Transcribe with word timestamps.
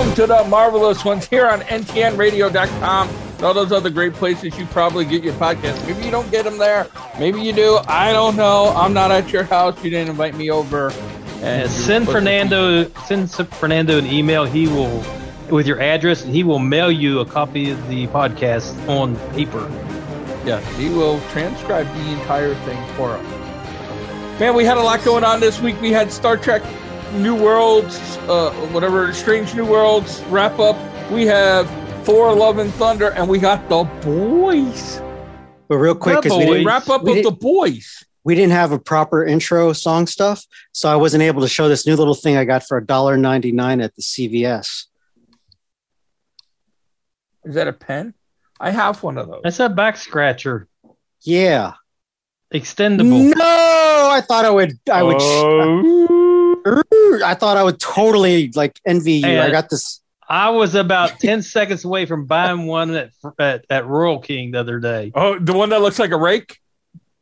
Welcome 0.00 0.16
to 0.16 0.26
the 0.28 0.44
Marvelous 0.44 1.04
Ones 1.04 1.26
here 1.26 1.46
on 1.46 1.60
ntnradio.com. 1.60 3.08
and 3.10 3.42
All 3.42 3.52
those 3.52 3.70
other 3.70 3.90
great 3.90 4.14
places 4.14 4.56
you 4.56 4.64
probably 4.64 5.04
get 5.04 5.22
your 5.22 5.34
podcast. 5.34 5.86
Maybe 5.86 6.06
you 6.06 6.10
don't 6.10 6.30
get 6.30 6.46
them 6.46 6.56
there. 6.56 6.86
Maybe 7.18 7.42
you 7.42 7.52
do. 7.52 7.78
I 7.86 8.10
don't 8.10 8.34
know. 8.34 8.72
I'm 8.74 8.94
not 8.94 9.10
at 9.10 9.30
your 9.30 9.42
house. 9.42 9.76
You 9.84 9.90
didn't 9.90 10.08
invite 10.08 10.34
me 10.34 10.50
over. 10.50 10.86
Uh, 10.86 11.42
and 11.42 11.70
send 11.70 12.06
Fernando 12.06 12.90
send 13.04 13.30
Fernando 13.30 13.98
an 13.98 14.06
email. 14.06 14.46
He 14.46 14.68
will 14.68 15.04
with 15.50 15.66
your 15.66 15.82
address, 15.82 16.24
and 16.24 16.34
he 16.34 16.44
will 16.44 16.60
mail 16.60 16.90
you 16.90 17.20
a 17.20 17.26
copy 17.26 17.70
of 17.70 17.88
the 17.88 18.06
podcast 18.06 18.72
on 18.88 19.16
paper. 19.34 19.68
Yes, 20.46 20.66
he 20.78 20.88
will 20.88 21.20
transcribe 21.28 21.86
the 21.86 22.12
entire 22.12 22.54
thing 22.64 22.82
for 22.94 23.10
us. 23.10 24.40
Man, 24.40 24.54
we 24.54 24.64
had 24.64 24.78
a 24.78 24.82
lot 24.82 25.04
going 25.04 25.24
on 25.24 25.40
this 25.40 25.60
week. 25.60 25.78
We 25.82 25.92
had 25.92 26.10
Star 26.10 26.38
Trek 26.38 26.62
New 27.14 27.34
Worlds, 27.34 27.98
uh, 28.28 28.52
whatever, 28.72 29.12
Strange 29.12 29.54
New 29.54 29.66
Worlds 29.66 30.22
wrap 30.24 30.58
up. 30.58 30.76
We 31.10 31.26
have 31.26 31.68
Thor 32.04 32.32
Love 32.34 32.58
and 32.58 32.72
Thunder, 32.74 33.10
and 33.12 33.28
we 33.28 33.38
got 33.38 33.68
the 33.68 33.84
boys. 34.02 35.00
But 35.68 35.76
real 35.76 35.94
quick, 35.94 36.22
because 36.22 36.38
we 36.38 36.46
didn't 36.46 36.66
wrap 36.66 36.88
up 36.88 37.02
we 37.02 37.14
with 37.14 37.24
the 37.24 37.30
boys. 37.30 38.04
we 38.24 38.34
didn't 38.34 38.52
have 38.52 38.72
a 38.72 38.78
proper 38.78 39.24
intro 39.24 39.72
song 39.72 40.06
stuff, 40.06 40.44
so 40.72 40.88
I 40.88 40.96
wasn't 40.96 41.22
able 41.22 41.42
to 41.42 41.48
show 41.48 41.68
this 41.68 41.86
new 41.86 41.96
little 41.96 42.14
thing 42.14 42.36
I 42.36 42.44
got 42.44 42.66
for 42.66 42.80
$1.99 42.80 43.82
at 43.82 43.94
the 43.94 44.02
CVS. 44.02 44.86
Is 47.44 47.54
that 47.54 47.68
a 47.68 47.72
pen? 47.72 48.14
I 48.60 48.70
have 48.70 49.02
one 49.02 49.16
of 49.18 49.28
those. 49.28 49.40
That's 49.42 49.60
a 49.60 49.68
back 49.68 49.96
scratcher, 49.96 50.68
Yeah. 51.22 51.72
extendable. 52.52 53.34
No, 53.34 54.08
I 54.12 54.20
thought 54.20 54.44
I 54.44 54.50
would. 54.50 54.78
I 54.92 55.02
would. 55.02 55.16
Oh. 55.18 55.99
I 56.66 57.34
thought 57.34 57.56
I 57.56 57.62
would 57.64 57.80
totally 57.80 58.50
like 58.54 58.78
envy 58.86 59.14
you. 59.14 59.40
I 59.40 59.50
got 59.50 59.70
this. 59.70 60.00
I 60.28 60.50
was 60.50 60.74
about 60.74 61.18
ten 61.18 61.42
seconds 61.56 61.84
away 61.84 62.06
from 62.06 62.26
buying 62.26 62.66
one 62.66 62.94
at, 62.94 63.10
at 63.38 63.64
at 63.68 63.86
Royal 63.86 64.18
King 64.18 64.52
the 64.52 64.60
other 64.60 64.78
day. 64.78 65.12
oh, 65.14 65.38
the 65.38 65.52
one 65.52 65.70
that 65.70 65.80
looks 65.82 65.98
like 65.98 66.10
a 66.10 66.16
rake? 66.16 66.58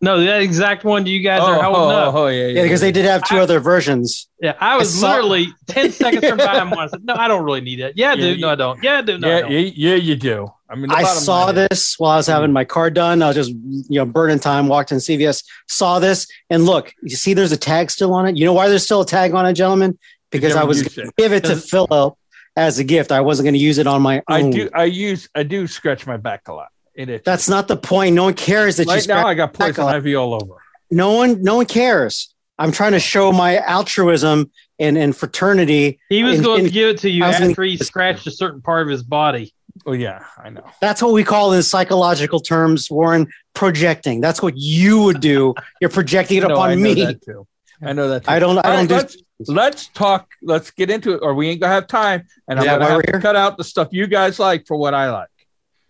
No, 0.01 0.21
that 0.25 0.43
exact 0.43 0.85
one 0.85 1.03
do 1.03 1.11
you 1.11 1.21
guys 1.25 1.41
oh, 1.43 1.47
are 1.47 1.63
holding 1.63 1.97
oh, 1.97 2.09
up. 2.09 2.15
oh, 2.15 2.27
yeah, 2.29 2.47
Yeah, 2.47 2.63
because 2.63 2.81
they 2.81 2.93
did 2.93 3.05
have 3.05 3.25
two 3.25 3.37
I- 3.37 3.41
other 3.41 3.59
versions. 3.59 4.29
Yeah, 4.41 4.55
I 4.61 4.77
was 4.77 4.97
I 4.97 5.01
saw- 5.01 5.11
literally 5.15 5.49
ten 5.67 5.91
seconds 6.03 6.25
from 6.29 6.39
buying 6.39 6.71
one. 6.71 6.79
I 6.79 6.87
said, 6.87 7.05
"No, 7.05 7.15
I 7.15 7.27
don't 7.27 7.45
really 7.45 7.61
need 7.61 7.81
it." 7.81 7.95
Yeah, 7.97 8.13
I 8.13 8.17
do. 8.17 8.29
Yeah, 8.29 8.37
no, 8.37 8.49
I 8.51 8.55
don't. 8.55 8.83
Yeah, 8.83 8.99
I 8.99 9.03
do. 9.03 9.19
No, 9.19 9.29
I 9.29 9.31
yeah, 9.31 9.41
don't. 9.41 9.51
yeah, 9.51 9.59
yeah, 9.75 9.95
you 9.97 10.15
do. 10.15 10.49
I 10.71 10.77
mean, 10.77 10.91
I 10.93 11.03
saw 11.03 11.47
line 11.47 11.59
is- 11.59 11.69
this 11.71 11.99
while 11.99 12.13
I 12.13 12.17
was 12.19 12.29
having 12.29 12.53
my 12.53 12.65
car 12.65 12.91
done. 12.91 13.23
I 13.23 13.29
was 13.29 13.37
just, 13.37 13.51
you 13.51 13.99
know, 13.99 14.05
burning 14.05 14.39
time, 14.39 14.69
walked 14.69 14.93
in 14.93 14.99
CVS, 14.99 15.43
saw 15.67 15.99
this, 15.99 16.29
and 16.49 16.65
look, 16.65 16.93
you 17.03 17.17
see 17.17 17.35
there's 17.35 17.53
a 17.53 17.57
tag 17.57 17.91
still 17.91 18.15
on 18.15 18.27
it. 18.29 18.37
You 18.37 18.45
know 18.45 18.53
why 18.53 18.69
there's 18.69 18.85
still 18.85 19.01
a 19.01 19.07
tag 19.07 19.35
on 19.35 19.47
it, 19.47 19.55
gentlemen? 19.55 19.99
Because 20.31 20.55
I 20.55 20.63
was 20.63 20.83
going 20.83 20.91
to 20.93 21.03
it. 21.09 21.17
give 21.17 21.33
it 21.33 21.43
to 21.45 21.55
Does- 21.55 21.69
Philip 21.69 22.15
as 22.55 22.79
a 22.79 22.85
gift. 22.85 23.11
I 23.11 23.23
wasn't 23.23 23.47
going 23.47 23.55
to 23.55 23.59
use 23.61 23.79
it 23.79 23.89
on 23.89 24.01
my 24.03 24.19
own. 24.29 24.47
I 24.47 24.51
do. 24.51 24.71
I 24.73 24.85
use. 24.85 25.29
I 25.35 25.43
do 25.43 25.67
scratch 25.67 26.07
my 26.07 26.19
back 26.19 26.47
a 26.47 26.53
lot. 26.53 26.69
It 26.99 27.09
is. 27.09 27.21
That's 27.25 27.49
not 27.49 27.69
the 27.69 27.77
point. 27.77 28.15
No 28.17 28.25
one 28.25 28.35
cares 28.35 28.77
that 28.77 28.87
you 28.89 28.93
right 28.93 29.07
now. 29.07 29.27
I 29.27 29.35
got 29.35 29.55
poison 29.55 29.85
lot. 29.85 29.95
ivy 29.95 30.17
all 30.17 30.35
over. 30.35 30.57
No 30.91 31.13
one, 31.13 31.43
no 31.43 31.57
one 31.57 31.67
cares. 31.67 32.35
I'm 32.59 32.73
trying 32.73 32.91
to 32.93 32.99
show 32.99 33.31
my 33.31 33.59
altruism 33.59 34.51
and, 34.81 34.99
and 34.99 35.17
fraternity. 35.17 36.01
He 36.09 36.25
was 36.25 36.39
In- 36.39 36.43
going 36.45 36.65
to 36.65 36.71
give 36.71 36.89
it 36.89 36.99
to 36.99 37.09
you 37.11 37.23
I 37.25 37.29
was 37.29 37.41
after 37.41 37.63
he 37.63 37.77
scratched 37.77 38.27
a 38.27 38.33
certain 38.33 38.61
part 38.61 38.83
of 38.83 38.89
his 38.89 39.05
body. 39.05 39.55
Oh 39.87 39.93
yeah, 39.93 40.25
I 40.43 40.51
know. 40.51 40.65
That's 40.81 41.01
what 41.01 41.13
we 41.13 41.23
call 41.23 41.53
in 41.53 41.63
psychological 41.63 42.41
terms, 42.41 42.91
Warren, 42.91 43.29
projecting. 43.55 44.21
That's 44.21 44.43
what 44.43 44.55
you 44.57 45.01
would 45.05 45.21
do. 45.21 45.55
You're 45.81 45.91
projecting 45.91 46.39
it 46.39 46.41
No, 46.49 46.49
I 46.49 46.53
upon 46.73 46.83
know 46.83 46.83
me. 46.83 46.95
that 47.05 47.23
too. 47.23 47.47
I 47.81 47.93
know 47.93 48.09
that. 48.09 48.25
Too. 48.25 48.31
I 48.33 48.41
don't. 48.41 48.59
I 48.59 48.63
don't 48.63 48.77
right, 48.77 48.89
do. 48.89 48.95
let's 48.97 49.17
let's 49.47 49.89
talk. 49.91 50.29
Let's 50.43 50.73
get 50.73 50.91
into 50.91 51.13
it, 51.13 51.19
or 51.23 51.33
we 51.35 51.49
ain't 51.49 51.61
gonna 51.61 51.73
have 51.75 51.87
time. 51.87 52.27
And 52.49 52.59
I'm 52.59 52.65
Yeah, 52.67 52.79
gonna 52.79 52.91
have 52.91 53.03
to 53.03 53.21
cut 53.21 53.37
out 53.37 53.57
the 53.57 53.63
stuff 53.63 53.87
you 53.93 54.09
guys 54.09 54.41
like 54.41 54.67
for 54.67 54.77
what 54.77 54.95
I 54.95 55.13
like. 55.13 55.29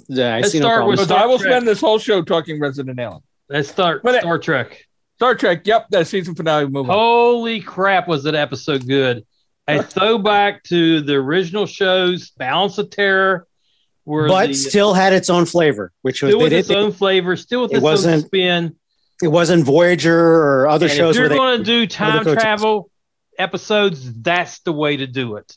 Yeah, 0.08 0.36
I 0.36 0.40
Let's 0.42 0.52
see 0.52 0.60
no 0.60 0.64
start 0.66 0.76
problem. 0.78 0.88
with- 0.92 1.00
Because 1.00 1.08
Star 1.08 1.24
I 1.24 1.26
will 1.26 1.40
Trek. 1.40 1.52
spend 1.52 1.68
this 1.68 1.82
whole 1.82 2.00
show 2.00 2.22
talking 2.22 2.60
Resident 2.60 3.00
Alien, 3.00 3.22
Let's 3.50 3.70
start 3.70 4.04
But 4.04 4.16
it- 4.16 4.22
Star 4.22 4.38
Trek. 4.40 4.86
Star 5.16 5.36
Trek. 5.36 5.62
Yep, 5.66 5.88
that 5.90 6.08
season 6.08 6.34
finale. 6.36 6.68
movie. 6.68 6.90
Holy 6.90 7.60
crap, 7.62 8.08
was 8.08 8.24
that 8.24 8.36
episode 8.36 8.88
good? 8.88 9.26
A 9.68 9.84
throwback 9.94 10.64
to 10.64 11.02
the 11.02 11.16
original 11.16 11.66
shows, 11.66 12.30
Balance 12.32 12.78
of 12.78 12.90
Terror, 12.90 13.46
where 14.06 14.28
but 14.28 14.48
the, 14.48 14.54
still 14.54 14.94
had 14.94 15.12
its 15.14 15.30
own 15.30 15.46
flavor, 15.46 15.92
which 16.04 16.22
was 16.24 16.32
still 16.32 16.40
they 16.40 16.44
with 16.46 16.54
its 16.54 16.68
didn't, 16.70 16.84
own 16.86 16.92
flavor, 16.94 17.36
still 17.36 17.64
with 17.64 17.72
it 17.72 17.76
its 17.76 17.84
own 17.84 17.92
wasn't 17.92 18.26
spin. 18.26 18.76
it 19.22 19.28
wasn't 19.28 19.64
Voyager 19.66 20.18
or 20.18 20.68
other 20.70 20.86
And 20.86 20.92
if 20.94 20.98
shows 20.98 21.16
you're 21.16 21.24
where 21.24 21.30
they 21.30 21.36
going 21.38 21.58
to 21.60 21.64
do 21.66 21.86
time 21.86 22.24
coaches. 22.24 22.42
travel 22.42 22.90
episodes, 23.38 24.12
that's 24.22 24.60
the 24.60 24.72
way 24.74 24.98
to 24.98 25.06
do 25.08 25.36
it. 25.36 25.56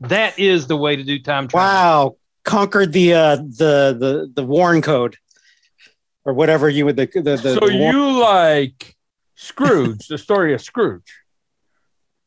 That 0.00 0.38
is 0.38 0.66
the 0.66 0.76
way 0.76 0.96
to 0.96 1.04
do 1.04 1.18
time 1.20 1.48
travel. 1.48 1.66
wow 1.66 2.16
conquered 2.46 2.92
the 2.94 3.12
uh 3.12 3.36
the 3.36 3.94
the 3.98 4.30
the 4.34 4.42
Warren 4.44 4.80
code 4.80 5.16
or 6.24 6.32
whatever 6.32 6.68
you 6.70 6.86
would 6.86 6.96
the 6.96 7.06
the, 7.06 7.20
the 7.22 7.38
so 7.38 7.54
the 7.66 7.76
Warren- 7.76 7.94
you 7.94 8.18
like 8.20 8.96
Scrooge, 9.34 10.06
the 10.08 10.16
story 10.16 10.54
of 10.54 10.62
Scrooge? 10.62 11.12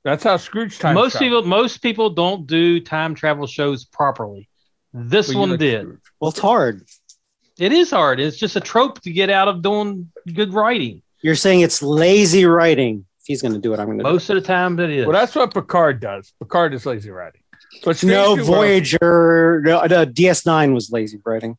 That's 0.03 0.23
how 0.23 0.37
Scrooge 0.37 0.77
time. 0.77 0.93
most 0.93 1.13
traveled. 1.13 1.43
people, 1.45 1.49
most 1.49 1.77
people 1.81 2.09
don't 2.11 2.45
do 2.45 2.79
time 2.79 3.15
travel 3.15 3.47
shows 3.47 3.85
properly. 3.85 4.47
This 4.93 5.29
Well, 5.29 5.39
one 5.39 5.49
like 5.51 5.59
did. 5.59 5.81
Scrooge. 5.81 5.99
well 6.19 6.29
it's 6.29 6.39
hard. 6.39 6.85
It 7.57 7.71
is 7.73 7.91
hard. 7.91 8.19
It's 8.19 8.37
just 8.37 8.55
a 8.55 8.61
trope 8.61 9.01
to 9.01 9.11
get 9.11 9.29
out 9.29 9.47
of 9.47 9.61
doing 9.61 10.11
good 10.33 10.53
writing. 10.53 11.01
You're 11.21 11.35
saying 11.35 11.61
it's 11.61 11.81
lazy 11.81 12.45
writing. 12.45 13.05
If 13.19 13.25
he's 13.25 13.41
going 13.41 13.53
to 13.53 13.59
do 13.59 13.73
it, 13.73 13.79
I'm 13.79 13.87
going 13.87 13.97
to. 13.97 14.03
Most 14.03 14.29
of 14.29 14.35
the 14.35 14.41
time, 14.41 14.79
it 14.79 14.89
is. 14.91 15.05
Well, 15.05 15.13
that's 15.13 15.35
what 15.35 15.53
Picard 15.53 15.99
does. 15.99 16.31
Picard 16.39 16.73
is 16.73 16.85
lazy 16.85 17.09
writing. 17.09 17.41
But 17.85 18.03
No, 18.03 18.35
New 18.35 18.43
Worlds, 18.43 18.47
Voyager, 18.47 19.61
no, 19.63 19.81
no, 19.85 20.05
DS9 20.05 20.73
was 20.73 20.91
lazy 20.91 21.19
writing. 21.25 21.57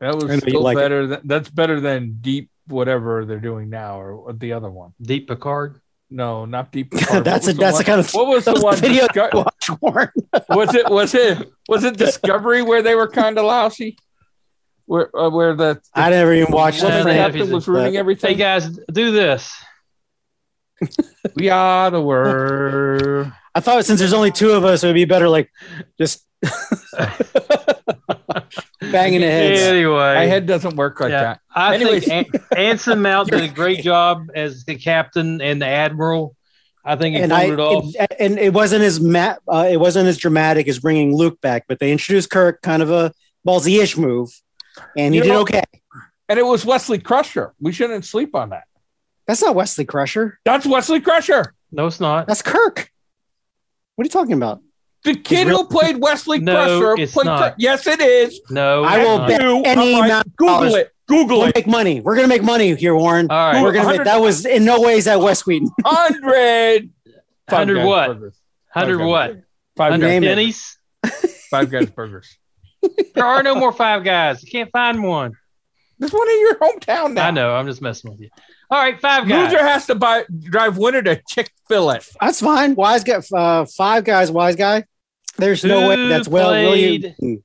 That 0.00 0.14
was 0.16 0.24
I 0.24 0.34
know 0.34 0.38
still 0.40 0.60
like 0.62 0.76
it. 0.76 0.80
better. 0.80 1.06
Than, 1.06 1.20
that's 1.24 1.48
better 1.48 1.80
than 1.80 2.18
Deep, 2.20 2.50
whatever 2.66 3.24
they're 3.24 3.38
doing 3.40 3.70
now, 3.70 4.00
or 4.00 4.32
the 4.32 4.52
other 4.52 4.70
one. 4.70 4.92
Deep 5.00 5.28
Picard. 5.28 5.80
No, 6.10 6.44
not 6.44 6.72
Deep. 6.72 6.90
Picard. 6.92 7.24
That's 7.24 7.46
a- 7.48 7.52
that's 7.54 7.74
one- 7.74 7.80
the 7.80 7.84
kind 7.84 8.00
of- 8.00 8.10
What 8.12 8.26
was 8.26 8.44
the 8.44 8.52
was 8.52 8.62
one? 8.62 8.74
the 8.74 8.80
video 8.82 9.06
Disco- 9.06 9.30
Watch 9.38 9.70
Warren. 9.80 10.10
was 10.50 10.74
it? 10.74 10.90
Was 10.90 11.14
it? 11.14 11.48
Was 11.68 11.84
it 11.84 11.96
Discovery 11.96 12.62
where 12.62 12.82
they 12.82 12.94
were 12.94 13.08
kind 13.08 13.38
of 13.38 13.44
lousy? 13.46 13.96
Where 14.86 15.16
uh, 15.16 15.30
where 15.30 15.54
the, 15.54 15.74
the 15.74 15.80
I 15.94 16.10
never 16.10 16.34
even 16.34 16.52
watched 16.52 16.82
Yeah, 16.82 16.90
the 16.90 16.96
woman 16.98 17.06
they 17.06 17.12
thing. 17.12 17.22
have- 17.22 17.32
captain 17.34 17.52
was 17.54 17.66
ruining 17.68 17.92
Hey 17.94 17.98
everything? 17.98 18.36
guys, 18.36 18.68
do 18.92 19.12
this. 19.12 19.50
We 21.36 21.48
are 21.48 21.90
the 21.90 22.02
world. 22.02 23.32
I 23.54 23.60
thought 23.60 23.84
since 23.84 24.00
there's 24.00 24.12
only 24.12 24.30
two 24.32 24.50
of 24.52 24.64
us, 24.64 24.82
it 24.82 24.86
would 24.88 24.94
be 24.94 25.04
better 25.04 25.28
like 25.28 25.50
just 25.98 26.26
banging 28.80 29.20
the 29.20 29.26
heads. 29.26 29.60
Anyway, 29.62 29.94
My 30.14 30.26
head 30.26 30.46
doesn't 30.46 30.76
work 30.76 31.00
like 31.00 31.10
yeah, 31.10 31.22
that. 31.22 31.40
I 31.54 31.74
Anyways. 31.74 32.04
think 32.06 32.34
An- 32.34 32.40
Anson 32.56 33.02
Mount 33.02 33.30
did 33.30 33.42
a 33.42 33.48
great 33.48 33.80
job 33.82 34.28
as 34.34 34.64
the 34.64 34.76
captain 34.76 35.40
and 35.40 35.60
the 35.62 35.66
admiral. 35.66 36.36
I 36.84 36.96
think 36.96 37.16
he 37.16 37.22
And 37.22 37.30
pulled 37.32 37.40
I 37.42 37.44
it 37.52 37.60
off. 37.60 37.94
it, 37.94 38.12
and 38.20 38.38
it 38.38 38.52
wasn't 38.52 38.82
as 38.84 39.00
ma- 39.00 39.36
uh, 39.48 39.68
it 39.70 39.78
wasn't 39.78 40.06
as 40.08 40.18
dramatic 40.18 40.68
as 40.68 40.78
bringing 40.80 41.16
Luke 41.16 41.40
back, 41.40 41.64
but 41.66 41.78
they 41.78 41.90
introduced 41.92 42.30
Kirk, 42.30 42.60
kind 42.60 42.82
of 42.82 42.90
a 42.90 43.12
ballsy-ish 43.46 43.96
move, 43.96 44.30
and 44.96 45.14
he 45.14 45.18
You 45.18 45.24
did 45.24 45.32
know- 45.32 45.40
okay. 45.42 45.62
And 46.28 46.38
it 46.38 46.44
was 46.44 46.64
Wesley 46.64 46.98
Crusher. 46.98 47.52
We 47.60 47.70
shouldn't 47.72 48.04
sleep 48.06 48.34
on 48.34 48.50
that. 48.50 48.64
That's 49.26 49.42
not 49.42 49.54
Wesley 49.54 49.84
Crusher. 49.84 50.38
That's 50.44 50.66
Wesley 50.66 51.00
Crusher. 51.00 51.54
no, 51.70 51.86
it's 51.86 52.00
not. 52.00 52.26
That's 52.26 52.42
Kirk. 52.42 52.90
What 53.96 54.04
are 54.04 54.06
you 54.06 54.10
talking 54.10 54.32
about? 54.34 54.60
The 55.04 55.14
kid 55.14 55.46
real- 55.48 55.58
who 55.58 55.64
played 55.68 55.98
Wesley 55.98 56.38
No, 56.38 56.54
Crusher 56.54 57.02
it's 57.02 57.12
played 57.12 57.26
not. 57.26 57.38
Kirk. 57.40 57.54
Yes, 57.58 57.86
it 57.86 58.00
is. 58.00 58.40
No, 58.50 58.84
I 58.84 58.98
will 59.04 59.18
not. 59.18 59.28
bet 59.28 59.42
You, 59.42 59.62
any 59.64 59.94
I'm 59.96 60.04
amount 60.04 60.36
Google 60.36 60.74
it. 60.76 60.90
Google 61.06 61.40
We'll 61.40 61.48
it. 61.48 61.54
make 61.56 61.66
money. 61.66 62.00
We're 62.00 62.16
gonna 62.16 62.28
make 62.28 62.42
money 62.42 62.74
here, 62.74 62.96
Warren. 62.96 63.26
All 63.30 63.52
right, 63.52 63.62
We're 63.62 63.72
gonna 63.72 63.88
make, 63.88 64.04
that 64.04 64.20
was 64.20 64.46
in 64.46 64.64
no 64.64 64.80
ways 64.80 65.04
that 65.04 65.20
West 65.20 65.46
Wheaton. 65.46 65.68
Hundred. 65.84 66.90
Five 67.46 67.58
hundred 67.58 67.74
Guys 67.76 67.86
what? 67.86 68.18
Hundred 68.70 69.04
what? 69.04 69.34
Guys. 69.34 69.42
Five 69.76 69.90
Hundred 69.92 70.06
guys. 70.06 70.20
Name 70.20 70.22
pennies. 70.22 70.78
Five 71.50 71.70
guys 71.70 71.90
burgers. 71.90 72.38
There 73.14 73.24
are 73.24 73.42
no 73.42 73.54
more 73.54 73.72
Five 73.72 74.02
Guys. 74.04 74.42
You 74.42 74.50
can't 74.50 74.70
find 74.70 75.02
one. 75.02 75.32
This 75.98 76.12
one 76.12 76.28
in 76.28 76.40
your 76.40 76.54
hometown 76.56 77.12
now. 77.12 77.28
I 77.28 77.30
know. 77.30 77.54
I'm 77.54 77.66
just 77.66 77.82
messing 77.82 78.10
with 78.10 78.20
you. 78.20 78.30
All 78.70 78.78
right, 78.80 79.00
Five 79.00 79.28
Guys. 79.28 79.52
Loser 79.52 79.64
has 79.64 79.86
to 79.86 79.94
buy 79.94 80.24
drive 80.40 80.76
winner 80.78 81.02
to 81.02 81.20
Chick 81.28 81.50
Fil 81.68 81.90
A. 81.90 82.00
That's 82.20 82.40
fine. 82.40 82.74
Wise 82.74 83.04
guy, 83.04 83.20
uh, 83.34 83.66
five 83.66 84.04
guys, 84.04 84.30
wise 84.30 84.56
guy. 84.56 84.84
There's 85.36 85.64
no 85.64 85.88
way 85.88 86.08
that's 86.08 86.28
well. 86.28 86.48
played- 86.50 87.14
William. 87.20 87.44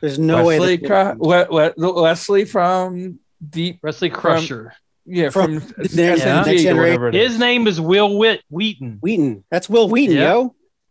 There's 0.00 0.18
no 0.18 0.44
Wesley, 0.44 0.76
way. 0.76 0.76
Cru- 0.78 0.88
That, 0.88 1.50
We- 1.50 1.74
We- 1.86 2.02
Wesley 2.02 2.44
from 2.46 3.18
Deep. 3.48 3.80
Wesley 3.82 4.10
Crusher. 4.10 4.72
Yeah, 5.06 5.30
From 5.30 5.60
from, 5.60 5.74
the 5.82 5.88
next- 5.96 6.22
SNG 6.22 6.46
next 6.46 6.66
or 6.66 6.76
whatever 6.76 7.08
it 7.08 7.14
is. 7.16 7.32
His 7.32 7.38
name 7.40 7.66
is 7.66 7.80
Will 7.80 8.16
Whit 8.18 8.42
Wheaton, 8.50 8.98
Wheaton. 9.02 9.44
That's 9.50 9.68
Wil 9.68 9.88
Wheaton, 9.88 10.16
Yeah. 10.16 10.22
yo. 10.32 10.40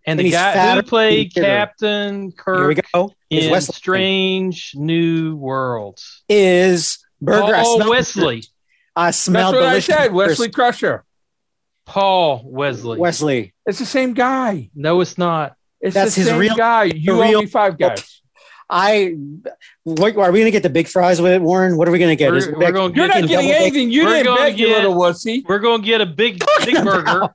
and 0.05 0.19
And 0.19 0.27
the 0.27 0.31
guy 0.31 0.53
fatter 0.53 0.81
who 0.81 0.87
played 0.87 1.31
than 1.33 1.43
Kidder. 1.43 1.45
Captain 1.45 2.33
Here 2.45 2.67
we 2.67 2.75
Kirk 2.75 2.85
go. 2.93 3.11
Is 3.29 3.45
in 3.45 3.51
Wesley 3.51 3.73
Strange 3.75 4.71
New 4.75 5.35
Worlds. 5.37 6.23
is 6.27 6.97
burger. 7.21 7.55
I 7.55 7.63
Paul 7.63 7.75
smell, 7.77 7.89
Wesley. 7.91 8.43
I 8.99 9.11
smell 9.11 9.51
That's 9.51 9.63
what 9.63 9.75
I 9.75 9.79
said. 9.79 9.97
burgers. 10.11 10.13
Wesley 10.39 10.49
Crusher. 10.49 11.03
Paul 11.85 12.41
Wesley. 12.45 12.97
Wesley. 12.99 13.53
It's 13.65 13.79
the 13.79 13.85
same 13.85 14.13
guy. 14.13 14.69
no, 14.75 15.01
it's 15.01 15.17
not. 15.17 15.55
It's 15.81 15.93
That's 15.93 16.13
the 16.15 16.21
his 16.21 16.29
same 16.29 16.39
real- 16.39 16.55
guy. 16.55 16.83
You 16.85 17.13
owe 17.13 17.21
real- 17.21 17.41
me 17.41 17.47
five 17.47 17.77
guys. 17.77 18.21
I. 18.69 19.15
What, 19.83 20.15
are 20.17 20.31
we 20.31 20.39
gonna 20.39 20.51
get 20.51 20.61
the 20.63 20.69
big 20.69 20.87
fries 20.89 21.21
with 21.21 21.31
it, 21.31 21.41
Warren? 21.41 21.77
What 21.77 21.87
are 21.87 21.91
we 21.91 21.97
gonna 21.97 22.15
get? 22.17 22.29
We're- 22.29 22.37
Is 22.39 22.47
it 22.47 22.57
we're 22.57 22.71
gonna 22.73 22.93
You're 22.93 23.07
get 23.07 23.07
not 23.07 23.13
bacon 23.15 23.27
getting 23.29 23.51
anything. 23.51 23.91
You 23.91 24.03
We're 24.05 24.13
didn't 24.23 24.25
gonna 24.35 24.49
you 24.49 24.67
get- 24.67 24.77
little 24.77 24.95
wussy. 24.95 25.43
We're 25.47 25.59
gonna 25.59 25.81
get 25.81 26.01
a 26.01 26.05
big 26.05 26.43
big 26.65 26.83
burger. 26.83 27.29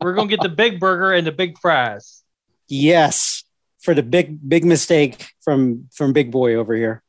We're 0.00 0.14
gonna 0.14 0.28
get 0.28 0.40
the 0.42 0.48
big 0.48 0.80
burger 0.80 1.12
and 1.12 1.24
the 1.26 1.32
big 1.32 1.58
fries. 1.60 2.22
Yes, 2.68 3.44
for 3.80 3.94
the 3.94 4.02
big 4.02 4.46
big 4.46 4.64
mistake 4.64 5.28
from 5.44 5.88
from 5.94 6.12
Big 6.12 6.32
Boy 6.32 6.56
over 6.56 6.74
here. 6.74 7.03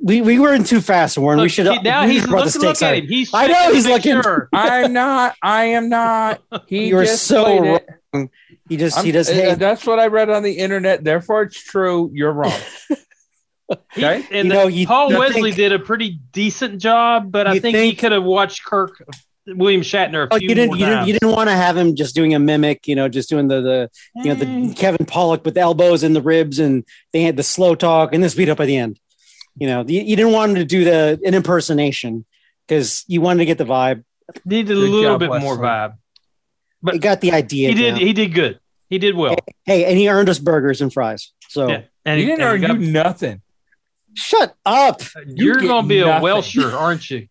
We 0.00 0.22
we 0.22 0.38
were 0.38 0.52
in 0.54 0.64
too 0.64 0.80
fast, 0.80 1.16
Warren. 1.18 1.40
we 1.40 1.48
should 1.48 1.66
he- 1.66 1.78
now 1.82 2.04
we 2.04 2.12
he's 2.12 2.20
should've 2.20 2.30
brought 2.30 2.44
look, 2.46 2.52
the 2.54 2.58
look 2.60 2.82
at 2.82 2.82
out. 2.82 2.96
him. 2.98 3.06
He's 3.06 3.30
I 3.32 3.46
know, 3.46 3.72
he's 3.72 3.84
make 3.84 4.04
looking- 4.04 4.22
sure. 4.22 4.48
I'm 4.54 4.92
not. 4.92 5.36
I 5.42 5.64
am 5.66 5.88
not. 5.88 6.42
He 6.66 6.88
You're 6.88 7.06
so 7.06 7.78
wrong. 8.12 8.30
He 8.68 8.76
just 8.76 8.96
I'm- 8.96 9.06
he 9.06 9.12
does 9.12 9.30
uh. 9.30 9.54
That's 9.58 9.86
what 9.86 9.98
I 10.00 10.06
read 10.08 10.30
on 10.30 10.42
the 10.42 10.52
internet. 10.52 11.04
Therefore, 11.04 11.42
it's 11.42 11.62
true. 11.62 12.10
You're 12.12 12.32
wrong. 12.32 12.52
He- 13.94 14.02
and 14.02 14.24
You 14.30 14.44
know, 14.44 14.66
you- 14.66 14.86
Paul 14.86 15.12
you 15.12 15.18
Wesley 15.18 15.42
think- 15.52 15.56
did 15.56 15.72
a 15.72 15.78
pretty 15.78 16.18
decent 16.32 16.80
job, 16.80 17.30
but 17.30 17.46
I 17.46 17.54
You 17.54 17.60
think, 17.60 17.76
he 17.76 17.94
could 17.94 18.12
have 18.12 18.24
watched 18.24 18.64
Kirk 18.64 19.04
William 19.46 19.82
Shatner 19.82 20.24
a 20.24 20.34
Oh, 20.34 20.38
few 20.38 20.48
you 20.48 20.54
didn't 20.54 20.68
more 20.70 20.76
you 20.78 20.86
didn't 20.86 21.06
you 21.06 21.12
didn't 21.12 21.30
want 21.32 21.48
to 21.50 21.54
have 21.56 21.76
him 21.76 21.94
just 21.94 22.14
doing 22.14 22.34
a 22.34 22.38
mimic, 22.38 22.88
you 22.88 22.94
know, 22.96 23.08
just 23.08 23.28
doing 23.28 23.46
the 23.48 23.60
the 23.60 23.90
you 24.16 24.24
know 24.24 24.34
the 24.34 24.74
Kevin 24.74 25.04
Pollak 25.06 25.44
with 25.44 25.54
the 25.54 25.60
elbows 25.60 26.02
and 26.02 26.16
the 26.16 26.22
ribs 26.22 26.58
and 26.58 26.82
they 27.12 27.22
had 27.22 27.36
the 27.36 27.42
slow 27.42 27.74
talk 27.74 28.12
and 28.14 28.22
then 28.22 28.30
speed 28.30 28.48
up 28.48 28.58
at 28.60 28.66
the 28.66 28.76
end. 28.76 28.98
You 29.58 29.66
know, 29.66 29.84
you, 29.86 30.00
you 30.02 30.16
didn't 30.16 30.32
want 30.32 30.50
him 30.50 30.56
to 30.56 30.64
do 30.64 30.84
the 30.84 31.20
an 31.24 31.34
impersonation 31.34 32.24
because 32.66 33.04
you 33.08 33.20
wanted 33.20 33.38
to 33.40 33.44
get 33.46 33.58
the 33.58 33.64
vibe. 33.64 34.04
needed 34.44 34.70
a 34.72 34.74
Good 34.80 34.90
little 34.90 35.18
job, 35.18 35.20
bit 35.20 35.40
more 35.40 35.56
vibe. 35.56 35.94
But 36.82 36.94
He 36.94 37.00
got 37.00 37.20
the 37.20 37.32
idea. 37.32 37.68
He 37.70 37.74
did. 37.74 37.90
down. 37.92 38.00
He 38.00 38.12
did 38.12 38.34
good. 38.34 38.60
He 38.88 38.98
did 38.98 39.16
well. 39.16 39.36
hey, 39.64 39.84
and 39.84 39.98
he 39.98 40.08
earned 40.08 40.28
us 40.28 40.38
burgers 40.38 40.80
and 40.80 40.92
fries. 40.92 41.32
So 41.48 41.68
Yeah. 41.68 41.82
And 42.04 42.20
You 42.20 42.26
he- 42.26 42.32
didn't 42.32 42.40
and 42.42 42.50
earn 42.54 42.60
he 42.62 42.66
got 42.68 42.80
you 42.80 42.92
nothing. 42.92 43.42
shut 44.14 44.54
up. 44.64 45.00
a- 45.02 45.06
you're 45.26 45.56
get 45.56 45.66
going 45.68 45.82
to 45.84 45.88
be 45.88 45.98
a 46.00 46.06
nothing. 46.06 46.24
Welsher, 46.24 46.72
aren't 46.72 47.10
you? 47.10 47.28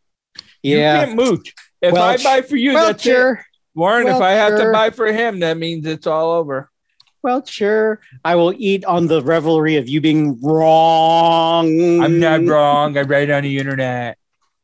Yeah. 0.63 1.00
You 1.01 1.06
can't 1.07 1.15
mooch. 1.15 1.53
If 1.81 1.94
Welch. 1.94 2.19
I 2.25 2.41
buy 2.41 2.41
for 2.47 2.56
you, 2.57 2.73
well, 2.73 2.88
that's 2.88 3.06
it. 3.06 3.09
sure. 3.09 3.45
Warren, 3.75 4.07
if 4.07 4.15
I 4.21 4.31
have 4.31 4.57
to 4.59 4.71
buy 4.71 4.89
for 4.89 5.06
him, 5.07 5.39
that 5.39 5.57
means 5.57 5.85
it's 5.85 6.07
all 6.07 6.31
over. 6.31 6.69
Well, 7.27 7.45
sure. 7.45 8.00
I 8.24 8.35
will 8.35 8.53
eat 8.57 8.85
on 8.85 9.07
the 9.07 9.21
revelry 9.21 9.75
of 9.75 9.89
you 9.89 10.00
being 10.00 10.39
wrong. 10.41 12.01
I'm 12.01 12.21
not 12.21 12.45
wrong. 12.45 12.97
I 12.97 13.01
read 13.01 13.27
it 13.29 13.33
on 13.33 13.44
the 13.44 13.57
internet. 13.57 14.18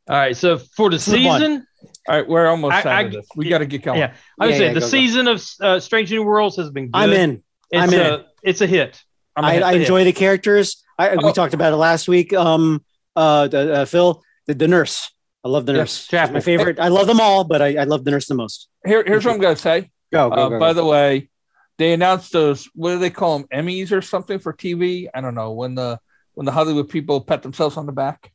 All 0.10 0.16
right. 0.16 0.36
So 0.38 0.58
for 0.58 0.90
the 0.90 0.98
season, 0.98 1.68
All 2.08 2.16
right, 2.16 2.26
we're 2.26 2.48
almost 2.48 2.74
I- 2.74 2.80
out 2.80 2.88
I- 2.88 3.02
of 3.02 3.12
this. 3.12 3.28
We 3.36 3.50
got 3.50 3.58
to 3.58 3.66
get 3.66 3.82
going. 3.84 4.00
yeah, 4.00 4.14
I 4.40 4.46
would 4.46 4.52
Yeah, 4.54 4.58
say 4.60 4.66
yeah, 4.68 4.74
the 4.76 4.80
go, 4.80 4.86
go. 4.86 4.90
season 4.92 5.28
of 5.28 5.46
uh, 5.60 5.80
Strange 5.82 6.10
New 6.10 6.24
Worlds 6.24 6.56
has 6.56 6.70
been 6.72 6.86
good. 6.86 6.96
I'm 6.98 7.12
in. 7.12 7.44
It's 7.70 7.94
I'm 7.94 8.00
a, 8.00 8.14
in. 8.20 8.24
It's 8.44 8.62
a 8.62 8.68
hit. 8.68 9.04
I'm 9.36 9.44
I, 9.44 9.52
ahead. 9.52 9.64
I 9.64 9.72
enjoy 9.74 10.06
the 10.06 10.14
characters. 10.14 10.82
I, 10.98 11.18
we 11.18 11.24
Oh. 11.26 11.32
talked 11.34 11.54
about 11.54 11.74
it 11.74 11.78
last 11.78 12.08
week. 12.08 12.32
Um, 12.32 12.82
uh, 13.18 13.50
the, 13.50 13.74
uh, 13.74 13.86
Phil, 13.86 14.24
the, 14.48 14.54
the 14.54 14.70
nurse. 14.70 15.10
I 15.44 15.50
love 15.50 15.66
the 15.66 15.74
nurse. 15.74 15.98
She's 16.04 16.08
Chapel. 16.08 16.36
my 16.36 16.40
favorite. 16.40 16.80
I 16.80 16.88
love 16.88 17.08
them 17.08 17.20
all, 17.20 17.44
but 17.44 17.62
I, 17.62 17.76
I 17.82 17.84
love 17.84 18.06
the 18.06 18.12
nurse 18.12 18.28
the 18.28 18.36
most. 18.36 18.70
Here, 18.86 19.04
here's 19.06 19.26
what 19.26 19.34
I'm 19.34 19.42
going 19.42 19.56
to 19.56 19.62
say. 19.62 19.90
Go, 20.14 20.30
go, 20.30 20.36
Uh, 20.36 20.50
go. 20.50 20.60
by 20.60 20.72
the 20.72 20.86
way, 20.86 21.30
they 21.78 21.94
announced 21.94 22.32
those. 22.32 22.70
What 22.76 22.92
do 22.92 23.00
they 23.00 23.10
call 23.10 23.40
them? 23.40 23.48
Emmys 23.54 23.92
or 23.92 24.02
something 24.02 24.40
for 24.40 24.54
TV? 24.54 25.08
I 25.14 25.22
don't 25.22 25.36
know. 25.36 25.52
When 25.54 25.76
the 25.76 26.00
when 26.34 26.46
the 26.46 26.52
Hollywood 26.52 26.90
people 26.90 27.22
pat 27.22 27.42
themselves 27.44 27.78
on 27.78 27.86
the 27.86 27.92
back. 27.92 28.32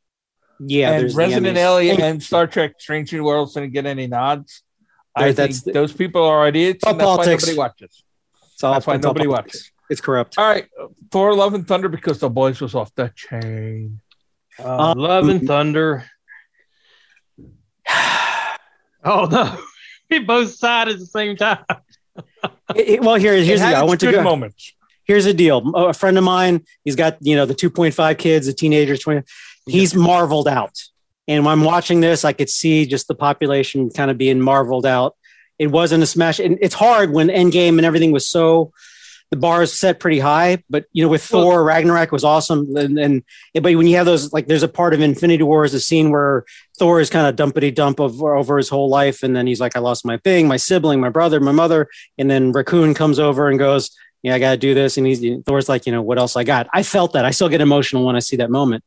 yeah, 0.59 0.91
and 0.91 1.01
there's 1.01 1.13
the 1.13 1.17
Resident 1.19 1.57
Emmys. 1.57 1.59
Alien 1.61 2.01
and 2.01 2.21
Star 2.23 2.47
Trek: 2.47 2.73
Strange 2.79 3.11
New 3.13 3.23
Worlds 3.23 3.53
didn't 3.53 3.71
get 3.73 3.85
any 3.85 4.07
nods. 4.07 4.63
I 5.15 5.21
There, 5.23 5.33
think 5.33 5.35
that's 5.51 5.61
the- 5.63 5.71
those 5.73 5.91
people 5.93 6.23
are 6.23 6.47
idiots, 6.47 6.83
All 6.83 6.91
and 6.91 6.99
that's 6.99 7.05
politics. 7.07 7.43
why 7.43 7.47
nobody 7.53 7.57
watches. 7.57 8.03
It's 8.53 8.63
all- 8.63 8.73
That's 8.73 8.87
why 8.87 8.95
it's 8.95 9.03
nobody 9.03 9.25
politics. 9.27 9.55
watches. 9.57 9.71
It's 9.89 10.01
corrupt. 10.01 10.37
All 10.37 10.45
right, 10.45 10.67
Thor: 11.11 11.33
Love 11.33 11.53
and 11.55 11.67
Thunder 11.67 11.89
because 11.89 12.19
the 12.19 12.29
boys 12.29 12.61
was 12.61 12.75
off 12.75 12.93
the 12.95 13.11
chain. 13.15 14.01
Uh, 14.59 14.91
Um, 14.91 14.97
Love 14.99 15.29
and 15.29 15.47
Thunder. 15.47 16.03
Oh 19.03 19.27
no, 19.31 19.57
we 20.09 20.19
both 20.19 20.53
sighed 20.53 20.89
at 20.89 20.99
the 20.99 21.05
same 21.05 21.37
time. 21.37 21.63
It- 22.75 23.01
well, 23.01 23.15
here, 23.15 23.33
here's 23.35 23.59
the 23.61 23.67
deal. 23.71 23.77
I 23.77 23.83
went 23.83 23.99
to 24.01 24.05
good 24.11 24.23
moments. 24.23 24.73
Here's 25.05 25.25
the 25.25 25.33
deal. 25.33 25.71
A 25.75 25.93
friend 25.93 26.17
of 26.17 26.23
mine, 26.23 26.65
he's 26.85 26.95
got 26.95 27.17
you 27.21 27.35
know 27.35 27.45
the 27.45 27.55
2.5 27.55 28.17
kids, 28.17 28.45
the 28.47 28.53
teenagers, 28.53 28.99
20. 28.99 29.23
He's 29.67 29.95
marveled 29.95 30.47
out, 30.47 30.77
and 31.27 31.45
when 31.45 31.51
I'm 31.51 31.63
watching 31.63 31.99
this, 32.01 32.23
I 32.25 32.33
could 32.33 32.49
see 32.49 32.85
just 32.85 33.07
the 33.07 33.15
population 33.15 33.89
kind 33.89 34.11
of 34.11 34.17
being 34.17 34.39
marveled 34.39 34.85
out. 34.85 35.15
It 35.57 35.67
wasn't 35.71 36.03
a 36.03 36.05
smash, 36.05 36.39
and 36.39 36.57
it's 36.61 36.75
hard 36.75 37.11
when 37.11 37.27
Endgame 37.27 37.77
and 37.77 37.85
everything 37.85 38.11
was 38.11 38.27
so. 38.27 38.71
The 39.31 39.37
bar 39.37 39.61
is 39.61 39.71
set 39.71 39.99
pretty 39.99 40.17
high, 40.19 40.63
but 40.71 40.85
you 40.91 41.03
know, 41.03 41.09
with 41.09 41.29
Well- 41.31 41.43
Thor, 41.43 41.63
Ragnarok 41.63 42.11
was 42.11 42.23
awesome, 42.23 42.75
and, 42.75 42.97
and 42.97 43.23
but 43.53 43.63
when 43.75 43.85
you 43.85 43.95
have 43.97 44.07
those, 44.07 44.33
like, 44.33 44.47
there's 44.47 44.63
a 44.63 44.67
part 44.67 44.93
of 44.95 45.01
Infinity 45.01 45.43
War 45.43 45.65
is 45.65 45.75
a 45.75 45.79
scene 45.79 46.09
where 46.09 46.45
Thor 46.79 46.99
is 46.99 47.09
kind 47.09 47.27
of 47.27 47.35
dumpity 47.35 47.73
dump 47.75 47.99
over, 47.99 48.35
over 48.35 48.57
his 48.57 48.69
whole 48.69 48.89
life, 48.89 49.21
and 49.21 49.35
then 49.35 49.45
he's 49.45 49.59
like, 49.59 49.75
"I 49.75 49.79
lost 49.79 50.05
my 50.05 50.17
thing, 50.17 50.47
my 50.47 50.57
sibling, 50.57 50.99
my 50.99 51.09
brother, 51.09 51.39
my 51.39 51.51
mother," 51.51 51.87
and 52.17 52.31
then 52.31 52.51
Raccoon 52.51 52.93
comes 52.93 53.19
over 53.19 53.49
and 53.49 53.59
goes, 53.59 53.91
yeah, 54.21 54.35
I 54.35 54.39
got 54.39 54.51
to 54.51 54.57
do 54.57 54.73
this. 54.73 54.97
And 54.97 55.07
he's 55.07 55.23
Thor's 55.45 55.69
like, 55.69 55.85
you 55.85 55.91
know, 55.91 56.01
what 56.01 56.17
else 56.17 56.35
I 56.35 56.43
got? 56.43 56.67
I 56.73 56.83
felt 56.83 57.13
that. 57.13 57.25
I 57.25 57.31
still 57.31 57.49
get 57.49 57.61
emotional 57.61 58.05
when 58.05 58.15
I 58.15 58.19
see 58.19 58.35
that 58.37 58.51
moment. 58.51 58.83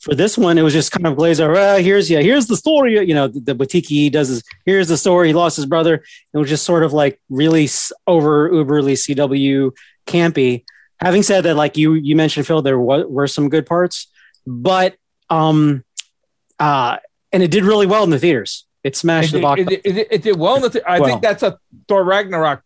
For 0.00 0.14
this 0.14 0.36
one, 0.36 0.58
it 0.58 0.62
was 0.62 0.74
just 0.74 0.92
kind 0.92 1.06
of 1.06 1.16
glazed 1.16 1.40
over. 1.40 1.54
Uh, 1.54 1.78
here's 1.78 2.10
yeah, 2.10 2.20
here's 2.20 2.46
the 2.46 2.56
story. 2.56 2.98
You 3.06 3.14
know, 3.14 3.28
the, 3.28 3.40
the 3.40 3.54
Batiki 3.54 4.12
does 4.12 4.28
is 4.28 4.42
here's 4.66 4.88
the 4.88 4.98
story. 4.98 5.28
He 5.28 5.34
lost 5.34 5.56
his 5.56 5.64
brother. 5.64 6.04
It 6.34 6.38
was 6.38 6.50
just 6.50 6.64
sort 6.64 6.82
of 6.82 6.92
like 6.92 7.18
really 7.30 7.68
over 8.06 8.50
uberly 8.50 8.92
CW 8.92 9.70
campy. 10.06 10.64
Having 11.00 11.22
said 11.22 11.44
that, 11.44 11.54
like 11.54 11.78
you 11.78 11.94
you 11.94 12.16
mentioned, 12.16 12.46
Phil, 12.46 12.60
there 12.60 12.78
wa- 12.78 13.06
were 13.06 13.26
some 13.26 13.48
good 13.48 13.64
parts, 13.64 14.08
but 14.46 14.94
um, 15.30 15.84
uh, 16.58 16.98
and 17.34 17.42
it 17.42 17.50
did 17.50 17.64
really 17.64 17.86
well 17.86 18.02
in 18.04 18.10
the 18.10 18.18
theaters. 18.18 18.64
It 18.82 18.96
smashed 18.96 19.30
It 19.30 19.36
the 19.38 19.42
box. 19.42 19.60
it, 19.60 19.68
did- 19.68 19.86
it, 19.98 20.08
it 20.10 20.22
did 20.22 20.38
well. 20.38 20.56
In 20.56 20.62
the 20.62 20.70
th- 20.70 20.84
I 20.86 21.00
Well. 21.00 21.08
think 21.10 21.22
that's 21.22 21.42
a 21.42 21.58
Thor 21.88 22.04
Ragnarok 22.04 22.62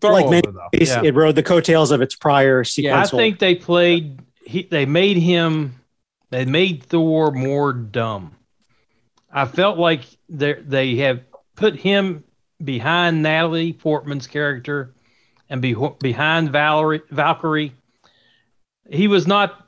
throw 0.00 0.12
Like 0.12 0.28
many- 0.30 0.42
though. 0.50 0.68
Yeah. 0.72 1.02
It 1.04 1.14
rode 1.14 1.34
the 1.36 1.42
coattails 1.42 1.90
of 1.90 2.00
its 2.02 2.14
prior 2.14 2.64
I 2.90 3.06
think 3.06 3.38
they 3.38 3.54
played. 3.54 4.20
He, 4.44 4.62
they 4.62 4.86
made 4.86 5.16
him. 5.16 5.74
They 6.30 6.44
made 6.44 6.82
Thor 6.84 7.30
more 7.30 7.72
dumb. 7.72 8.32
I 9.32 9.44
felt 9.44 9.78
like 9.78 10.02
they 10.28 10.54
they 10.54 10.96
have 10.96 11.20
put 11.56 11.76
him 11.76 12.24
behind 12.62 13.22
Natalie 13.22 13.72
Portman's 13.72 14.26
character 14.26 14.94
and 15.48 15.60
be, 15.60 15.74
behind 16.00 16.50
Valerie 16.52 17.02
Valkyrie. 17.10 17.72
He 18.88 19.08
was 19.08 19.26
not. 19.26 19.66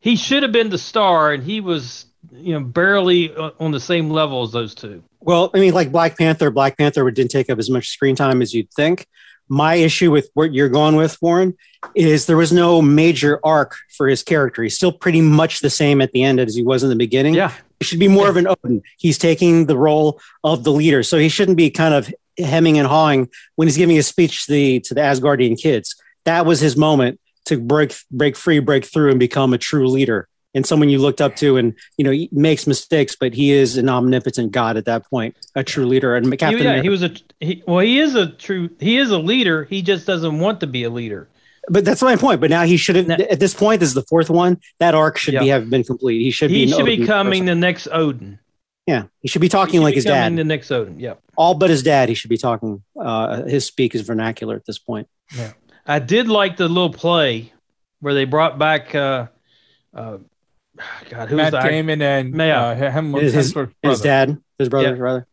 He 0.00 0.16
should 0.16 0.42
have 0.42 0.52
been 0.52 0.70
the 0.70 0.78
star, 0.78 1.32
and 1.32 1.42
he 1.42 1.60
was, 1.60 2.06
you 2.32 2.52
know, 2.52 2.60
barely 2.60 3.34
on 3.34 3.70
the 3.70 3.80
same 3.80 4.10
level 4.10 4.42
as 4.42 4.52
those 4.52 4.74
two. 4.74 5.02
Well, 5.20 5.50
I 5.54 5.60
mean, 5.60 5.74
like 5.74 5.92
Black 5.92 6.16
Panther, 6.16 6.50
Black 6.50 6.78
Panther 6.78 7.08
didn't 7.10 7.30
take 7.30 7.50
up 7.50 7.58
as 7.58 7.70
much 7.70 7.88
screen 7.88 8.16
time 8.16 8.42
as 8.42 8.54
you'd 8.54 8.70
think. 8.72 9.06
My 9.48 9.74
issue 9.74 10.12
with 10.12 10.30
what 10.34 10.54
you're 10.54 10.68
going 10.68 10.94
with, 10.94 11.20
Warren, 11.20 11.56
is 11.96 12.26
there 12.26 12.36
was 12.36 12.52
no 12.52 12.80
major 12.80 13.40
arc 13.42 13.76
for 13.96 14.06
his 14.06 14.22
character. 14.22 14.62
He's 14.62 14.76
still 14.76 14.92
pretty 14.92 15.20
much 15.20 15.58
the 15.60 15.70
same 15.70 16.00
at 16.00 16.12
the 16.12 16.22
end 16.22 16.38
as 16.38 16.54
he 16.54 16.62
was 16.62 16.84
in 16.84 16.88
the 16.88 16.96
beginning. 16.96 17.34
Yeah, 17.34 17.52
It 17.80 17.86
should 17.86 17.98
be 17.98 18.06
more 18.06 18.28
of 18.28 18.36
an 18.36 18.46
Odin. 18.46 18.82
He's 18.98 19.18
taking 19.18 19.66
the 19.66 19.76
role 19.76 20.20
of 20.44 20.62
the 20.62 20.70
leader, 20.72 21.02
so 21.02 21.18
he 21.18 21.28
shouldn't 21.28 21.56
be 21.56 21.70
kind 21.70 21.94
of 21.94 22.12
hemming 22.38 22.78
and 22.78 22.86
hawing 22.86 23.28
when 23.56 23.66
he's 23.66 23.76
giving 23.76 23.98
a 23.98 24.02
speech 24.02 24.46
to 24.46 24.52
the 24.52 24.80
to 24.80 24.94
the 24.94 25.00
Asgardian 25.00 25.60
kids. 25.60 25.96
That 26.24 26.46
was 26.46 26.60
his 26.60 26.76
moment 26.76 27.18
to 27.46 27.58
break 27.58 27.96
break 28.10 28.36
free, 28.36 28.60
break 28.60 28.84
through, 28.84 29.10
and 29.10 29.18
become 29.18 29.52
a 29.52 29.58
true 29.58 29.88
leader 29.88 30.28
and 30.54 30.66
someone 30.66 30.88
you 30.88 30.98
looked 30.98 31.20
up 31.20 31.36
to. 31.36 31.56
And 31.56 31.74
you 31.96 32.04
know, 32.04 32.10
he 32.10 32.28
makes 32.32 32.66
mistakes, 32.66 33.16
but 33.18 33.34
he 33.34 33.50
is 33.52 33.76
an 33.76 33.88
omnipotent 33.88 34.52
god 34.52 34.76
at 34.76 34.84
that 34.86 35.08
point, 35.08 35.36
a 35.54 35.64
true 35.64 35.86
leader. 35.86 36.16
And 36.16 36.30
Captain 36.38 36.58
He- 36.58 36.64
yeah, 36.64 36.70
America- 36.70 36.82
he 36.82 36.88
was 36.88 37.02
a 37.02 37.10
he, 37.40 37.62
well. 37.66 37.80
He 37.80 37.98
is 37.98 38.14
a 38.14 38.28
true. 38.28 38.70
He 38.78 38.98
is 38.98 39.10
a 39.10 39.18
leader. 39.18 39.64
He 39.64 39.82
just 39.82 40.06
doesn't 40.06 40.38
want 40.38 40.60
to 40.60 40.66
be 40.66 40.84
a 40.84 40.90
leader. 40.90 41.28
but 41.68 41.84
that's 41.84 42.02
my 42.02 42.16
point. 42.16 42.40
But 42.40 42.50
now 42.50 42.64
he 42.64 42.76
shouldn't 42.76 43.10
At 43.10 43.38
this 43.40 43.54
point, 43.54 43.80
this 43.80 43.88
is 43.88 43.94
the 43.94 44.02
fourth 44.02 44.30
one. 44.30 44.58
That 44.78 44.94
arc 44.94 45.18
should 45.18 45.38
be 45.38 45.48
have 45.48 45.70
been 45.70 45.84
complete. 45.84 46.20
He 46.20 46.30
should 46.30 46.48
be. 46.48 46.66
He 46.66 46.72
an 46.72 46.78
should 46.78 46.86
be 46.86 47.06
coming 47.06 47.42
person. 47.42 47.46
the 47.46 47.54
next 47.54 47.88
Odin. 47.92 48.38
yeah, 48.86 49.04
he 49.20 49.28
should 49.28 49.42
be 49.42 49.48
talking 49.48 49.74
should 49.74 49.84
like 49.84 49.92
be 49.92 49.96
his 49.96 50.04
dad. 50.04 50.36
The 50.36 50.44
next 50.44 50.70
Odin. 50.70 50.98
Yeah. 50.98 51.14
All 51.36 51.54
but 51.54 51.70
his 51.70 51.82
dad. 51.82 52.08
He 52.08 52.14
should 52.14 52.30
be 52.30 52.36
talking. 52.38 52.82
Uh, 52.98 53.44
his 53.44 53.64
speak 53.66 53.94
is 53.94 54.02
vernacular 54.02 54.56
at 54.56 54.64
this 54.66 54.78
point. 54.78 55.08
Yeah 55.36 55.52
i 55.86 55.98
did 55.98 56.28
like 56.28 56.58
the 56.58 56.68
little 56.68 56.92
play 56.92 57.50
where 58.00 58.12
they 58.14 58.24
brought 58.26 58.58
back. 58.58 58.94
uh 58.94 59.26
uh 59.94 60.18
God, 61.08 61.28
who's 61.28 61.36
Matt 61.36 61.52
the 61.52 61.60
Damon 61.60 62.02
and 62.02 62.36
Yeah. 62.36 62.62
uh, 62.68 62.74
him, 62.90 63.12
His- 63.14 63.32
his- 63.32 63.52
Hemsworth's 63.54 63.74
His 63.82 64.00
brother. 64.00 64.02
dad, 64.02 64.38
his 64.58 64.68
brother, 64.68 64.94
Yeah. 64.96 65.02
rather. 65.02 65.26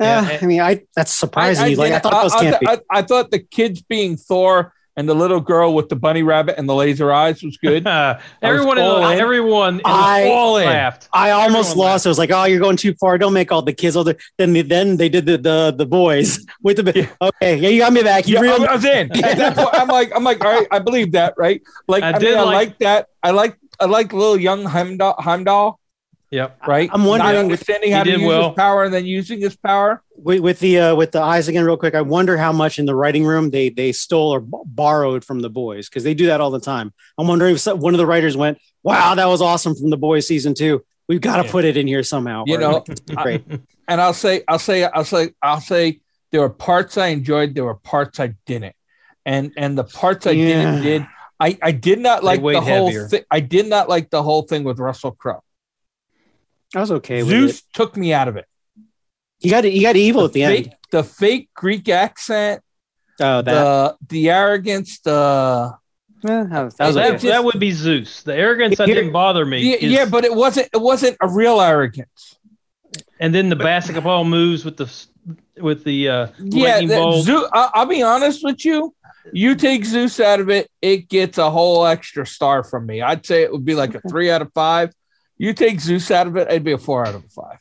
Yeah, 0.00 0.22
Yeah, 0.22 0.30
and- 0.30 0.42
I 0.42 0.46
mean, 0.46 0.60
I 0.60 0.80
that's 0.96 1.14
surprising. 1.16 1.64
I, 1.64 1.70
I, 1.70 1.74
like 1.74 1.92
I 1.92 1.98
thought 1.98 2.14
it 2.14 2.24
was 2.24 2.34
I- 2.34 2.38
I- 2.38 2.44
campy. 2.52 2.66
I- 2.90 2.98
I 2.98 3.02
thought 3.02 3.30
the 3.30 3.38
kids 3.40 3.82
being 3.82 4.16
Thor 4.16 4.72
and 4.96 5.08
the 5.08 5.14
little 5.14 5.40
girl 5.40 5.72
with 5.72 5.88
the 5.88 5.96
bunny 5.96 6.22
rabbit 6.22 6.56
and 6.58 6.68
the 6.68 6.74
laser 6.74 7.12
eyes 7.12 7.42
was 7.42 7.56
good. 7.58 7.86
everyone, 8.42 8.76
in, 8.78 8.84
all 8.84 9.08
in. 9.08 9.18
everyone, 9.20 9.74
in 9.76 9.82
I- 9.84 10.28
all 10.28 10.56
in. 10.56 10.66
laughed. 10.66 11.08
I 11.12 11.30
almost 11.30 11.70
Everyone 11.72 11.88
lost. 11.90 12.06
I 12.06 12.08
was 12.08 12.18
like, 12.18 12.30
"Oh, 12.32 12.44
you're 12.44 12.60
going 12.60 12.76
too 12.76 12.94
far. 12.94 13.16
Don't 13.18 13.32
make 13.32 13.52
all 13.52 13.62
the 13.62 13.72
kids 13.72 13.94
older." 13.96 14.16
Then, 14.38 14.52
they, 14.52 14.62
then 14.62 14.96
they 14.96 15.08
did 15.08 15.26
the 15.26 15.36
the, 15.38 15.74
the 15.76 15.86
boys 15.86 16.44
with 16.62 16.78
the. 16.78 17.08
Okay, 17.20 17.56
yeah, 17.56 17.68
you 17.68 17.78
got 17.80 17.92
me 17.92 18.02
back. 18.02 18.26
You 18.26 18.34
Yeah, 18.36 18.40
reeled 18.40 18.62
I, 18.62 18.72
I 18.72 18.74
was 18.74 18.84
in. 18.84 19.12
At 19.24 19.36
that 19.38 19.56
point, 19.56 19.68
I'm 19.74 19.88
like, 19.88 20.12
I'm 20.14 20.24
like, 20.24 20.42
all 20.44 20.50
right, 20.52 20.66
I 20.70 20.78
believe 20.80 21.12
that, 21.12 21.34
right? 21.38 21.60
Like, 21.88 22.02
I 22.02 22.08
I, 22.08 22.12
did 22.18 22.30
mean, 22.30 22.38
I 22.38 22.42
like- 22.42 22.54
like 22.68 22.78
that. 22.80 23.06
I 23.22 23.30
like, 23.32 23.56
I 23.80 23.86
like 23.86 24.12
little 24.12 24.38
young 24.38 24.64
Heimdall, 24.64 25.14
Heimdall 25.18 25.80
Yep. 26.30 26.60
right? 26.68 26.88
I'm 26.92 27.04
wondering- 27.04 27.34
Not 27.34 27.40
understanding 27.40 27.90
how 27.92 28.04
to 28.04 28.10
use 28.10 28.22
well. 28.22 28.48
his 28.50 28.56
power 28.56 28.84
and 28.84 28.94
then 28.94 29.04
using 29.04 29.40
his 29.40 29.56
power. 29.56 30.00
with, 30.16 30.40
with 30.40 30.60
the 30.60 30.78
uh, 30.78 30.94
with 30.94 31.10
the 31.12 31.20
eyes 31.20 31.48
again, 31.48 31.64
real 31.64 31.76
quick. 31.76 31.94
I 31.96 32.02
wonder 32.02 32.36
how 32.36 32.52
much 32.52 32.78
in 32.78 32.86
the 32.86 32.94
writing 32.94 33.24
room 33.24 33.50
they 33.50 33.68
they 33.70 33.90
stole 33.92 34.32
or 34.34 34.40
b- 34.40 34.56
borrowed 34.64 35.24
from 35.24 35.40
the 35.40 35.50
boys 35.50 35.88
because 35.88 36.04
they 36.04 36.14
do 36.14 36.26
that 36.26 36.40
all 36.40 36.50
the 36.52 36.60
time. 36.60 36.92
I'm 37.18 37.26
wondering 37.26 37.54
if 37.54 37.60
some, 37.60 37.80
one 37.80 37.94
of 37.94 37.98
the 37.98 38.06
writers 38.06 38.36
went, 38.36 38.58
"Wow, 38.84 39.14
that 39.16 39.24
was 39.26 39.40
awesome 39.42 39.74
from 39.74 39.90
the 39.90 39.96
boys 39.96 40.26
season 40.28 40.54
two. 40.54 40.84
We've 41.08 41.20
got 41.20 41.38
to 41.38 41.44
Yeah. 41.46 41.50
put 41.50 41.64
it 41.64 41.76
in 41.76 41.86
here 41.88 42.02
somehow." 42.04 42.44
You 42.46 42.56
Or, 42.56 42.60
know, 42.60 42.84
like, 42.86 43.06
great. 43.24 43.44
And 43.88 44.00
I'll 44.00 44.12
say, 44.14 44.44
I'll 44.46 44.60
say, 44.60 44.84
I'll 44.84 45.04
say, 45.04 45.30
I'll 45.42 45.60
say, 45.60 46.00
there 46.30 46.42
were 46.42 46.50
parts 46.50 46.96
I 46.96 47.08
enjoyed. 47.08 47.56
There 47.56 47.64
were 47.64 47.74
parts 47.74 48.20
I 48.20 48.34
didn't, 48.46 48.76
and 49.26 49.50
and 49.56 49.76
the 49.76 49.82
parts 49.84 50.28
I 50.28 50.30
Yeah. 50.32 50.44
didn't 50.46 50.82
did. 50.82 51.06
I, 51.40 51.58
I 51.62 51.72
did 51.72 51.98
not 51.98 52.22
like 52.22 52.42
the 52.42 52.60
whole 52.60 52.92
thing. 53.08 53.22
I 53.30 53.40
did 53.40 53.66
not 53.66 53.88
like 53.88 54.10
the 54.10 54.22
whole 54.22 54.42
thing 54.42 54.62
with 54.62 54.78
Russell 54.78 55.12
Crowe. 55.12 55.42
I 56.76 56.80
was 56.80 56.92
okay 56.92 57.22
with 57.22 57.30
Zeus 57.30 57.58
it. 57.60 57.64
took 57.72 57.96
me 57.96 58.12
out 58.12 58.28
of 58.28 58.36
it. 58.36 58.44
You 59.40 59.50
got 59.50 59.64
you 59.70 59.80
got 59.82 59.96
evil 59.96 60.26
at 60.26 60.32
the 60.32 60.42
fake, 60.44 60.66
end. 60.66 60.76
the 60.90 61.02
fake 61.02 61.48
Greek 61.54 61.88
accent, 61.88 62.62
Oh, 63.18 63.40
that 63.40 63.44
the 63.44 63.96
the 64.08 64.30
arrogance, 64.30 65.00
the 65.00 65.72
eh, 66.24 66.44
that 66.44 66.62
was, 66.62 66.74
that 66.76 66.86
was 66.88 66.96
okay. 66.98 67.10
just- 67.12 67.24
that 67.24 67.42
would 67.42 67.58
be 67.58 67.70
Zeus. 67.72 68.22
The 68.22 68.34
arrogance 68.36 68.76
that 68.76 68.86
Here- 68.86 68.96
didn't 68.96 69.12
bother 69.12 69.46
me. 69.46 69.70
yeah, 69.70 69.76
is- 69.76 69.92
yeah, 69.92 70.04
but 70.04 70.24
it 70.24 70.34
wasn't 70.34 70.68
it 70.74 70.80
wasn't 70.80 71.16
a 71.22 71.28
real 71.28 71.60
arrogance. 71.60 72.36
and 73.18 73.34
then 73.34 73.48
the 73.48 73.56
basketball 73.56 74.24
moves 74.24 74.64
with 74.64 74.76
the 74.76 74.88
with 75.58 75.84
the 75.84 76.08
uh, 76.08 76.26
Yeah, 76.38 76.64
lightning 76.72 76.88
that 76.88 76.98
bolt. 76.98 77.24
Zeus, 77.24 77.48
I, 77.52 77.70
I'll 77.74 77.86
be 77.86 78.02
honest 78.02 78.44
with 78.44 78.62
you. 78.64 78.94
You 79.32 79.54
take 79.54 79.84
Zeus 79.84 80.18
out 80.20 80.40
of 80.40 80.48
it, 80.50 80.70
it 80.80 81.08
gets 81.08 81.38
a 81.38 81.50
whole 81.50 81.86
extra 81.86 82.26
star 82.26 82.64
from 82.64 82.86
me. 82.86 83.02
I'd 83.02 83.26
say 83.26 83.42
it 83.42 83.52
would 83.52 83.64
be 83.64 83.74
like 83.74 83.94
a 83.94 84.00
three 84.08 84.30
out 84.30 84.42
of 84.42 84.52
five. 84.52 84.92
You 85.36 85.52
take 85.52 85.80
Zeus 85.80 86.10
out 86.10 86.26
of 86.26 86.36
it, 86.36 86.48
it'd 86.48 86.64
be 86.64 86.72
a 86.72 86.78
four 86.78 87.06
out 87.06 87.14
of 87.14 87.24
five. 87.32 87.58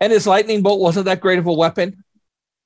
And 0.00 0.12
his 0.12 0.26
lightning 0.26 0.62
bolt 0.62 0.80
wasn't 0.80 1.06
that 1.06 1.20
great 1.20 1.38
of 1.38 1.46
a 1.46 1.52
weapon. 1.52 2.04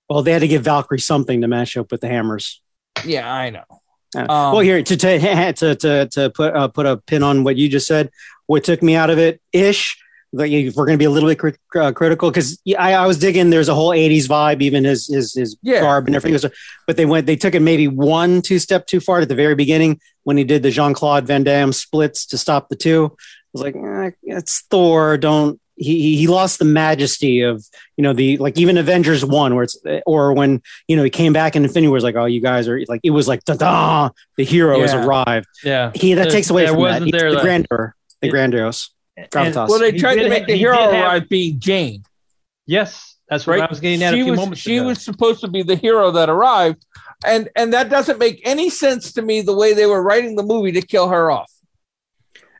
Well, 0.08 0.22
they 0.22 0.32
had 0.32 0.40
to 0.40 0.48
give 0.48 0.64
Valkyrie 0.64 0.98
something 0.98 1.40
to 1.42 1.48
match 1.48 1.76
up 1.76 1.92
with 1.92 2.00
the 2.00 2.08
hammers. 2.08 2.60
Yeah, 3.04 3.32
I 3.32 3.50
know. 3.50 3.64
Um, 4.16 4.26
well, 4.28 4.58
here 4.58 4.82
to 4.82 4.96
to 4.96 5.18
to 5.54 5.74
to, 5.76 6.08
to 6.08 6.30
put 6.30 6.54
uh, 6.54 6.68
put 6.68 6.86
a 6.86 6.96
pin 6.96 7.22
on 7.22 7.44
what 7.44 7.56
you 7.56 7.68
just 7.68 7.86
said. 7.86 8.10
What 8.46 8.64
took 8.64 8.82
me 8.82 8.96
out 8.96 9.10
of 9.10 9.18
it 9.18 9.40
ish. 9.52 9.96
Like 10.32 10.52
if 10.52 10.76
we're 10.76 10.86
going 10.86 10.96
to 10.96 11.02
be 11.02 11.06
a 11.06 11.10
little 11.10 11.28
bit 11.28 11.38
crit- 11.38 11.58
uh, 11.74 11.92
critical 11.92 12.30
because 12.30 12.60
I, 12.78 12.94
I 12.94 13.06
was 13.06 13.18
digging. 13.18 13.50
There's 13.50 13.68
a 13.68 13.74
whole 13.74 13.90
'80s 13.90 14.28
vibe, 14.28 14.62
even 14.62 14.84
his 14.84 15.08
his 15.08 15.34
his 15.34 15.56
Yeah. 15.62 15.80
garb 15.80 16.06
and 16.06 16.14
everything. 16.14 16.34
Was, 16.34 16.46
but 16.86 16.96
they 16.96 17.04
went 17.06 17.26
they 17.26 17.36
took 17.36 17.54
it 17.54 17.60
maybe 17.60 17.88
one 17.88 18.40
two 18.42 18.58
step 18.60 18.86
too 18.86 19.00
far 19.00 19.20
at 19.20 19.28
the 19.28 19.34
very 19.34 19.54
beginning 19.56 20.00
when 20.22 20.36
he 20.36 20.44
did 20.44 20.62
the 20.62 20.70
Jean 20.70 20.94
Claude 20.94 21.26
Van 21.26 21.42
Damme 21.42 21.72
splits 21.72 22.26
to 22.26 22.38
stop 22.38 22.68
the 22.68 22.76
two. 22.76 23.06
I 23.16 23.18
was 23.52 23.62
like, 23.62 23.74
eh, 23.74 24.10
it's 24.22 24.60
Thor. 24.70 25.16
Don't 25.18 25.60
he, 25.74 26.14
he 26.16 26.26
lost 26.28 26.58
the 26.60 26.64
majesty 26.66 27.40
of 27.40 27.64
you 27.96 28.02
know 28.04 28.12
the 28.12 28.36
like 28.36 28.56
even 28.58 28.78
Avengers 28.78 29.24
one 29.24 29.54
where 29.56 29.64
it's 29.64 29.76
or 30.06 30.32
when 30.32 30.62
you 30.86 30.94
know 30.96 31.02
he 31.02 31.10
came 31.10 31.32
back 31.32 31.56
in 31.56 31.64
Infinity 31.64 31.88
War 31.88 31.94
was 31.94 32.04
like 32.04 32.14
oh 32.16 32.26
you 32.26 32.40
guys 32.40 32.68
are 32.68 32.78
like 32.86 33.00
it 33.02 33.10
was 33.10 33.26
like 33.26 33.42
da 33.46 33.54
da 33.54 34.10
the 34.36 34.44
hero 34.44 34.80
has 34.80 34.92
arrived 34.94 35.46
yeah, 35.64 35.90
he 35.94 36.14
that 36.14 36.30
takes 36.30 36.50
away 36.50 36.66
from 36.68 36.82
that 36.82 37.10
there 37.10 37.30
the 37.30 37.36
that- 37.36 37.42
grandeur 37.42 37.94
the 38.20 38.28
It- 38.28 38.30
grandiose 38.30 38.90
And- 39.16 39.54
well, 39.54 39.78
they 39.78 39.92
tried 39.92 40.16
to 40.16 40.28
make 40.28 40.46
the 40.46 40.56
hero 40.56 40.76
arrive 40.78 41.28
being 41.28 41.58
Jane, 41.58 42.04
yes, 42.66 43.16
that's 43.28 43.46
what 43.46 43.54
right? 43.58 43.62
I 43.62 43.70
was 43.70 43.80
getting 43.80 44.02
at 44.02 44.14
a 44.14 44.16
she 44.16 44.22
few 44.22 44.30
was 44.32 44.38
moments 44.40 44.60
she 44.62 44.76
ago. 44.78 44.86
was 44.86 45.02
supposed 45.04 45.40
to 45.42 45.48
be 45.48 45.62
the 45.62 45.76
hero 45.76 46.10
that 46.12 46.28
arrived, 46.30 46.84
and 47.24 47.48
and 47.54 47.72
that 47.74 47.90
doesn't 47.90 48.18
make 48.18 48.40
any 48.44 48.70
sense 48.70 49.12
to 49.14 49.22
me 49.22 49.40
the 49.42 49.54
way 49.54 49.74
they 49.74 49.86
were 49.86 50.02
writing 50.02 50.36
the 50.36 50.42
movie 50.42 50.72
to 50.72 50.80
kill 50.82 51.08
her 51.08 51.30
off, 51.30 51.52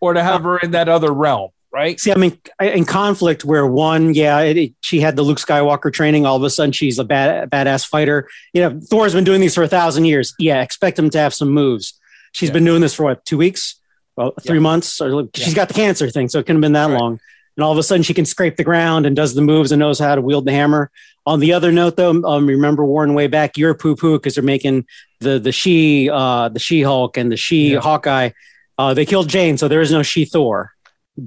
or 0.00 0.12
to 0.14 0.22
have 0.22 0.42
her 0.42 0.58
in 0.58 0.72
that 0.72 0.88
other 0.88 1.12
realm, 1.12 1.48
right? 1.72 1.98
See, 1.98 2.12
I 2.12 2.16
mean, 2.16 2.38
in 2.60 2.84
conflict 2.84 3.44
where 3.44 3.66
one, 3.66 4.12
yeah, 4.12 4.40
it, 4.40 4.56
it- 4.58 4.74
she 4.82 5.00
had 5.00 5.16
the 5.16 5.22
Luke 5.22 5.38
Skywalker 5.38 5.90
training. 5.92 6.26
All 6.26 6.36
of 6.36 6.42
a 6.42 6.50
sudden, 6.50 6.72
she's 6.72 6.98
a 6.98 7.04
bad, 7.04 7.48
badass 7.48 7.86
fighter. 7.86 8.28
You 8.52 8.62
know, 8.68 8.80
Thor's 8.90 9.14
been 9.14 9.24
doing 9.24 9.40
these 9.40 9.54
for 9.54 9.62
a 9.62 9.68
thousand 9.68 10.04
years. 10.04 10.34
Yeah, 10.38 10.60
expect 10.62 10.98
him 10.98 11.08
to 11.10 11.18
have 11.18 11.32
some 11.32 11.50
moves. 11.50 11.98
She's 12.32 12.50
Yeah. 12.50 12.54
been 12.54 12.64
doing 12.66 12.80
this 12.82 12.92
for 12.94 13.04
what, 13.04 13.24
two 13.24 13.38
weeks? 13.38 13.76
Well, 14.20 14.34
three 14.42 14.58
Yeah. 14.58 14.62
months. 14.62 15.00
Or 15.00 15.22
Yeah. 15.22 15.26
she's 15.34 15.54
got 15.54 15.68
the 15.68 15.74
cancer 15.74 16.10
thing, 16.10 16.28
so 16.28 16.38
it 16.38 16.42
couldn't 16.42 16.56
have 16.56 16.62
been 16.62 16.72
that 16.74 16.90
Right. 16.90 17.00
long. 17.00 17.18
And 17.56 17.64
all 17.64 17.72
of 17.72 17.78
a 17.78 17.82
sudden, 17.82 18.02
she 18.02 18.14
can 18.14 18.24
scrape 18.26 18.56
the 18.56 18.64
ground 18.64 19.06
and 19.06 19.16
does 19.16 19.34
the 19.34 19.42
moves 19.42 19.72
and 19.72 19.80
knows 19.80 19.98
how 19.98 20.14
to 20.14 20.20
wield 20.20 20.44
the 20.44 20.52
hammer. 20.52 20.90
On 21.26 21.40
the 21.40 21.52
other 21.52 21.72
note, 21.72 21.96
though, 21.96 22.22
um, 22.24 22.46
remember 22.46 22.84
Warren 22.84 23.14
way 23.14 23.26
back, 23.26 23.56
you're 23.56 23.74
poo 23.74 23.96
poo 23.96 24.18
because 24.18 24.34
they're 24.34 24.44
making 24.44 24.84
the 25.20 25.38
the 25.38 25.52
she 25.52 26.08
uh, 26.10 26.48
the 26.48 26.58
She 26.58 26.82
Hulk 26.82 27.16
and 27.16 27.30
the 27.32 27.36
She 27.36 27.72
Yeah. 27.72 27.80
Hawkeye. 27.80 28.30
Uh, 28.78 28.94
they 28.94 29.04
killed 29.04 29.28
Jane, 29.28 29.58
so 29.58 29.68
there 29.68 29.80
is 29.82 29.90
no 29.92 30.02
She 30.02 30.24
Thor. 30.24 30.72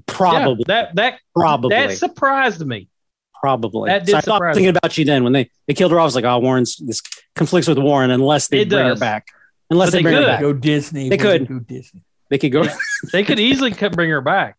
Probably, 0.08 0.64
Yeah, 0.68 0.74
that 0.86 0.96
that 0.96 1.14
probably, 1.36 1.70
that 1.76 1.92
surprised 1.98 2.66
me. 2.66 2.88
probably. 3.40 3.90
that 3.92 4.06
did 4.06 4.12
so 4.14 4.18
I 4.18 4.22
thought 4.22 4.36
surprise 4.38 4.56
thinking 4.56 4.76
about 4.76 4.98
you 4.98 5.06
then 5.06 5.24
when 5.24 5.34
they, 5.34 5.50
they 5.68 5.74
killed 5.76 5.92
her. 5.92 6.00
I 6.00 6.04
was 6.04 6.16
like, 6.16 6.26
oh, 6.26 6.40
Warren's 6.40 6.78
this 6.78 7.02
conflicts 7.36 7.68
with 7.68 7.78
Warren 7.78 8.10
unless 8.10 8.48
they 8.48 8.62
It 8.62 8.70
bring 8.70 8.86
her 8.88 8.96
back. 8.96 9.28
Unless 9.70 9.92
they, 9.92 10.00
they 10.00 10.04
bring 10.04 10.16
her 10.16 10.26
back, 10.26 10.42
Go 10.42 10.54
Disney. 10.54 11.10
They 11.10 11.18
could. 11.18 11.48
Go 11.48 11.60
Disney. 11.60 12.02
They 12.34 12.40
could 12.40 12.52
go. 12.52 12.64
They 13.12 13.24
could 13.24 13.40
easily 13.40 13.72
bring 13.92 14.10
her 14.10 14.22
back. 14.22 14.58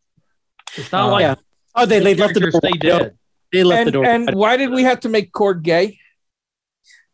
It's 0.77 0.93
not 0.93 1.09
Uh, 1.09 1.11
like 1.11 1.23
yeah. 1.23 1.35
Oh, 1.75 1.87
they, 1.87 1.99
they 1.99 2.15
left 2.15 2.35
the 2.35 2.41
door. 2.41 2.53
stay 2.53 2.71
wide 2.71 2.81
dead. 2.81 3.19
They 3.53 3.65
left 3.65 3.91
the 3.91 3.99
And, 4.01 4.27
door. 4.27 4.31
and 4.31 4.35
why 4.37 4.57
did 4.57 4.71
we 4.71 4.85
have 4.85 5.01
to 5.01 5.09
make 5.09 5.33
Korg 5.33 5.63
gay? 5.65 5.99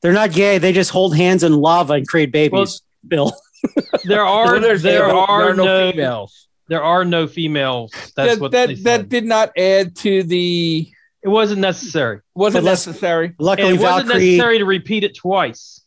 They're 0.02 0.12
not 0.12 0.32
gay. 0.32 0.58
They 0.58 0.74
just 0.74 0.90
hold 0.90 1.16
hands 1.16 1.44
in 1.44 1.54
lava 1.54 1.94
and 1.94 2.06
create 2.06 2.30
babies. 2.30 2.82
Bill. 3.08 3.32
There 4.04 4.22
are 4.22 4.52
Well, 4.52 4.60
there's- 4.60 4.82
there 4.82 5.06
are 5.06 5.54
no, 5.54 5.64
no 5.64 5.90
females. 5.92 6.48
there 6.68 6.82
are 6.82 7.06
no 7.06 7.26
females. 7.26 7.90
That's 8.14 8.34
that 8.34 8.38
what 8.40 8.50
that, 8.52 8.68
they 8.68 8.74
that 8.74 9.08
did 9.08 9.24
not 9.24 9.52
add 9.56 9.96
to 9.96 10.22
the. 10.24 10.90
it 11.22 11.28
wasn't 11.28 11.60
necessary. 11.62 12.20
Wasn't 12.34 12.64
But 12.64 12.68
let's- 12.70 12.86
necessary. 12.86 13.26
And 13.28 13.34
Luckily, 13.38 13.68
it 13.74 13.80
wasn't 13.80 14.08
Valkyrie, 14.08 14.26
necessary 14.32 14.58
to 14.58 14.64
repeat 14.66 15.04
it 15.04 15.14
twice. 15.14 15.79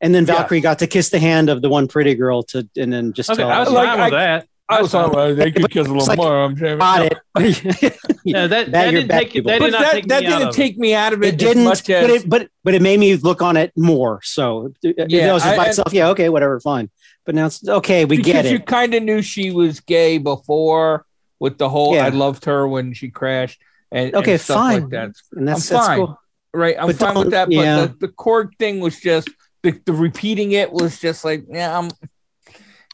And 0.00 0.14
then 0.14 0.24
Yeah. 0.26 0.34
Valkyrie 0.34 0.60
got 0.60 0.78
to 0.80 0.86
kiss 0.86 1.08
the 1.10 1.18
hand 1.18 1.48
of 1.50 1.62
the 1.62 1.68
one 1.68 1.88
pretty 1.88 2.14
girl 2.14 2.42
to, 2.44 2.68
and 2.76 2.92
then 2.92 3.12
just 3.12 3.30
Okay, 3.30 3.42
tell. 3.42 3.50
I 3.50 3.60
was 3.60 3.70
Like, 3.70 3.88
fine 3.88 4.00
with 4.00 4.10
that. 4.12 4.46
I 4.70 4.82
was 4.82 4.92
talking 4.92 5.12
about 5.14 5.36
they 5.36 5.50
could 5.52 5.70
kiss 5.70 5.86
a 5.86 5.90
little 5.90 6.06
like- 6.06 6.18
more. 6.18 6.42
I'm 6.44 6.56
saying. 6.56 6.78
got 6.78 7.10
it. 7.10 7.18
Yeah, 8.24 8.46
that, 8.46 8.66
That 8.66 8.72
that 8.72 8.90
didn't 8.90 9.08
take 9.08 9.28
it. 9.28 9.32
people. 9.32 9.50
That 9.52 9.60
did 9.60 9.72
not 9.72 9.80
that, 9.80 9.92
take 9.92 10.08
that 10.08 10.20
me 10.22 10.26
out 10.26 10.38
didn't 10.38 10.48
of 10.50 10.54
take 10.54 10.78
me 10.78 10.94
out 10.94 11.12
of 11.14 11.22
it, 11.22 11.28
it 11.28 11.38
didn't, 11.38 11.62
as 11.62 11.64
much 11.68 11.86
but 11.86 12.10
it, 12.10 12.28
but 12.28 12.48
but 12.62 12.74
it 12.74 12.82
made 12.82 13.00
me 13.00 13.16
look 13.16 13.40
on 13.40 13.56
it 13.56 13.72
more. 13.76 14.20
So 14.22 14.74
yeah, 14.82 14.92
Yeah, 15.08 15.30
it 15.30 15.32
was 15.32 15.42
just 15.42 15.54
I- 15.54 15.56
by 15.56 15.62
and- 15.64 15.70
itself. 15.70 15.92
Yeah, 15.94 16.08
okay, 16.10 16.28
whatever, 16.28 16.60
fine. 16.60 16.90
But 17.24 17.34
now 17.36 17.46
it's 17.46 17.66
okay. 17.66 18.04
We 18.04 18.18
get 18.18 18.26
it. 18.26 18.32
because 18.42 18.52
you 18.52 18.58
kind 18.60 18.92
of 18.94 19.02
knew 19.02 19.22
she 19.22 19.50
was 19.50 19.80
gay 19.80 20.18
before 20.18 21.06
with 21.40 21.56
the 21.56 21.68
whole 21.70 21.94
Yeah. 21.94 22.04
I 22.06 22.08
loved 22.10 22.44
her 22.44 22.68
when 22.68 22.92
she 22.92 23.08
crashed 23.08 23.60
and 23.90 24.14
Okay, 24.14 24.32
and 24.32 24.40
stuff 24.40 24.56
fine. 24.58 24.80
like 24.82 24.90
that. 24.90 25.10
And 25.32 25.48
that's, 25.48 25.70
I'm 25.70 25.76
that's 25.76 25.86
fine. 25.86 25.98
cool. 25.98 26.20
Right, 26.52 26.76
I'm 26.78 26.86
But 26.88 26.96
fine 26.96 27.14
with 27.18 27.30
that. 27.30 27.46
But 27.48 27.54
yeah. 27.54 27.86
the, 27.86 27.94
the 28.00 28.08
Korg 28.08 28.50
thing 28.58 28.80
was 28.80 29.00
just 29.00 29.28
the, 29.72 29.80
the 29.86 29.92
repeating 29.92 30.52
it 30.52 30.72
was 30.72 30.98
just 31.00 31.24
like 31.24 31.44
yeah, 31.48 31.76
I'm. 31.78 31.90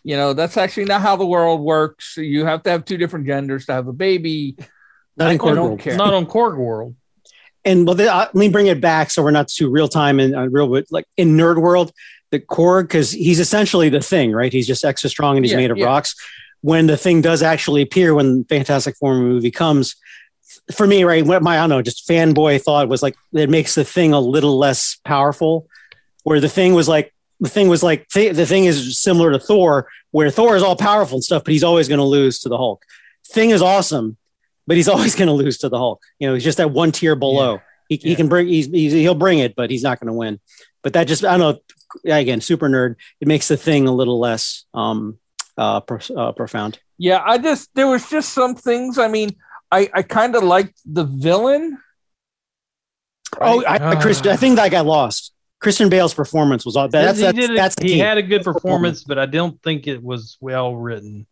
You 0.06 0.16
know, 0.16 0.34
that's 0.34 0.58
actually 0.58 0.84
not 0.84 1.00
how 1.00 1.16
the 1.16 1.24
world 1.24 1.62
works. 1.62 2.18
You 2.18 2.44
have 2.44 2.62
to 2.64 2.70
have 2.70 2.84
two 2.84 2.98
different 2.98 3.26
genders 3.26 3.64
to 3.66 3.72
have 3.72 3.88
a 3.88 3.92
baby. 3.92 4.54
Not 5.16 5.30
in 5.30 5.36
I 5.36 5.38
Korg 5.38 5.54
don't 5.54 5.66
world. 5.68 5.80
care. 5.80 5.96
Not 5.96 6.12
on 6.12 6.26
Korg 6.26 6.58
World. 6.58 6.94
And 7.64 7.86
well, 7.86 7.94
the, 7.94 8.12
uh, 8.12 8.18
let 8.18 8.34
me 8.34 8.50
bring 8.50 8.66
it 8.66 8.82
back 8.82 9.10
so 9.10 9.22
we're 9.22 9.30
not 9.30 9.48
too 9.48 9.70
real 9.70 9.88
time 9.88 10.20
and 10.20 10.36
uh, 10.36 10.46
real, 10.50 10.68
but 10.68 10.84
like 10.90 11.06
in 11.16 11.38
nerd 11.38 11.56
world, 11.58 11.90
the 12.30 12.38
Korg 12.38 12.82
because 12.82 13.12
he's 13.12 13.40
essentially 13.40 13.88
the 13.88 14.02
thing, 14.02 14.32
right? 14.32 14.52
He's 14.52 14.66
just 14.66 14.84
extra 14.84 15.08
strong 15.08 15.36
and 15.36 15.44
he's 15.46 15.52
Yeah, 15.52 15.58
made 15.58 15.70
of 15.70 15.78
yeah. 15.78 15.86
rocks. 15.86 16.14
When 16.60 16.86
the 16.86 16.98
thing 16.98 17.22
does 17.22 17.42
actually 17.42 17.80
appear, 17.80 18.14
when 18.14 18.44
Fantastic 18.44 18.96
Four 18.96 19.14
movie 19.14 19.50
comes, 19.50 19.96
for 20.74 20.86
me, 20.86 21.04
right? 21.04 21.24
What 21.24 21.42
my 21.42 21.56
I 21.56 21.60
don't 21.60 21.70
know, 21.70 21.80
just 21.80 22.06
fanboy 22.06 22.60
thought 22.60 22.90
was 22.90 23.02
like 23.02 23.14
it 23.32 23.48
makes 23.48 23.74
the 23.74 23.84
thing 23.84 24.12
a 24.12 24.20
little 24.20 24.58
less 24.58 24.98
powerful. 25.02 25.66
Where 26.24 26.40
the 26.40 26.48
thing 26.48 26.74
was 26.74 26.88
like 26.88 27.14
the 27.40 27.48
thing 27.48 27.68
was 27.68 27.82
like 27.82 28.08
th- 28.08 28.34
the 28.36 28.46
thing 28.46 28.64
is 28.64 28.98
similar 29.00 29.30
to 29.32 29.38
Thor, 29.38 29.88
where 30.10 30.30
Thor 30.30 30.56
is 30.56 30.62
all 30.62 30.76
powerful 30.76 31.16
and 31.16 31.24
stuff, 31.24 31.44
but 31.44 31.52
he's 31.52 31.64
always 31.64 31.88
going 31.88 31.98
to 31.98 32.04
lose 32.04 32.40
to 32.40 32.48
the 32.48 32.56
Hulk. 32.58 32.84
Thing 33.28 33.50
is 33.50 33.62
awesome, 33.62 34.16
but 34.66 34.76
he's 34.76 34.88
always 34.94 35.14
going 35.14 35.28
to 35.28 35.32
lose 35.34 35.58
to 35.58 35.68
the 35.68 35.78
Hulk. 35.78 36.02
You 36.18 36.28
know, 36.28 36.34
he's 36.34 36.44
just 36.44 36.58
that 36.58 36.70
one 36.72 36.92
tier 36.92 37.14
below. 37.16 37.60
He, 37.88 37.96
he 37.96 38.10
Yeah. 38.10 38.16
can 38.16 38.28
bring 38.28 38.48
he's, 38.48 38.66
he's 38.66 38.92
he'll 38.92 39.14
bring 39.14 39.38
it, 39.38 39.54
but 39.56 39.70
he's 39.70 39.82
not 39.82 40.00
going 40.00 40.08
to 40.08 40.12
win. 40.14 40.40
But 40.82 40.94
that 40.94 41.06
just 41.06 41.24
I 41.24 41.36
don't 41.36 41.56
know. 41.56 41.60
Again, 42.12 42.40
super 42.40 42.68
nerd. 42.68 42.96
It 43.20 43.28
makes 43.28 43.46
the 43.48 43.56
thing 43.56 43.86
a 43.86 43.92
little 43.94 44.18
less 44.18 44.64
um 44.74 45.18
uh, 45.56 45.80
pro, 45.80 45.98
uh 46.16 46.32
profound. 46.32 46.78
Yeah, 46.98 47.22
I 47.24 47.38
just 47.38 47.68
there 47.74 47.86
was 47.86 48.08
just 48.08 48.32
some 48.32 48.54
things. 48.54 48.98
I 48.98 49.08
mean, 49.08 49.36
I 49.70 49.90
I 49.92 50.02
kind 50.02 50.34
of 50.34 50.42
liked 50.42 50.78
the 50.86 51.04
villain. 51.04 51.78
Oh, 53.40 53.64
I. 53.66 53.96
Chris, 54.00 54.22
I 54.22 54.36
think 54.36 54.56
that 54.56 54.70
got 54.70 54.86
lost. 54.86 55.32
Christian 55.64 55.88
Bale's 55.88 56.12
performance 56.12 56.66
was 56.66 56.76
all 56.76 56.88
that's 56.88 57.18
he 57.18 57.24
that's, 57.24 57.48
that's 57.48 57.82
he 57.82 57.98
had 57.98 58.18
a 58.18 58.22
good 58.22 58.44
performance, 58.44 59.02
but 59.02 59.18
I 59.18 59.24
don't 59.24 59.60
think 59.62 59.86
it 59.86 60.02
was 60.02 60.36
well 60.38 60.76
written. 60.76 61.26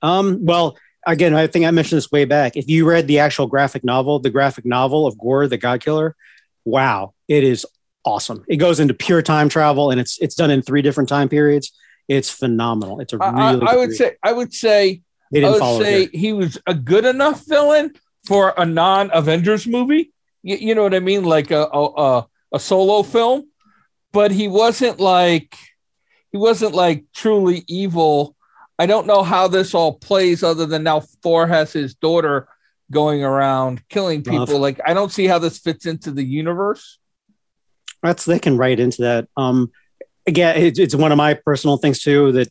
Um, 0.00 0.46
well, 0.46 0.78
again, 1.06 1.34
I 1.34 1.46
think 1.46 1.66
I 1.66 1.70
mentioned 1.70 1.98
this 1.98 2.10
way 2.10 2.24
back. 2.24 2.56
If 2.56 2.66
you 2.70 2.88
read 2.88 3.06
the 3.06 3.18
actual 3.18 3.46
graphic 3.46 3.84
novel, 3.84 4.20
the 4.20 4.30
graphic 4.30 4.64
novel 4.64 5.06
of 5.06 5.18
Gorr 5.18 5.46
the 5.48 5.58
God 5.58 5.82
Killer, 5.84 6.16
wow, 6.64 7.12
it 7.28 7.44
is 7.44 7.66
awesome. 8.06 8.42
It 8.48 8.56
goes 8.56 8.80
into 8.80 8.94
pure 8.94 9.20
time 9.20 9.50
travel, 9.50 9.90
and 9.90 10.00
it's 10.00 10.18
it's 10.18 10.34
done 10.34 10.50
in 10.50 10.62
three 10.62 10.80
different 10.80 11.10
time 11.10 11.28
periods. 11.28 11.72
It's 12.08 12.30
phenomenal. 12.30 13.00
It's 13.00 13.12
a 13.12 13.18
I, 13.22 13.52
really. 13.52 13.66
I, 13.66 13.70
I 13.70 13.72
good 13.72 13.78
would 13.80 13.88
read. 13.90 13.96
say 13.98 14.16
I 14.22 14.32
would 14.32 14.54
say 14.54 15.02
they 15.30 15.40
I 15.40 15.42
didn't 15.42 15.52
would 15.52 15.58
follow 15.58 15.82
say 15.82 16.04
it. 16.04 16.14
he 16.14 16.32
was 16.32 16.56
a 16.66 16.72
good 16.72 17.04
enough 17.04 17.44
villain 17.46 17.92
for 18.26 18.54
a 18.56 18.64
non-Avengers 18.64 19.66
movie. 19.66 20.10
You, 20.42 20.56
you 20.56 20.74
know 20.74 20.84
what 20.84 20.94
I 20.94 21.00
mean, 21.00 21.24
like 21.24 21.50
a, 21.50 21.68
a 21.70 21.84
a 21.84 22.26
a 22.52 22.60
solo 22.60 23.02
film, 23.02 23.48
but 24.12 24.30
he 24.30 24.48
wasn't 24.48 25.00
like 25.00 25.56
he 26.32 26.38
wasn't 26.38 26.74
like 26.74 27.04
truly 27.14 27.64
evil. 27.68 28.34
I 28.78 28.86
don't 28.86 29.06
know 29.06 29.22
how 29.22 29.48
this 29.48 29.74
all 29.74 29.94
plays, 29.94 30.42
other 30.42 30.66
than 30.66 30.82
now 30.82 31.00
Thor 31.00 31.46
has 31.46 31.72
his 31.72 31.94
daughter 31.94 32.48
going 32.90 33.24
around 33.24 33.82
killing 33.88 34.22
people. 34.22 34.38
Love. 34.46 34.60
Like 34.60 34.80
I 34.84 34.94
don't 34.94 35.12
see 35.12 35.26
how 35.26 35.38
this 35.38 35.58
fits 35.58 35.86
into 35.86 36.10
the 36.10 36.24
universe. 36.24 36.98
That's 38.02 38.24
they 38.24 38.38
can 38.38 38.56
write 38.56 38.80
into 38.80 39.02
that. 39.02 39.28
Um, 39.36 39.72
again, 40.26 40.56
it, 40.56 40.78
it's 40.78 40.94
one 40.94 41.12
of 41.12 41.18
my 41.18 41.34
personal 41.34 41.76
things 41.78 42.00
too. 42.00 42.32
That 42.32 42.48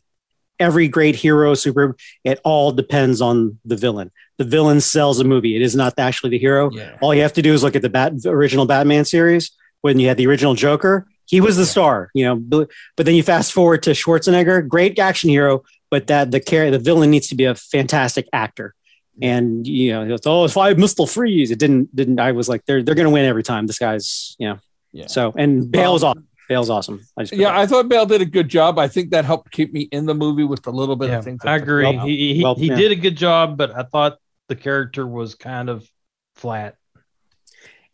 every 0.58 0.88
great 0.88 1.14
hero, 1.14 1.54
super, 1.54 1.96
it 2.24 2.40
all 2.44 2.72
depends 2.72 3.20
on 3.20 3.58
the 3.64 3.76
villain. 3.76 4.10
The 4.38 4.44
villain 4.44 4.80
sells 4.80 5.20
a 5.20 5.24
movie. 5.24 5.56
It 5.56 5.62
is 5.62 5.76
not 5.76 5.94
actually 5.98 6.30
the 6.30 6.38
hero. 6.38 6.70
Yeah, 6.70 6.96
All 7.00 7.14
you 7.14 7.22
have 7.22 7.32
to 7.34 7.42
do 7.42 7.52
is 7.52 7.62
look 7.62 7.76
at 7.76 7.82
the 7.82 7.88
Bat, 7.88 8.22
the 8.22 8.30
original 8.30 8.66
Batman 8.66 9.04
series 9.04 9.50
when 9.80 9.98
you 9.98 10.08
had 10.08 10.16
the 10.16 10.26
original 10.26 10.54
Joker. 10.54 11.06
He 11.26 11.40
was 11.40 11.56
the 11.56 11.66
star, 11.66 12.10
you 12.14 12.24
know. 12.24 12.36
But, 12.36 12.70
but 12.96 13.04
then 13.04 13.16
you 13.16 13.22
fast 13.22 13.52
forward 13.52 13.82
to 13.84 13.90
Schwarzenegger, 13.90 14.66
great 14.68 14.98
action 14.98 15.28
hero, 15.28 15.64
but 15.90 16.06
that 16.06 16.30
the 16.30 16.38
care 16.40 16.70
the 16.70 16.78
villain 16.78 17.10
needs 17.10 17.28
to 17.28 17.34
be 17.34 17.44
a 17.44 17.54
fantastic 17.54 18.28
actor. 18.32 18.74
And 19.20 19.66
you 19.66 19.92
know, 19.92 20.14
it's, 20.14 20.26
oh, 20.26 20.44
if 20.44 20.56
I 20.56 20.74
Mr. 20.74 21.08
Freeze, 21.10 21.50
it 21.50 21.58
didn't 21.58 21.94
didn't. 21.96 22.20
I 22.20 22.32
was 22.32 22.48
like, 22.48 22.64
they're 22.66 22.82
they're 22.82 22.94
going 22.94 23.06
to 23.06 23.10
win 23.10 23.24
every 23.24 23.42
time. 23.42 23.66
This 23.66 23.78
guy's, 23.78 24.36
you 24.38 24.48
know. 24.48 24.58
Yeah. 24.92 25.06
So 25.08 25.32
and 25.36 25.70
Bale's 25.70 26.04
awesome. 26.04 26.28
Bale's 26.48 26.70
awesome. 26.70 27.00
I 27.16 27.22
just 27.22 27.32
yeah. 27.32 27.58
I 27.58 27.66
thought 27.66 27.88
Bale 27.88 28.06
did 28.06 28.20
a 28.20 28.26
good 28.26 28.48
job. 28.48 28.78
I 28.78 28.86
think 28.88 29.10
that 29.10 29.24
helped 29.24 29.50
keep 29.50 29.72
me 29.72 29.88
in 29.90 30.06
the 30.06 30.14
movie 30.14 30.44
with 30.44 30.66
a 30.66 30.70
little 30.70 30.96
bit 30.96 31.08
Yeah, 31.08 31.18
of 31.18 31.24
things. 31.24 31.40
I 31.44 31.56
agree. 31.56 31.90
me 31.90 31.96
out. 31.96 32.06
He 32.06 32.34
he, 32.34 32.42
Well, 32.44 32.54
he 32.54 32.68
yeah. 32.68 32.76
did 32.76 32.92
a 32.92 32.96
good 32.96 33.16
job, 33.16 33.56
but 33.56 33.74
I 33.74 33.82
thought 33.82 34.18
the 34.48 34.54
character 34.54 35.06
was 35.06 35.34
kind 35.34 35.68
of 35.68 35.88
flat. 36.36 36.76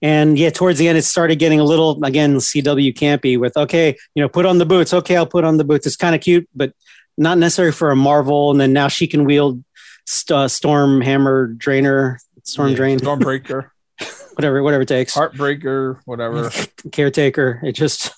And 0.03 0.37
yeah, 0.39 0.51
towards 0.51 0.79
the 0.79 0.89
end, 0.89 0.99
it 0.99 1.03
started 1.03 1.39
getting 1.39 1.61
a 1.61 1.65
little 1.65 2.03
again 2.05 2.37
CW 2.37 2.93
campy 2.95 3.39
with 3.39 3.57
okay, 3.57 3.97
you 4.15 4.23
know, 4.23 4.29
put 4.29 4.45
on 4.47 4.59
the 4.59 4.67
boots. 4.67 4.93
Okay, 4.93 5.17
I'll 5.17 5.27
put 5.27 5.45
on 5.45 5.57
the 5.59 5.65
boots. 5.65 5.87
It's 5.87 5.97
kind 5.97 6.15
of 6.15 6.21
cute, 6.21 6.49
but 6.55 6.73
not 7.17 7.39
necessary 7.39 7.71
for 7.73 7.91
a 7.93 7.97
Marvel. 7.97 8.51
And 8.51 8.61
then 8.61 8.73
now 8.73 8.89
she 8.89 9.07
can 9.07 9.25
wield 9.25 9.63
st- 10.07 10.37
uh, 10.37 10.49
storm 10.49 11.01
hammer 11.01 11.47
drainer, 11.47 12.19
storm 12.43 12.71
Yeah, 12.71 12.77
drain, 12.77 12.99
Stormbreaker, 12.99 13.71
whatever, 14.35 14.63
whatever 14.63 14.83
it 14.83 14.89
takes. 14.89 15.15
Heartbreaker, 15.15 16.01
whatever. 16.05 16.51
Caretaker. 16.91 17.61
It 17.63 17.73
just, 17.73 18.11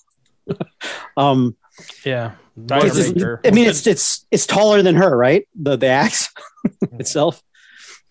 um, 1.16 1.57
Yeah, 2.05 2.33
it's 2.57 2.97
just- 2.97 3.16
I 3.44 3.51
mean, 3.51 3.68
it's 3.68 3.87
it's 3.87 4.25
it's 4.31 4.47
taller 4.47 4.81
than 4.83 4.94
her, 4.94 5.14
right? 5.16 5.47
The 5.55 5.77
the 5.77 5.88
axe 5.88 6.31
itself. 6.92 7.42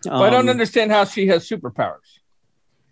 But 0.04 0.12
I 0.12 0.30
don't 0.30 0.42
Um, 0.44 0.48
understand 0.50 0.92
how 0.92 1.06
she 1.06 1.26
has 1.28 1.48
superpowers. 1.48 2.13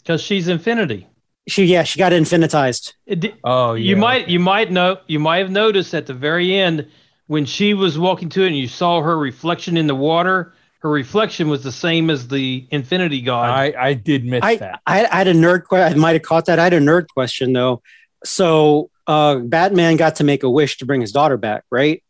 Because 0.03 0.23
she's 0.23 0.49
Infinity. 0.49 1.09
She 1.49 1.65
yeah, 1.65 1.83
she 1.83 1.99
got 1.99 2.13
infinitized. 2.13 2.95
It 3.07 3.21
di- 3.21 3.35
Oh, 3.43 3.75
you 3.75 3.97
might 3.97 4.29
you 4.29 4.39
might 4.39 4.71
know 4.71 4.99
you 5.09 5.19
might 5.19 5.39
have 5.39 5.51
noticed 5.51 5.93
at 5.93 6.07
the 6.07 6.15
very 6.15 6.55
end 6.55 6.87
when 7.27 7.45
she 7.45 7.75
was 7.75 7.99
walking 7.99 8.29
to 8.29 8.45
it 8.45 8.49
and 8.49 8.57
you 8.57 8.69
saw 8.69 9.01
her 9.03 9.19
reflection 9.19 9.77
in 9.77 9.87
the 9.87 9.95
water. 9.95 10.55
Her 10.81 10.91
reflection 10.91 11.49
was 11.49 11.63
the 11.63 11.73
same 11.73 12.11
as 12.11 12.29
the 12.29 12.67
Infinity 12.71 13.23
God. 13.23 13.51
I, 13.51 13.73
I 13.79 13.95
did 13.95 14.25
miss 14.25 14.41
I, 14.43 14.57
that. 14.57 14.81
I, 14.87 15.05
I 15.05 15.17
had 15.19 15.29
a 15.29 15.35
nerd 15.35 15.65
question. 15.65 15.99
I 15.99 16.01
might 16.01 16.13
have 16.13 16.23
caught 16.23 16.47
that. 16.47 16.59
I 16.59 16.65
had 16.65 16.75
a 16.75 16.81
nerd 16.81 17.07
question 17.09 17.53
though. 17.53 17.83
So 18.25 18.91
uh, 19.07 19.37
Batman 19.37 19.97
got 19.97 20.17
to 20.17 20.25
make 20.25 20.43
a 20.43 20.51
wish 20.51 20.79
to 20.79 20.87
bring 20.87 21.01
his 21.01 21.13
daughter 21.13 21.37
back, 21.37 21.65
right? 21.71 22.03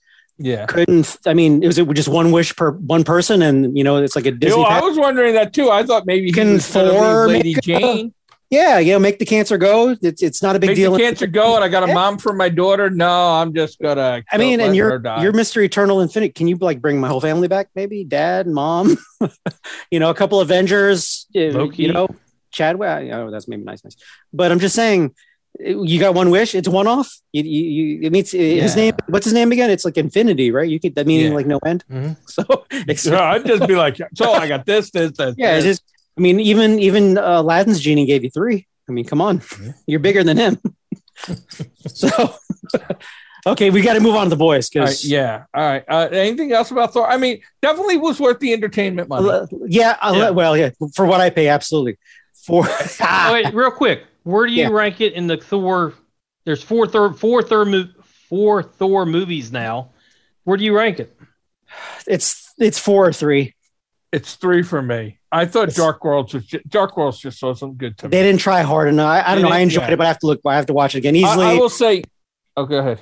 Yeah. 0.43 0.67
Couldn't. 0.67 1.17
I 1.25 1.35
mean, 1.35 1.63
it 1.63 1.67
was 1.69 1.79
it 1.79 1.89
just 1.95 2.09
one 2.09 2.33
wish 2.33 2.55
per 2.57 2.73
one 2.73 3.05
person? 3.05 3.43
And 3.43 3.77
you 3.77 3.85
know, 3.85 3.97
it's 3.99 4.17
like 4.17 4.27
a 4.27 4.33
You 4.33 4.49
know, 4.49 4.63
I 4.65 4.81
was 4.81 4.99
wondering 4.99 5.35
that 5.35 5.53
too. 5.53 5.71
I 5.71 5.85
thought 5.85 6.05
maybe 6.07 6.33
Can 6.33 6.59
Thor 6.59 7.29
Lady 7.29 7.55
Jane. 7.63 8.13
yeah, 8.51 8.79
you 8.79 8.93
know, 8.93 8.99
make 8.99 9.19
the 9.21 9.25
cancer 9.25 9.57
go. 9.57 9.97
It's 10.03 10.21
it's 10.23 10.43
not 10.43 10.57
a 10.57 10.59
big 10.59 10.71
Make 10.71 10.77
deal. 10.77 10.93
the 10.93 10.99
cancer 10.99 11.27
go, 11.29 11.55
and 11.55 11.63
I 11.65 11.69
got 11.69 11.85
a 11.85 11.87
Yeah. 11.87 11.95
mom 11.95 12.19
for 12.19 12.33
my 12.33 12.49
daughter. 12.49 12.91
No, 12.91 13.09
I'm 13.35 13.55
just 13.55 13.79
gonna. 13.81 14.23
I 14.33 14.37
mean, 14.37 14.61
and 14.61 14.75
you're 14.75 14.91
you're 15.23 15.33
Mr. 15.33 15.63
Eternal 15.65 16.01
Infinite. 16.01 16.35
Can 16.35 16.49
you 16.49 16.57
like 16.57 16.81
bring 16.81 17.01
my 17.01 17.09
whole 17.09 17.21
family 17.21 17.47
back? 17.49 17.69
Maybe 17.77 18.03
dad, 18.03 18.47
mom, 18.49 18.97
you 19.91 20.01
know, 20.01 20.11
a 20.11 20.15
couple 20.15 20.41
Avengers. 20.41 21.27
uh, 21.37 21.41
Loki. 21.57 21.85
You 21.85 21.93
know, 21.93 22.09
Chadwick. 22.51 23.13
Oh, 23.13 23.31
that's 23.31 23.47
maybe 23.49 23.63
nice, 23.63 23.85
nice. 23.85 23.97
But 24.33 24.51
I'm 24.53 24.59
just 24.59 24.75
saying, 24.75 25.15
you 25.61 26.01
got 26.01 26.15
one 26.15 26.31
wish. 26.31 26.55
It's 26.55 26.69
one 26.69 26.87
off. 26.87 27.19
You, 27.33 27.43
you, 27.43 27.63
you 27.65 28.01
it 28.03 28.13
means 28.13 28.31
his 28.33 28.75
name. 28.77 28.95
What's 29.09 29.25
his 29.25 29.35
name 29.35 29.53
again? 29.53 29.71
It's 29.71 29.85
like 29.85 29.97
infinity, 29.99 30.51
right? 30.51 30.69
You 30.69 30.81
could 30.81 30.95
that 30.97 31.07
meaning 31.07 31.33
Yeah. 31.33 31.37
like 31.37 31.47
no 31.47 31.59
end. 31.65 31.85
Mhm. 31.91 32.17
So 32.27 33.13
Yeah, 33.13 33.23
I'd 33.33 33.47
just 33.47 33.67
be 33.69 33.77
like, 33.77 33.97
so 34.15 34.33
I 34.33 34.49
got 34.49 34.65
this, 34.67 34.91
this, 34.91 35.13
this. 35.13 35.35
yeah, 35.39 35.55
this. 35.57 35.65
just. 35.65 35.83
I 36.19 36.21
mean, 36.21 36.41
even 36.41 36.79
even 36.79 37.17
uh, 37.19 37.41
Aladdin's 37.41 37.81
genie 37.81 38.05
gave 38.07 38.23
you 38.25 38.31
three. 38.31 38.67
I 38.89 38.93
mean, 38.93 39.05
come 39.07 39.21
on, 39.21 39.41
Yeah. 39.63 39.73
you're 39.87 40.01
bigger 40.01 40.23
than 40.25 40.37
him. 40.37 40.59
so, 41.87 42.35
okay, 43.47 43.71
we 43.71 43.81
got 43.81 43.95
to 43.95 44.01
move 44.01 44.15
on 44.15 44.25
to 44.25 44.31
the 44.31 44.37
boys 44.37 44.71
All 44.75 44.81
right, 44.83 44.89
because 44.89 45.09
yeah. 45.09 45.45
All 45.55 45.63
right. 45.63 45.85
Uh, 45.89 46.09
anything 46.13 46.53
else 46.53 46.71
about 46.71 46.93
Thor? 46.93 47.07
I 47.09 47.17
mean, 47.17 47.41
definitely 47.63 47.97
was 47.97 48.21
worth 48.21 48.41
the 48.41 48.53
entertainment 48.53 49.09
money. 49.09 49.29
Uh, 49.29 49.47
yeah, 49.67 49.97
I'll 50.01 50.17
Yeah. 50.17 50.31
well, 50.31 50.57
yeah, 50.57 50.71
for 50.95 51.07
what 51.07 51.21
I 51.21 51.31
pay, 51.31 51.49
absolutely. 51.49 51.97
For 52.45 52.67
Oh, 52.69 53.31
wait, 53.33 53.55
real 53.55 53.71
quick, 53.71 54.05
where 54.25 54.47
do 54.47 54.53
you 54.53 54.63
Yeah. 54.63 54.69
rank 54.71 55.01
it 55.01 55.13
in 55.15 55.27
the 55.27 55.37
Thor? 55.37 55.95
There's 56.45 56.63
four 56.63 56.87
Thor 56.87 57.13
four 57.13 57.43
Thor 57.43 57.67
four 58.29 58.63
Thor 58.63 59.07
movies 59.07 59.53
now. 59.53 59.91
Where 60.45 60.57
do 60.57 60.65
you 60.65 60.77
rank 60.77 61.01
it? 61.01 61.17
it's 62.07 62.53
it's 62.59 62.79
four 62.79 63.07
or 63.09 63.13
three. 63.13 63.55
It's 64.13 64.35
three 64.35 64.63
for 64.63 64.83
me. 64.83 65.19
I 65.31 65.47
thought 65.47 65.65
It's- 65.69 65.77
Dark 65.77 66.05
Worlds 66.05 66.35
was 66.35 66.45
just, 66.45 66.69
Dark 66.69 66.97
Worlds 66.99 67.19
just 67.19 67.43
wasn't 67.43 67.79
good 67.79 67.97
to 67.99 68.07
me. 68.07 68.11
They 68.11 68.23
didn't 68.23 68.41
try 68.41 68.61
hard 68.61 68.89
enough. 68.89 69.07
I, 69.09 69.23
I 69.23 69.35
don't 69.35 69.45
They 69.45 69.49
know. 69.49 69.55
I 69.55 69.61
enjoyed 69.61 69.85
yeah. 69.89 69.93
it, 69.95 69.97
but 69.97 70.05
I 70.05 70.09
have 70.09 70.19
to 70.19 70.27
look. 70.27 70.41
I 70.45 70.57
have 70.57 70.67
to 70.67 70.75
watch 70.75 70.95
it 70.95 70.99
again 70.99 71.17
easily. 71.17 71.47
I 71.47 71.55
will 71.55 71.71
say. 71.71 72.03
Oh, 72.57 72.67
go 72.67 72.79
ahead. 72.79 73.01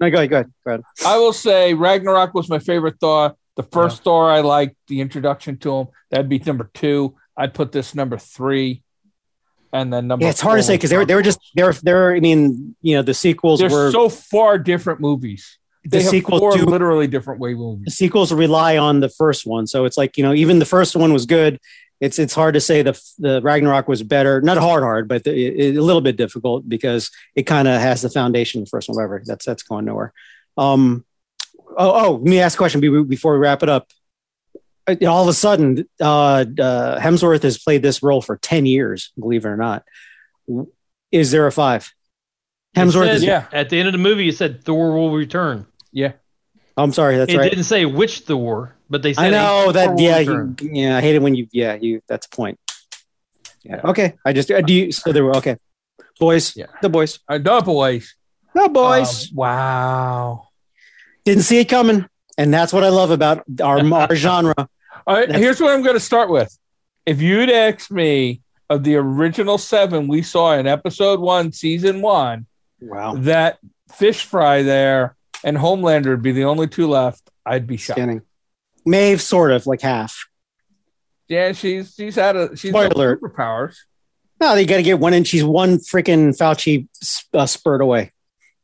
no, 0.00 0.08
go 0.10 0.16
ahead, 0.16 0.30
go 0.30 0.36
ahead, 0.36 0.52
go 0.64 0.70
ahead. 0.70 0.82
I 1.06 1.18
will 1.18 1.34
say 1.34 1.74
Ragnarok 1.74 2.32
was 2.32 2.48
my 2.48 2.58
favorite 2.58 2.94
Thor. 3.00 3.34
The 3.56 3.62
first 3.64 4.04
Thor 4.04 4.30
I 4.30 4.40
liked 4.40 4.76
the 4.86 5.00
introduction 5.02 5.58
to 5.58 5.76
him. 5.80 5.86
That'd 6.10 6.28
be 6.30 6.38
number 6.38 6.70
two. 6.72 7.16
I'd 7.36 7.52
put 7.52 7.70
this 7.72 7.94
number 7.94 8.16
three, 8.16 8.82
and 9.72 9.92
then 9.92 10.06
number. 10.06 10.24
Yeah, 10.24 10.30
it's 10.30 10.40
hard 10.40 10.58
to 10.58 10.62
say 10.62 10.74
because 10.74 10.90
they 10.90 10.96
were 10.96 11.04
they 11.04 11.14
were 11.14 11.22
just 11.22 11.38
they're 11.54 11.72
they're. 11.72 12.14
I 12.14 12.20
mean, 12.20 12.74
you 12.82 12.96
know, 12.96 13.02
the 13.02 13.14
sequels 13.14 13.60
They're 13.60 13.70
were 13.70 13.90
so 13.90 14.08
far 14.08 14.58
different 14.58 15.00
movies. 15.00 15.58
the 15.84 15.98
They 15.98 16.04
sequels 16.04 16.40
four 16.40 16.56
do 16.56 16.64
literally 16.64 17.06
different 17.06 17.40
way 17.40 17.54
the 17.54 17.90
sequels 17.90 18.32
rely 18.32 18.76
on 18.76 19.00
the 19.00 19.08
first 19.08 19.46
one. 19.46 19.66
So 19.66 19.84
it's 19.84 19.96
like 19.96 20.16
you 20.16 20.22
know, 20.22 20.34
even 20.34 20.58
the 20.58 20.64
first 20.64 20.96
one 20.96 21.12
was 21.12 21.26
good. 21.26 21.58
It's 22.00 22.18
it's 22.18 22.34
hard 22.34 22.54
to 22.54 22.60
say 22.60 22.82
the 22.82 23.00
the 23.18 23.40
Ragnarok 23.42 23.88
was 23.88 24.02
better. 24.02 24.40
Not 24.40 24.56
hard, 24.56 24.82
hard, 24.82 25.08
but 25.08 25.24
the, 25.24 25.32
it, 25.32 25.76
a 25.76 25.82
little 25.82 26.02
bit 26.02 26.16
difficult 26.16 26.68
because 26.68 27.10
it 27.34 27.42
kind 27.42 27.66
of 27.66 27.80
has 27.80 28.02
the 28.02 28.10
foundation. 28.10 28.60
of 28.60 28.66
The 28.66 28.70
first 28.70 28.88
one, 28.88 28.96
whatever. 28.96 29.22
That's 29.24 29.44
that's 29.44 29.62
going 29.62 29.84
nowhere. 29.84 30.12
Um. 30.56 31.04
Oh, 31.76 32.06
oh. 32.06 32.12
Let 32.14 32.22
me 32.22 32.40
ask 32.40 32.56
a 32.56 32.58
question 32.58 32.80
before 32.80 33.32
we 33.34 33.38
wrap 33.38 33.62
it 33.62 33.68
up. 33.68 33.90
All 35.06 35.22
of 35.22 35.28
a 35.28 35.32
sudden, 35.34 35.88
uh, 36.00 36.04
uh, 36.58 36.98
Hemsworth 37.00 37.42
has 37.42 37.58
played 37.58 37.82
this 37.82 38.02
role 38.02 38.22
for 38.22 38.36
ten 38.36 38.64
years. 38.66 39.12
Believe 39.18 39.44
it 39.44 39.48
or 39.48 39.56
not, 39.56 39.84
is 41.12 41.30
there 41.30 41.46
a 41.46 41.52
five? 41.52 41.92
Hemsworth 42.76 43.06
It 43.08 43.14
is. 43.14 43.20
said- 43.20 43.26
yeah. 43.28 43.46
At 43.52 43.70
the 43.70 43.78
end 43.78 43.88
of 43.88 43.92
the 43.92 43.98
movie, 43.98 44.28
it 44.28 44.36
said 44.36 44.64
Thor 44.64 44.92
will 44.92 45.12
return. 45.12 45.66
Yeah, 45.92 46.12
I'm 46.76 46.92
sorry. 46.92 47.16
That's 47.18 47.32
it 47.32 47.38
right. 47.38 47.50
didn't 47.50 47.64
say 47.64 47.84
which 47.84 48.20
Thor, 48.20 48.74
but 48.88 49.02
they 49.02 49.14
said 49.14 49.26
I 49.26 49.30
know 49.30 49.64
Thor 49.64 49.72
that. 49.74 49.98
Yeah, 49.98 50.18
you, 50.18 50.56
yeah. 50.60 50.96
I 50.96 51.00
hate 51.00 51.16
it 51.16 51.22
when 51.22 51.34
you. 51.34 51.48
Yeah, 51.52 51.74
you. 51.74 52.02
That's 52.08 52.26
a 52.26 52.30
point. 52.30 52.58
Yeah. 53.62 53.76
Yeah. 53.82 53.90
Okay. 53.90 54.14
I 54.24 54.32
just 54.32 54.50
uh, 54.50 54.60
do 54.60 54.72
you. 54.72 54.92
So 54.92 55.12
there 55.12 55.24
were 55.24 55.36
okay. 55.38 55.56
Boys. 56.20 56.56
Yeah. 56.56 56.66
The 56.82 56.88
boys. 56.88 57.18
uh, 57.28 57.38
the 57.38 57.60
boys. 57.64 58.14
The 58.54 58.68
boys 58.68 59.30
Um, 59.30 59.36
wow. 59.36 60.48
didn't 61.24 61.42
see 61.44 61.58
it 61.60 61.66
coming, 61.66 62.06
and 62.36 62.52
that's 62.52 62.72
what 62.72 62.82
I 62.84 62.88
love 62.88 63.10
about 63.10 63.44
our, 63.62 63.78
our 63.94 64.14
genre. 64.26 64.68
All 65.08 65.14
right, 65.16 65.34
here's 65.34 65.58
what 65.58 65.70
I'm 65.72 65.82
going 65.82 65.96
to 65.96 66.00
start 66.00 66.28
with. 66.28 66.54
If 67.06 67.22
you'd 67.22 67.48
asked 67.48 67.90
me 67.90 68.42
of 68.68 68.84
the 68.84 68.96
original 68.96 69.56
seven 69.56 70.06
we 70.06 70.20
saw 70.20 70.52
in 70.52 70.66
episode 70.66 71.18
one, 71.18 71.50
season 71.52 72.02
one, 72.02 72.44
Wow. 72.82 73.14
that 73.14 73.58
fish 73.96 74.22
fry 74.24 74.62
there 74.62 75.16
and 75.42 75.56
Homelander 75.56 76.08
would 76.10 76.20
be 76.22 76.32
the 76.32 76.44
only 76.44 76.66
two 76.68 76.86
left, 76.90 77.22
I'd 77.46 77.66
be 77.66 77.78
shocked. 77.78 77.96
Scanning. 77.98 78.20
Maeve, 78.84 79.22
sort 79.22 79.50
of 79.50 79.66
like 79.66 79.80
half. 79.80 80.14
Yeah, 81.26 81.52
she's 81.52 81.94
she's 81.94 82.16
had 82.16 82.36
a 82.36 82.54
she's 82.54 82.70
Spoiler 82.72 82.88
alert. 82.88 83.22
superpowers. 83.22 83.76
No, 84.42 84.54
they 84.54 84.66
got 84.66 84.76
to 84.76 84.82
get 84.82 84.98
one 85.00 85.14
and 85.14 85.26
She's 85.26 85.42
one 85.42 85.78
freaking 85.78 86.36
Fauci 86.36 86.86
uh, 87.32 87.46
spurt 87.46 87.80
away. 87.80 88.12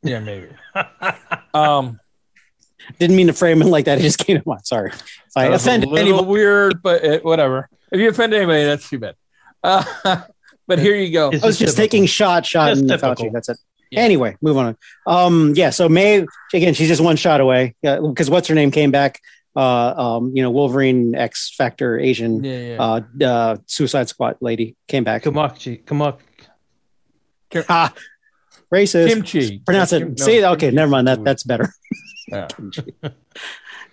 Yeah, 0.03 0.21
maybe. 0.21 0.49
um, 1.55 1.99
Didn't 2.99 3.17
mean 3.17 3.27
to 3.29 3.33
frame 3.33 3.63
it 3.63 3.67
like 3.67 3.87
that. 3.87 3.99
It 3.99 4.03
just 4.03 4.19
came 4.19 4.37
to 4.39 4.43
mind. 4.47 4.67
Sorry. 4.67 4.91
If 4.91 5.03
I 5.37 5.45
that 5.45 5.51
was 5.51 5.67
a 5.67 5.79
little 5.79 5.99
anyone. 5.99 6.27
weird, 6.27 6.83
but 6.83 7.05
it, 7.05 7.25
whatever. 7.25 7.69
If 7.91 8.01
you 8.01 8.09
offend 8.09 8.35
anybody, 8.35 8.65
that's 8.65 8.89
too 8.89 8.99
bad. 8.99 9.15
Uh, 9.63 9.85
but 10.67 10.79
here 10.79 10.95
you 10.95 11.13
go. 11.13 11.31
It's 11.31 11.43
I 11.43 11.47
was 11.47 11.59
just 11.59 11.77
typical. 11.77 11.83
taking 11.85 12.07
shot, 12.07 12.47
shot 12.47 12.67
That's 12.67 12.81
in 12.81 12.87
the 12.87 12.97
typical. 12.97 13.27
Fauci. 13.27 13.33
That's 13.33 13.49
it. 13.49 13.59
Yeah. 13.91 14.01
Anyway, 14.01 14.37
move 14.43 14.57
on. 14.57 14.77
Um, 15.07 15.53
yeah. 15.57 15.71
So 15.71 15.89
May 15.89 16.27
again, 16.53 16.75
she's 16.75 16.89
just 16.89 17.01
one 17.01 17.17
shot 17.17 17.41
away 17.41 17.75
because 17.83 18.29
what's 18.31 18.49
her 18.49 18.55
name 18.55 18.71
came 18.71 18.91
back. 18.91 19.21
Uh, 19.57 19.95
um, 20.17 20.33
you 20.35 20.43
know, 20.43 20.51
Wolverine 20.51 21.15
X 21.15 21.55
Factor 21.57 21.99
Asian 22.01 22.43
Yeah, 22.43 22.59
yeah. 22.59 22.77
uh, 22.83 23.25
uh, 23.25 23.57
Suicide 23.67 24.09
Squad 24.09 24.37
lady 24.41 24.75
came 24.89 25.05
back. 25.05 25.23
Kamachi, 25.23 25.85
Kamak. 25.85 26.19
Ah, 27.69 27.95
racist. 28.73 29.09
kimchi. 29.09 29.61
Pronounce 29.61 29.93
it. 29.93 30.01
Kim- 30.01 30.15
no, 30.19 30.25
See, 30.25 30.45
okay, 30.45 30.57
kimchi 30.59 30.75
never 30.75 30.91
mind. 30.91 31.07
That 31.07 31.23
that's 31.23 31.45
better. 31.45 31.73
Yeah. 32.35 32.49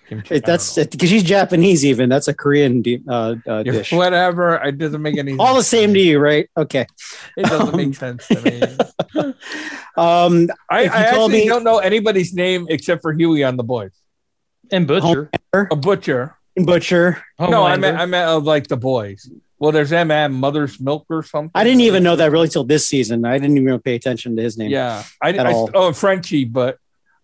Kimchi, 0.07 0.35
It, 0.35 0.45
that's 0.45 0.75
because 0.75 1.09
she's 1.09 1.23
Japanese. 1.23 1.85
Even 1.85 2.09
that's 2.09 2.27
a 2.27 2.33
Korean 2.33 2.81
di- 2.81 3.01
uh, 3.07 3.35
uh, 3.47 3.63
know. 3.63 3.63
dish. 3.63 3.91
Whatever. 3.93 4.55
It 4.55 4.77
doesn't 4.77 5.01
make 5.01 5.17
any. 5.17 5.37
All 5.37 5.55
the 5.55 5.63
same 5.63 5.93
to 5.93 5.99
you, 5.99 6.19
right? 6.19 6.49
Okay. 6.57 6.85
It 7.37 7.45
doesn't 7.45 7.75
make 7.75 7.95
sense 7.95 8.27
to 8.27 8.41
me. 8.41 9.33
Um, 9.97 10.47
I, 10.69 10.83
I 10.83 10.85
actually 10.85 11.33
me- 11.33 11.47
don't 11.47 11.65
know 11.65 11.79
anybody's 11.79 12.33
name 12.33 12.65
except 12.69 13.01
for 13.01 13.11
Huey 13.11 13.43
on 13.43 13.57
the 13.57 13.63
boys. 13.63 13.91
And 14.71 14.87
Butcher. 14.87 15.29
A 15.53 15.75
butcher. 15.75 16.37
Butcher. 16.55 17.21
No, 17.37 17.63
I 17.65 17.75
Homelander. 17.75 17.79
meant 17.81 17.99
I 17.99 18.05
meant 18.05 18.29
of 18.29 18.43
like 18.45 18.67
the 18.67 18.77
boys. 18.77 19.29
Well, 19.59 19.73
there's 19.73 19.91
MM 19.91 20.31
Mother's 20.31 20.79
Milk 20.79 21.05
or 21.09 21.23
something. 21.23 21.51
I 21.53 21.65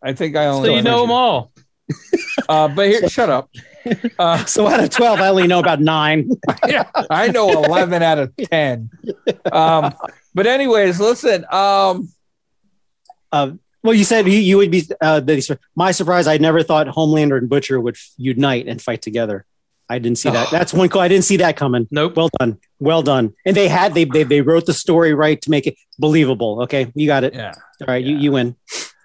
I 0.07 0.13
didn't 0.13 0.13
even 0.13 0.13
pay 0.13 0.13
attention 0.13 0.13
to 0.13 0.13
his 0.13 0.13
name. 0.13 0.13
Yeah, 0.13 0.13
I, 0.13 0.13
At 0.13 0.13
I 0.13 0.13
all. 0.13 0.13
Frenchie, 0.13 0.13
but 0.13 0.13
I 0.13 0.13
think 0.13 0.35
I 0.35 0.45
only 0.47 0.69
so 0.69 0.75
you 0.75 0.81
know 0.81 1.01
them 1.01 1.11
all. 1.11 1.51
Uh, 2.49 2.67
but 2.67 2.87
here, 2.87 3.09
shut 3.09 3.29
up. 3.29 3.49
Uh, 4.19 4.45
So 4.45 4.67
out 4.67 4.81
of 4.83 4.89
twelve, 4.89 5.19
I 5.19 5.27
only 5.29 5.47
know 5.47 5.59
about 5.59 5.81
nine. 5.81 6.29
yeah, 6.67 6.89
I 7.09 7.27
know 7.29 7.49
eleven 7.63 8.03
out 8.03 8.19
of 8.19 8.35
ten. 8.35 8.89
Um, 9.51 9.93
but 10.33 10.47
anyways, 10.47 10.99
listen. 10.99 11.45
Um, 11.51 12.09
Uh, 13.31 13.51
well, 13.83 13.93
you 13.93 14.03
said 14.03 14.25
you, 14.27 14.37
you 14.39 14.57
would 14.57 14.71
be. 14.71 14.83
Uh, 15.01 15.19
the, 15.19 15.59
my 15.75 15.91
surprise, 15.91 16.27
I 16.27 16.37
never 16.37 16.63
thought 16.63 16.87
Homelander 16.87 17.37
and 17.37 17.49
Butcher 17.49 17.79
would 17.79 17.95
f- 17.95 18.09
unite 18.17 18.67
and 18.67 18.81
fight 18.81 19.01
together. 19.01 19.45
I 19.89 19.99
didn't 19.99 20.17
see 20.17 20.29
that. 20.29 20.49
That's 20.51 20.73
one. 20.73 20.89
cool- 20.89 21.01
I 21.01 21.07
didn't 21.07 21.23
see 21.25 21.37
that 21.37 21.55
coming. 21.55 21.87
Nope. 21.91 22.15
Well 22.17 22.29
done. 22.39 22.57
Well 22.79 23.01
done. 23.01 23.33
And 23.45 23.55
they 23.55 23.67
had 23.69 23.93
they 23.93 24.03
they, 24.05 24.23
they 24.23 24.41
wrote 24.41 24.65
the 24.65 24.73
story 24.73 25.13
right 25.13 25.41
to 25.41 25.49
make 25.49 25.65
it 25.67 25.75
believable. 25.97 26.61
Okay, 26.63 26.91
you 26.95 27.07
got 27.07 27.23
it. 27.23 27.33
yeah, 27.33 27.53
All 27.81 27.87
right, 27.87 28.03
you 28.03 28.17
you 28.17 28.31
win. 28.33 28.55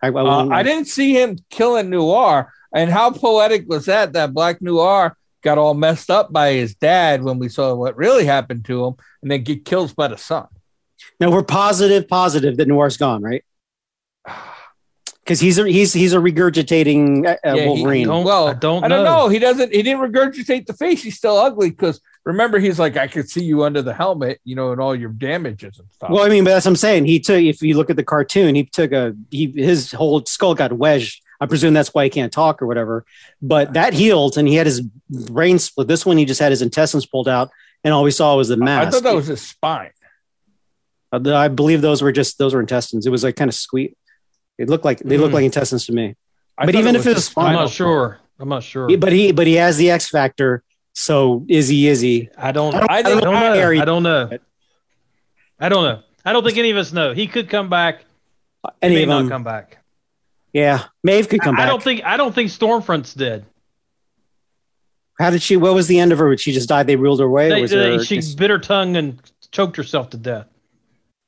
I, 0.03 0.09
I, 0.09 0.11
uh, 0.11 0.49
I 0.49 0.63
didn't 0.63 0.87
see 0.87 1.13
him 1.13 1.39
killing 1.51 1.91
Noir, 1.91 2.53
and 2.75 2.91
how 2.91 3.11
poetic 3.11 3.69
was 3.69 3.87
that? 3.87 4.13
That 4.15 4.35
Black 4.35 4.61
Noir 4.61 5.17
got 5.43 5.59
all 5.59 5.75
messed 5.75 6.11
up 6.11 6.33
by 6.33 6.53
his 6.53 6.75
dad 6.75 7.23
when 7.23 7.39
we 7.39 7.49
saw 7.49 7.75
what 7.75 7.97
really 7.97 8.25
happened 8.25 8.65
to 8.67 8.85
him, 8.87 8.95
and 9.23 9.31
then 9.31 9.43
get 9.45 9.65
killed 9.65 9.95
by 9.97 10.09
the 10.09 10.17
son. 10.19 10.47
Now 11.21 11.31
we're 11.31 11.43
positive, 11.45 12.09
positive 12.09 12.57
that 12.57 12.69
Noir's 12.69 12.97
gone, 12.97 13.23
right? 13.23 13.45
Because 15.25 15.39
he's 15.39 15.57
a 15.57 15.69
he's 15.69 15.93
he's 15.93 16.15
a 16.15 16.17
regurgitating 16.17 17.25
uh, 17.25 17.37
Yeah, 17.45 17.67
Wolverine. 17.67 18.09
Don't- 18.09 18.25
Well, 18.25 18.49
I 18.49 18.55
don't 18.55 18.83
I 18.83 18.89
don't 18.89 19.05
know. 19.05 19.19
know. 19.23 19.29
He 19.29 19.39
doesn't. 19.39 19.73
He 19.73 19.81
didn't 19.85 20.01
regurgitate 20.01 20.67
the 20.67 20.73
face. 20.75 21.01
He's 21.05 21.17
still 21.17 21.37
ugly 21.37 21.71
because 21.71 22.01
remember 22.25 22.59
he's 22.59 22.79
like, 22.79 22.97
I 22.97 23.09
could 23.09 23.29
see 23.29 23.43
you 23.45 23.65
under 23.65 23.83
the 23.83 23.93
helmet, 23.95 24.41
you 24.45 24.55
know, 24.55 24.73
and 24.73 24.81
all 24.81 24.95
your 24.95 25.11
damages 25.11 25.79
and 25.79 25.91
stuff. 25.91 26.11
Well, 26.11 26.25
I 26.25 26.29
mean, 26.29 26.45
but 26.45 26.51
that's 26.51 26.65
what 26.67 26.71
I'm 26.73 26.77
saying. 26.77 27.07
He 27.07 27.19
took, 27.21 27.41
if 27.43 27.61
you 27.63 27.77
look 27.77 27.91
at 27.91 27.97
the 27.97 28.05
cartoon, 28.05 28.55
he 28.55 28.65
took 28.65 28.93
a, 28.93 29.15
he, 29.31 29.47
his 29.51 29.91
whole 29.93 30.25
skull 30.27 30.55
got 30.55 30.73
wedged. 30.73 31.23
I 31.41 31.47
presume 31.47 31.75
that's 31.75 31.93
why 31.93 32.05
he 32.05 32.11
can't 32.11 32.33
talk 32.33 32.63
or 32.63 32.67
whatever. 32.67 33.05
But 33.41 33.73
that 33.73 33.93
healed 33.95 34.39
and 34.39 34.47
he 34.47 34.55
had 34.55 34.67
his 34.67 34.81
brain 34.81 35.59
split. 35.59 35.89
This 35.89 36.07
one, 36.07 36.17
he 36.17 36.25
just 36.25 36.41
had 36.41 36.53
his 36.53 36.63
intestines 36.63 37.05
pulled 37.07 37.29
out 37.29 37.51
and 37.83 37.93
all 37.93 38.05
we 38.05 38.13
saw 38.13 38.37
was 38.37 38.47
the 38.49 38.57
mask 38.57 38.89
I 38.89 38.91
thought 38.93 39.03
that 39.03 39.15
was 39.17 39.27
his 39.27 39.41
spine. 39.43 39.91
Uh, 41.11 41.35
I 41.35 41.49
believe 41.49 41.81
those 41.83 42.01
were 42.01 42.13
just, 42.13 42.39
those 42.39 42.55
were 42.55 42.61
intestines. 42.61 43.07
It 43.07 43.11
was 43.11 43.25
like 43.25 43.35
kind 43.37 43.49
of 43.49 43.55
sweet. 43.55 43.97
It 44.59 44.69
looked 44.71 44.85
like, 44.85 45.01
they 45.01 45.19
looked 45.19 45.33
Mm. 45.33 45.35
like 45.35 45.45
intestines 45.45 45.87
to 45.87 45.93
me. 45.93 46.15
I 46.57 46.67
But 46.67 46.77
even 46.77 46.95
if 46.95 47.03
it 47.07 47.17
his 47.17 47.35
was 47.35 47.45
I'm 47.45 47.55
not 47.55 47.71
sure. 47.71 48.21
I'm 48.39 48.49
not 48.49 48.63
sure. 48.63 48.97
But 48.97 49.13
he, 49.13 49.33
but 49.33 49.47
he 49.47 49.55
has 49.55 49.77
the 49.77 49.91
X 49.91 50.09
factor. 50.09 50.63
So 50.95 51.45
is 51.49 51.69
he, 51.69 51.89
is 51.89 52.01
he? 52.01 52.29
I 52.37 52.53
don't. 52.53 52.75
I 52.75 52.79
don't- 52.81 52.91
I 52.91 52.97
I 52.99 53.03
don't, 53.03 53.21
know. 53.25 53.33
Harry- 53.55 53.81
I 53.81 53.85
don't 53.85 54.03
know. 54.03 54.31
I 55.59 55.69
don't 55.69 55.85
know. 55.85 56.03
I 56.25 56.33
don't 56.33 56.45
think 56.45 56.59
any 56.59 56.71
of 56.71 56.77
us 56.77 56.93
know. 56.93 57.15
He 57.15 57.27
could 57.27 57.49
come 57.49 57.69
back. 57.69 58.05
He 58.81 58.89
may 58.89 59.03
of 59.03 59.09
not 59.09 59.19
them? 59.21 59.29
come 59.29 59.45
back. 59.45 59.79
Yeah. 60.53 60.85
Maeve 61.03 61.29
could 61.29 61.41
come 61.41 61.55
I 61.55 61.59
back. 61.59 61.67
I 61.67 61.69
don't 61.71 61.83
think. 61.83 62.05
I 62.05 62.17
don't 62.17 62.35
think 62.35 62.51
Stormfront's 62.51 63.15
dead. 63.15 63.47
How 65.19 65.31
did 65.31 65.43
she, 65.43 65.57
what 65.57 65.75
was 65.75 65.87
the 65.89 65.99
end 65.99 66.13
of 66.13 66.19
her? 66.19 66.31
Did 66.31 66.41
she 66.41 66.53
just 66.53 66.69
died. 66.69 66.87
They 66.87 66.97
ruled 66.97 67.21
her 67.21 67.27
away. 67.27 67.47
or 67.47 67.55
They, 67.55 67.61
was 67.63 67.71
they- 67.71 67.77
there, 67.97 68.05
she 68.05 68.21
bit 68.37 68.51
her 68.51 68.59
tongue 68.59 68.97
and 68.97 69.21
choked 69.51 69.77
herself 69.77 70.11
to 70.11 70.17
death. 70.17 70.47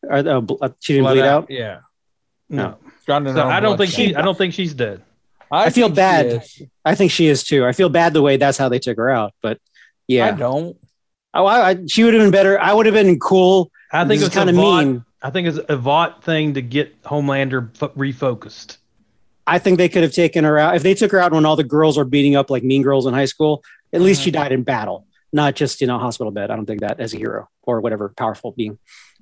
or, 0.02 0.12
uh, 0.16 0.40
uh, 0.60 0.68
she 0.80 0.94
didn't 0.94 1.04
Blood 1.04 1.14
bleed 1.14 1.22
out. 1.22 1.42
out. 1.44 1.50
Yeah. 1.50 1.80
No, 2.50 2.76
Drowned 3.06 3.26
in 3.28 3.34
so 3.34 3.48
I 3.48 3.60
don't 3.60 3.78
think 3.78 3.90
she. 3.90 4.14
I 4.14 4.20
don't 4.22 4.36
think 4.36 4.52
she's 4.52 4.74
dead. 4.74 5.02
I 5.50 5.70
feel 5.70 5.88
bad. 5.88 6.44
I 6.84 6.94
think 6.94 7.10
she 7.10 7.26
is 7.26 7.44
too. 7.44 7.64
I 7.64 7.72
feel 7.72 7.88
bad 7.88 8.12
the 8.12 8.22
way 8.22 8.36
that's 8.36 8.58
how 8.58 8.68
they 8.68 8.78
took 8.78 8.96
her 8.96 9.10
out, 9.10 9.32
but 9.42 9.58
yeah, 10.06 10.26
I 10.26 10.30
don't. 10.32 10.76
oh, 11.32 11.46
I, 11.46 11.70
I, 11.70 11.86
she 11.86 12.04
would 12.04 12.14
have 12.14 12.22
been 12.22 12.30
better. 12.30 12.60
I 12.60 12.72
would 12.72 12.86
have 12.86 12.94
been 12.94 13.18
cool. 13.18 13.70
I 13.92 14.04
think 14.06 14.22
it's 14.22 14.34
kind 14.34 14.50
of 14.50 14.56
mean. 14.56 15.04
I 15.22 15.30
think 15.30 15.48
it's 15.48 15.58
a 15.68 15.76
Vought 15.76 16.22
thing 16.22 16.54
to 16.54 16.62
get 16.62 17.02
Homelander 17.02 17.70
f- 17.80 17.94
refocused. 17.94 18.76
I 19.46 19.58
think 19.58 19.78
they 19.78 19.88
could 19.88 20.02
have 20.02 20.12
taken 20.12 20.44
her 20.44 20.58
out 20.58 20.76
if 20.76 20.82
they 20.82 20.94
took 20.94 21.12
her 21.12 21.18
out 21.18 21.32
when 21.32 21.46
all 21.46 21.56
the 21.56 21.64
girls 21.64 21.96
are 21.96 22.04
beating 22.04 22.36
up 22.36 22.50
like 22.50 22.62
mean 22.62 22.82
girls 22.82 23.06
in 23.06 23.14
high 23.14 23.24
school. 23.24 23.62
At 23.92 24.00
least 24.02 24.22
she 24.22 24.30
died 24.30 24.52
in 24.52 24.64
battle, 24.64 25.06
not 25.32 25.54
just 25.54 25.80
in 25.80 25.88
a 25.88 25.98
hospital 25.98 26.30
bed. 26.30 26.50
I 26.50 26.56
don't 26.56 26.66
think 26.66 26.80
that 26.80 27.00
as 27.00 27.14
a 27.14 27.16
hero 27.16 27.48
or 27.62 27.80
whatever 27.80 28.10
powerful 28.10 28.52
being. 28.52 28.78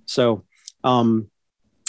So, 0.07 0.45
um, 0.83 1.31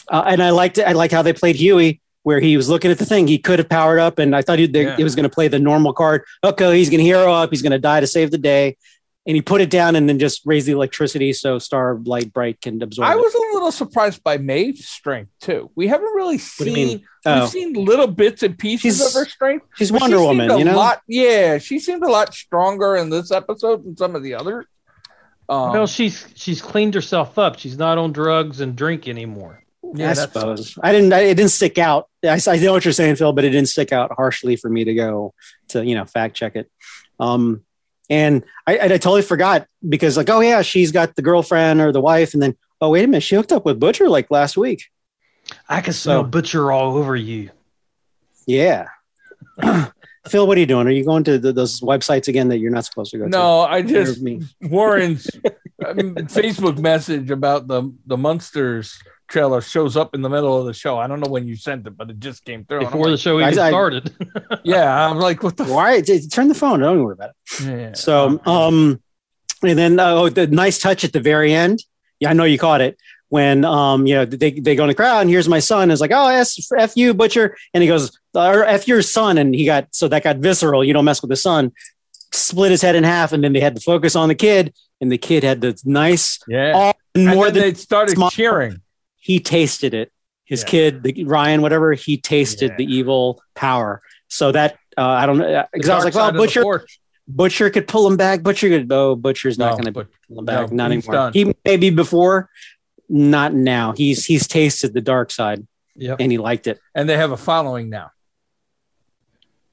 uh, 0.07 0.23
and 0.27 0.43
I 0.43 0.49
liked 0.51 0.77
it. 0.77 0.83
I 0.83 0.91
like 0.91 1.11
how 1.11 1.21
they 1.21 1.33
played 1.33 1.55
Huey, 1.55 2.01
where 2.23 2.39
he 2.39 2.57
was 2.57 2.69
looking 2.69 2.89
at 2.91 2.97
the 2.97 3.05
thing. 3.05 3.27
He 3.27 3.37
could 3.37 3.59
have 3.59 3.69
powered 3.69 3.99
up, 3.99 4.17
and 4.19 4.35
I 4.35 4.41
thought 4.41 4.59
he 4.59 4.65
they, 4.65 4.83
Yeah. 4.85 4.95
it 4.97 5.03
was 5.03 5.15
going 5.15 5.23
to 5.29 5.29
play 5.29 5.47
the 5.47 5.59
normal 5.59 5.93
card. 5.93 6.23
Okay, 6.43 6.77
he's 6.77 6.89
going 6.89 6.99
to 6.99 7.03
hero 7.05 7.31
up. 7.31 7.49
He's 7.51 7.61
going 7.61 7.71
to 7.73 7.79
die 7.79 7.99
to 7.99 8.07
save 8.07 8.31
the 8.31 8.37
day. 8.37 8.77
And 9.25 9.37
he 9.37 9.41
put 9.41 9.61
it 9.61 9.69
down 9.69 9.95
and 9.95 10.09
then 10.09 10.19
just 10.19 10.41
raised 10.45 10.67
the 10.67 10.73
electricity 10.73 11.31
so 11.31 11.57
Star 11.57 11.97
Light 12.03 12.33
Bright 12.33 12.59
can 12.59 12.81
absorb 12.81 13.07
I 13.07 13.13
it. 13.13 13.19
was 13.19 13.33
a 13.33 13.53
little 13.53 13.71
surprised 13.71 14.21
by 14.21 14.37
Maeve's 14.37 14.85
strength 14.85 15.31
too. 15.39 15.71
We 15.75 15.87
haven't 15.87 16.13
really 16.13 16.37
seen. 16.37 17.05
Oh. 17.25 17.39
We've 17.39 17.49
seen 17.49 17.71
little 17.71 18.07
bits 18.07 18.43
and 18.43 18.57
pieces 18.59 18.97
She's- 18.97 19.07
of 19.07 19.13
her 19.17 19.25
strength. 19.29 19.65
She's 19.75 19.91
but 19.93 20.01
Wonder 20.01 20.17
she 20.17 20.23
Woman, 20.23 20.57
you 20.59 20.65
know. 20.65 20.75
Lot, 20.75 21.03
yeah, 21.07 21.57
she 21.57 21.79
seemed 21.79 22.03
a 22.03 22.09
lot 22.11 22.33
stronger 22.33 22.97
in 22.97 23.09
this 23.11 23.31
episode 23.31 23.85
than 23.85 23.95
some 23.95 24.13
of 24.13 24.23
the 24.23 24.33
others. 24.33 24.65
Um, 25.47 25.71
well, 25.71 25.87
she's 25.87 26.27
she's 26.35 26.61
cleaned 26.61 26.93
herself 26.93 27.39
up. 27.39 27.57
She's 27.59 27.77
not 27.77 27.97
on 27.97 28.11
drugs 28.11 28.59
and 28.59 28.75
drink 28.75 29.07
anymore. 29.07 29.62
Yeah, 29.93 30.09
I 30.09 30.13
suppose 30.13 30.77
I 30.81 30.91
didn't. 30.91 31.13
I, 31.13 31.21
it 31.21 31.35
didn't 31.35 31.51
stick 31.51 31.77
out. 31.77 32.07
I, 32.23 32.39
I 32.47 32.57
know 32.57 32.73
what 32.73 32.85
you're 32.85 32.91
saying, 32.91 33.15
Phil, 33.15 33.33
but 33.33 33.43
it 33.43 33.51
didn't 33.51 33.69
stick 33.69 33.91
out 33.91 34.11
harshly 34.15 34.55
for 34.55 34.69
me 34.69 34.83
to 34.83 34.93
go 34.93 35.33
to 35.69 35.85
you 35.85 35.95
know 35.95 36.05
fact 36.05 36.35
check 36.35 36.55
it. 36.55 36.69
Um, 37.19 37.63
and 38.09 38.43
I, 38.67 38.79
I 38.79 38.87
totally 38.89 39.21
forgot 39.21 39.67
because 39.87 40.17
like, 40.17 40.29
oh 40.29 40.39
yeah, 40.41 40.61
she's 40.61 40.91
got 40.91 41.15
the 41.15 41.21
girlfriend 41.21 41.81
or 41.81 41.91
the 41.91 42.01
wife, 42.01 42.33
and 42.33 42.41
then 42.41 42.57
oh 42.81 42.89
wait 42.89 43.03
a 43.03 43.07
minute, 43.07 43.23
she 43.23 43.35
hooked 43.35 43.51
up 43.51 43.65
with 43.65 43.79
Butcher 43.79 44.09
like 44.09 44.31
last 44.31 44.57
week. 44.57 44.85
I 45.69 45.81
can 45.81 45.93
smell 45.93 46.23
So- 46.23 46.27
butcher 46.27 46.71
all 46.71 46.97
over 46.97 47.15
you. 47.15 47.51
Yeah. 48.45 48.87
Phil, 50.27 50.47
what 50.47 50.57
are 50.57 50.59
you 50.59 50.65
doing? 50.65 50.87
Are 50.87 50.91
you 50.91 51.03
going 51.03 51.25
to 51.25 51.37
the, 51.37 51.51
those 51.51 51.81
websites 51.81 52.29
again 52.29 52.47
that 52.47 52.59
you're 52.59 52.71
not 52.71 52.85
supposed 52.85 53.11
to 53.11 53.17
go 53.17 53.25
to? 53.25 53.29
No, 53.29 53.61
I 53.61 53.81
just 53.81 54.21
me. 54.21 54.41
Warren's 54.61 55.29
um, 55.85 56.15
Facebook 56.15 56.77
message 56.77 57.29
about 57.29 57.67
the 57.67 57.93
the 58.05 58.15
Munsters 58.17 59.01
trailer 59.27 59.61
shows 59.61 59.95
up 59.97 60.13
in 60.13 60.21
the 60.21 60.29
middle 60.29 60.57
of 60.59 60.65
the 60.65 60.73
show. 60.73 60.97
I 60.97 61.07
don't 61.07 61.19
know 61.19 61.29
when 61.29 61.47
you 61.47 61.55
sent 61.55 61.87
it, 61.87 61.97
but 61.97 62.09
it 62.09 62.19
just 62.19 62.43
came 62.45 62.65
through. 62.65 62.79
And 62.79 62.87
I'm 62.87 62.91
Before 62.91 63.05
the 63.07 63.11
like, 63.11 63.19
show 63.19 63.39
even 63.39 63.59
I- 63.59 63.65
I- 63.65 63.69
started. 63.69 64.13
yeah, 64.63 65.07
I'm 65.09 65.17
like, 65.19 65.41
what 65.43 65.57
the? 65.57 65.63
F-? 65.63 65.69
Why? 65.69 66.01
T- 66.01 66.27
Turn 66.27 66.47
the 66.47 66.55
phone. 66.55 66.79
Don't 66.81 67.03
worry 67.03 67.13
about 67.13 67.31
it. 67.31 67.65
Yeah. 67.65 67.93
So, 67.93 68.39
um, 68.45 69.01
and 69.63 69.77
then 69.77 69.99
oh, 69.99 70.29
the 70.29 70.47
nice 70.47 70.79
touch 70.79 71.03
at 71.03 71.13
the 71.13 71.19
very 71.21 71.53
end. 71.53 71.83
Yeah, 72.19 72.29
I 72.29 72.33
know 72.33 72.43
you 72.43 72.57
caught 72.59 72.81
it 72.81 72.97
when 73.29 73.65
um, 73.65 74.05
you 74.05 74.13
know 74.15 74.25
they 74.25 74.51
they 74.51 74.75
go 74.75 74.83
in 74.83 74.89
the 74.89 74.93
crowd 74.95 75.21
and 75.21 75.29
here's 75.29 75.49
my 75.49 75.59
son 75.59 75.89
is 75.91 75.99
like, 76.01 76.11
oh, 76.13 76.27
s 76.27 76.69
f 76.77 76.95
you 76.95 77.13
butcher, 77.13 77.55
and 77.73 77.81
he 77.81 77.87
goes, 77.87 78.17
or 78.35 78.63
f 78.65 78.87
your 78.87 79.01
son, 79.01 79.37
and 79.37 79.55
he 79.55 79.65
got 79.65 79.87
so 79.91 80.07
that 80.07 80.23
got 80.23 80.37
visceral. 80.37 80.83
You 80.83 80.93
don't 80.93 81.05
mess 81.05 81.21
with 81.21 81.29
the 81.29 81.35
son. 81.35 81.71
Split 82.31 82.71
his 82.71 82.81
head 82.81 82.95
in 82.95 83.03
half, 83.03 83.31
and 83.31 83.43
then 83.43 83.53
they 83.53 83.59
had 83.59 83.75
to 83.75 83.81
focus 83.81 84.15
on 84.15 84.27
the 84.27 84.35
kid, 84.35 84.73
and 85.01 85.11
the 85.11 85.17
kid 85.17 85.43
had 85.43 85.61
the 85.61 85.79
nice 85.85 86.39
yeah. 86.47 86.71
all 86.73 86.93
And 87.15 87.25
more 87.27 87.45
then 87.45 87.53
than 87.53 87.63
they 87.63 87.73
started 87.75 88.15
small- 88.15 88.31
cheering. 88.31 88.81
He 89.23 89.39
tasted 89.39 89.93
it. 89.93 90.11
His 90.43 90.61
Yeah. 90.63 90.67
kid, 90.69 91.03
the, 91.03 91.23
Ryan, 91.23 91.61
whatever, 91.61 91.93
he 91.93 92.17
tasted 92.17 92.71
Yeah. 92.71 92.75
the 92.77 92.93
evil 92.93 93.41
power. 93.55 94.01
So 94.27 94.51
that 94.51 94.77
uh, 94.97 95.01
I 95.01 95.25
don't 95.25 95.37
know 95.37 95.65
because 95.71 95.89
I 95.89 95.95
was 95.95 96.03
like, 96.05 96.13
well, 96.15 96.31
Butcher. 96.33 96.85
Butcher 97.25 97.69
could 97.69 97.87
pull 97.87 98.05
him 98.05 98.17
back. 98.17 98.43
Butcher 98.43 98.67
could, 98.67 98.91
oh, 98.91 99.15
Butcher's 99.15 99.57
not 99.57 99.71
No, 99.77 99.83
going 99.83 99.93
to 99.93 100.07
pull 100.27 100.39
him 100.39 100.45
back. 100.45 100.69
no, 100.69 100.75
not 100.75 100.91
anymore. 100.91 101.13
done. 101.13 101.33
He 101.33 101.53
maybe 101.63 101.89
before, 101.89 102.49
Not 103.09 103.53
now. 103.53 103.93
He's 103.93 104.25
he's 104.25 104.45
tasted 104.47 104.93
the 104.93 105.01
dark 105.01 105.31
side 105.31 105.65
Yep. 105.95 106.17
and 106.19 106.31
he 106.31 106.37
liked 106.37 106.67
it. 106.67 106.79
and 106.93 107.07
they 107.07 107.15
have 107.17 107.31
a 107.31 107.37
following 107.37 107.89
now. 107.89 108.11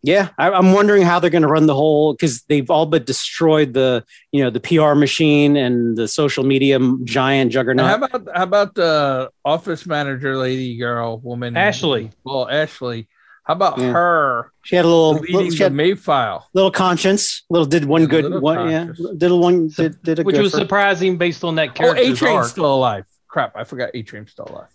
Yeah, 0.03 0.31
I, 0.39 0.51
I'm 0.51 0.73
wondering 0.73 1.03
how 1.03 1.21
they're 1.21 1.29
going 1.31 1.43
to 1.43 1.49
run 1.49 1.67
the 1.67 1.75
whole 1.75 2.15
because 2.15 2.43
they've 2.45 2.71
all 2.71 2.87
but 2.87 3.05
destroyed 3.05 3.75
the 3.75 4.03
you 4.33 4.43
know 4.43 4.49
the 4.49 4.61
PR 4.61 4.95
machine 4.95 5.57
and 5.57 5.97
the 5.97 6.09
social 6.09 6.43
media 6.43 6.77
m- 6.77 7.05
giant 7.05 7.51
Now, 7.51 7.53
juggernaut. 7.53 7.87
how 7.87 7.97
about 7.97 8.29
how 8.35 8.43
about 8.45 8.75
the 8.75 9.31
office 9.45 9.85
manager 9.87 10.37
lady 10.39 10.77
girl 10.79 11.19
woman 11.19 11.57
Ashley. 11.57 12.11
Well, 12.25 12.49
Ashley. 12.49 13.09
How 13.45 13.55
about 13.55 13.79
Yeah. 13.79 13.93
her 13.93 14.53
she 14.63 14.77
had 14.77 14.85
a 14.85 14.89
little 14.89 15.13
leading 15.15 15.35
little, 15.37 15.51
she 15.51 15.63
had 15.65 15.73
May 15.75 15.95
file? 15.95 16.49
little 16.55 16.71
conscience. 16.71 17.43
Little 17.51 17.67
did 17.67 17.85
one 17.85 18.07
good 18.07 18.25
little 18.25 18.41
one. 18.41 18.71
Yeah, 18.71 18.87
conscience. 18.87 19.11
did 19.19 19.31
a 19.31 19.37
one 19.37 19.69
did, 19.69 20.03
did 20.03 20.19
a 20.21 20.23
Which 20.23 20.37
good 20.37 20.43
was 20.43 20.53
for- 20.53 20.59
surprising 20.59 21.19
based 21.19 21.45
on 21.45 21.57
that 21.57 21.69
Oh, 21.69 21.73
A 21.73 21.75
character's 21.95 22.19
Train's 22.19 22.51
still 22.51 22.73
alive. 22.75 23.05
Crap, 23.29 23.55
I 23.57 23.65
forgot 23.65 23.91
A 23.93 24.03
Train's 24.03 24.31
still 24.31 24.47
alive. 24.49 24.69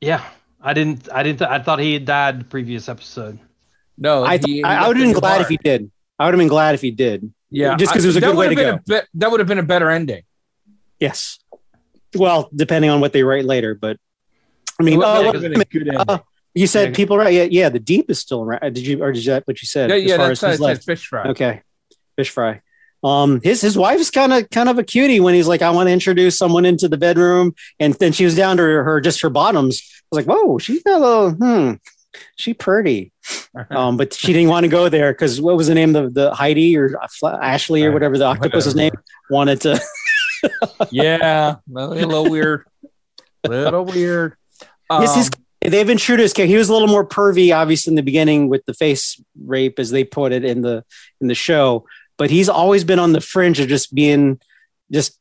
Yeah. 0.00 0.24
I 0.62 0.72
didn't. 0.74 1.08
I 1.12 1.22
didn't. 1.22 1.38
Th- 1.40 1.50
I 1.50 1.58
thought 1.58 1.78
he 1.78 1.94
had 1.94 2.04
died 2.04 2.40
the 2.40 2.44
previous 2.44 2.88
episode. 2.88 3.38
No, 4.00 4.24
I, 4.24 4.38
he 4.38 4.64
I, 4.64 4.88
would 4.88 4.96
have 4.96 5.04
been 5.06 5.12
glad 5.14 5.36
bar. 5.36 5.42
if 5.42 5.48
he 5.48 5.58
did. 5.58 5.90
I 6.18 6.24
would 6.24 6.34
have 6.34 6.38
been 6.38 6.48
glad 6.48 6.74
if 6.74 6.80
he 6.80 6.90
did. 6.90 7.32
Yeah, 7.50 7.76
just 7.76 7.92
'cause 7.92 8.04
it 8.04 8.08
was 8.08 8.16
a 8.16 8.20
good 8.20 8.36
way 8.36 8.52
to 8.54 8.74
a 8.74 8.80
bit- 8.86 9.06
that 9.14 9.30
would 9.30 9.40
have 9.40 9.46
been 9.48 9.58
a 9.58 9.62
better 9.62 9.90
ending. 9.90 10.22
Yes. 10.98 11.38
Well, 12.14 12.48
depending 12.54 12.90
on 12.90 13.00
what 13.00 13.12
they 13.12 13.22
write 13.22 13.44
later, 13.44 13.74
but 13.74 13.98
I 14.80 14.82
mean, 14.82 15.02
oh, 15.02 15.22
have 15.22 15.34
what- 15.34 15.40
been 15.42 15.62
good 15.70 15.94
uh, 15.94 16.18
you 16.54 16.66
said 16.66 16.88
Yeah. 16.90 16.94
people 16.96 17.16
right? 17.18 17.32
Yeah, 17.32 17.44
yeah. 17.44 17.68
The 17.68 17.78
deep 17.78 18.10
is 18.10 18.18
still 18.18 18.42
around. 18.42 18.60
Did 18.74 18.78
you 18.86 19.02
or 19.02 19.12
did 19.12 19.24
you 19.24 19.32
that 19.32 19.46
what 19.46 19.60
you 19.62 19.66
said? 19.66 19.90
yeah, 19.90 19.96
as 19.96 20.02
yeah, 20.04 20.16
far 20.16 20.28
that's 20.28 20.42
as 20.42 20.58
that's 20.58 20.84
fish 20.84 21.06
fry. 21.06 21.24
Okay, 21.28 21.62
fish 22.16 22.30
fry. 22.30 22.60
Um, 23.02 23.40
his 23.42 23.60
his 23.60 23.78
wife's 23.78 24.10
kind 24.10 24.32
of 24.32 24.50
kind 24.50 24.68
of 24.68 24.78
a 24.78 24.84
cutie 24.84 25.20
when 25.20 25.34
he's 25.34 25.46
like, 25.48 25.62
I 25.62 25.70
want 25.70 25.88
to 25.88 25.92
introduce 25.92 26.36
someone 26.36 26.66
into 26.66 26.88
the 26.88 26.98
bedroom, 26.98 27.54
and 27.78 27.94
then 27.94 28.12
she 28.12 28.24
was 28.24 28.34
down 28.36 28.56
to 28.58 28.62
her, 28.62 28.84
her 28.84 29.00
just 29.00 29.20
her 29.22 29.30
bottoms. 29.30 29.80
I 30.12 30.16
was 30.16 30.26
like, 30.26 30.36
whoa, 30.36 30.58
she's 30.58 30.82
got 30.82 31.00
a 31.00 31.04
little, 31.04 31.30
hmm, 31.30 31.72
she 32.36 32.54
pretty. 32.54 33.12
Um, 33.70 33.96
but 33.96 34.14
she 34.14 34.32
didn't 34.32 34.48
want 34.48 34.62
to 34.62 34.68
go 34.68 34.88
there 34.88 35.12
because 35.12 35.40
what 35.40 35.56
was 35.56 35.66
the 35.66 35.74
name 35.74 35.96
of 35.96 36.14
the 36.14 36.32
Heidi 36.32 36.76
or 36.78 36.96
Fla- 37.18 37.40
Ashley 37.42 37.82
or 37.84 37.90
whatever 37.90 38.16
the 38.16 38.24
octopus's 38.24 38.76
name 38.76 38.92
wanted 39.28 39.60
to. 39.62 39.80
yeah, 40.92 41.56
a 41.56 41.86
little 41.88 42.30
weird, 42.30 42.64
little 43.46 43.84
weird. 43.84 44.36
His- 45.00 45.14
his- 45.16 45.30
Um, 45.64 45.70
they've 45.72 45.86
been 45.86 45.98
true 45.98 46.16
to 46.16 46.22
his 46.22 46.32
character. 46.32 46.50
He 46.52 46.56
was 46.56 46.68
a 46.68 46.72
little 46.72 46.86
more 46.88 47.04
pervy, 47.04 47.52
obviously, 47.54 47.90
in 47.90 47.96
the 47.96 48.02
beginning 48.04 48.48
with 48.48 48.64
the 48.66 48.74
face 48.74 49.20
rape, 49.44 49.80
as 49.80 49.90
they 49.90 50.04
put 50.04 50.32
it 50.32 50.44
in 50.44 50.62
the 50.62 50.84
in 51.20 51.26
the 51.26 51.34
show. 51.34 51.86
But 52.18 52.30
he's 52.30 52.48
always 52.48 52.84
been 52.84 53.00
on 53.00 53.12
the 53.12 53.20
fringe 53.20 53.58
of 53.58 53.68
just 53.68 53.92
being 53.92 54.38
just 54.92 55.18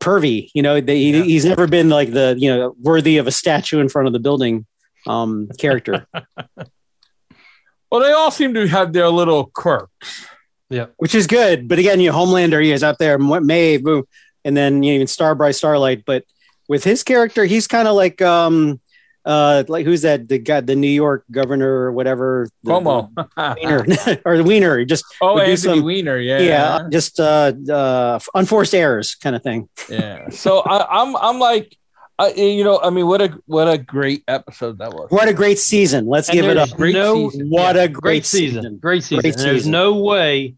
pervy. 0.00 0.50
You 0.54 0.62
know, 0.62 0.80
they, 0.80 0.96
Yeah. 0.96 1.22
he's 1.22 1.44
never 1.44 1.68
been 1.68 1.88
like 1.88 2.12
the 2.12 2.34
you 2.36 2.50
know 2.54 2.74
worthy 2.80 3.18
of 3.18 3.26
a 3.28 3.32
statue 3.32 3.78
in 3.78 3.88
front 3.88 4.08
of 4.08 4.12
the 4.12 4.18
building 4.20 4.66
um, 5.06 5.48
character, 5.58 6.06
well, 7.90 8.00
they 8.00 8.12
all 8.12 8.30
seem 8.30 8.54
to 8.54 8.66
have 8.66 8.92
their 8.92 9.08
little 9.08 9.46
quirks. 9.46 10.26
Yeah, 10.68 10.86
which 10.98 11.14
is 11.14 11.26
good. 11.26 11.66
But 11.68 11.78
again, 11.80 11.98
you 12.00 12.10
know, 12.10 12.16
Homelander, 12.16 12.62
he 12.62 12.70
is 12.70 12.84
out 12.84 12.98
there, 12.98 13.18
May, 13.18 13.76
boom, 13.78 14.04
and 14.44 14.56
then 14.56 14.82
you 14.82 14.92
know, 14.92 14.94
even 14.96 15.06
Starbright, 15.08 15.56
Starlight. 15.56 16.04
But 16.04 16.24
with 16.68 16.84
his 16.84 17.02
character, 17.02 17.44
he's 17.44 17.66
kind 17.66 17.88
of 17.88 17.96
like 17.96 18.22
um 18.22 18.80
uh 19.24 19.64
like 19.68 19.84
who's 19.84 20.02
that 20.02 20.28
the 20.28 20.38
guy 20.38 20.60
the 20.60 20.76
New 20.76 20.86
York 20.88 21.24
governor 21.30 21.68
or 21.68 21.92
whatever 21.92 22.48
the- 22.62 22.70
Cuomo. 22.70 23.10
Weiner 23.36 23.84
or 24.24 24.36
the 24.38 24.44
Weiner, 24.44 24.84
just 24.84 25.04
oh, 25.20 25.34
would 25.34 25.48
Anthony 25.48 25.78
some- 25.78 25.84
Weiner. 25.84 26.18
Yeah, 26.18 26.38
yeah, 26.38 26.88
just 26.88 27.18
uh, 27.18 27.52
uh, 27.68 28.20
unforced 28.34 28.72
errors 28.74 29.16
kind 29.16 29.34
of 29.34 29.42
thing. 29.42 29.68
yeah. 29.88 30.28
So 30.30 30.60
I, 30.60 31.02
I'm, 31.02 31.16
I'm 31.16 31.38
like, 31.40 31.76
I, 32.20 32.30
eh, 32.36 32.44
you 32.50 32.64
know, 32.64 32.78
I 32.82 32.90
mean, 32.90 33.06
what 33.06 33.22
a 33.22 33.38
what 33.46 33.66
a 33.68 33.78
great 33.78 34.22
episode 34.28 34.78
that 34.78 34.92
was. 34.92 35.10
What 35.10 35.28
a 35.28 35.32
great 35.32 35.58
season! 35.58 36.06
Let's 36.06 36.28
And 36.28 36.36
give 36.36 36.44
it 36.44 36.54
there's 36.54 36.70
up. 36.72 36.76
Great 36.76 36.94
no, 36.94 37.30
season. 37.30 37.48
What 37.48 37.76
yeah, 37.76 37.82
a 37.82 37.88
great 37.88 38.26
season. 38.26 38.62
season. 38.62 38.76
Great 38.78 39.02
season. 39.04 39.20
Great 39.22 39.34
And 39.36 39.42
there's 39.44 39.56
season. 39.60 39.72
no 39.72 39.96
way. 40.02 40.56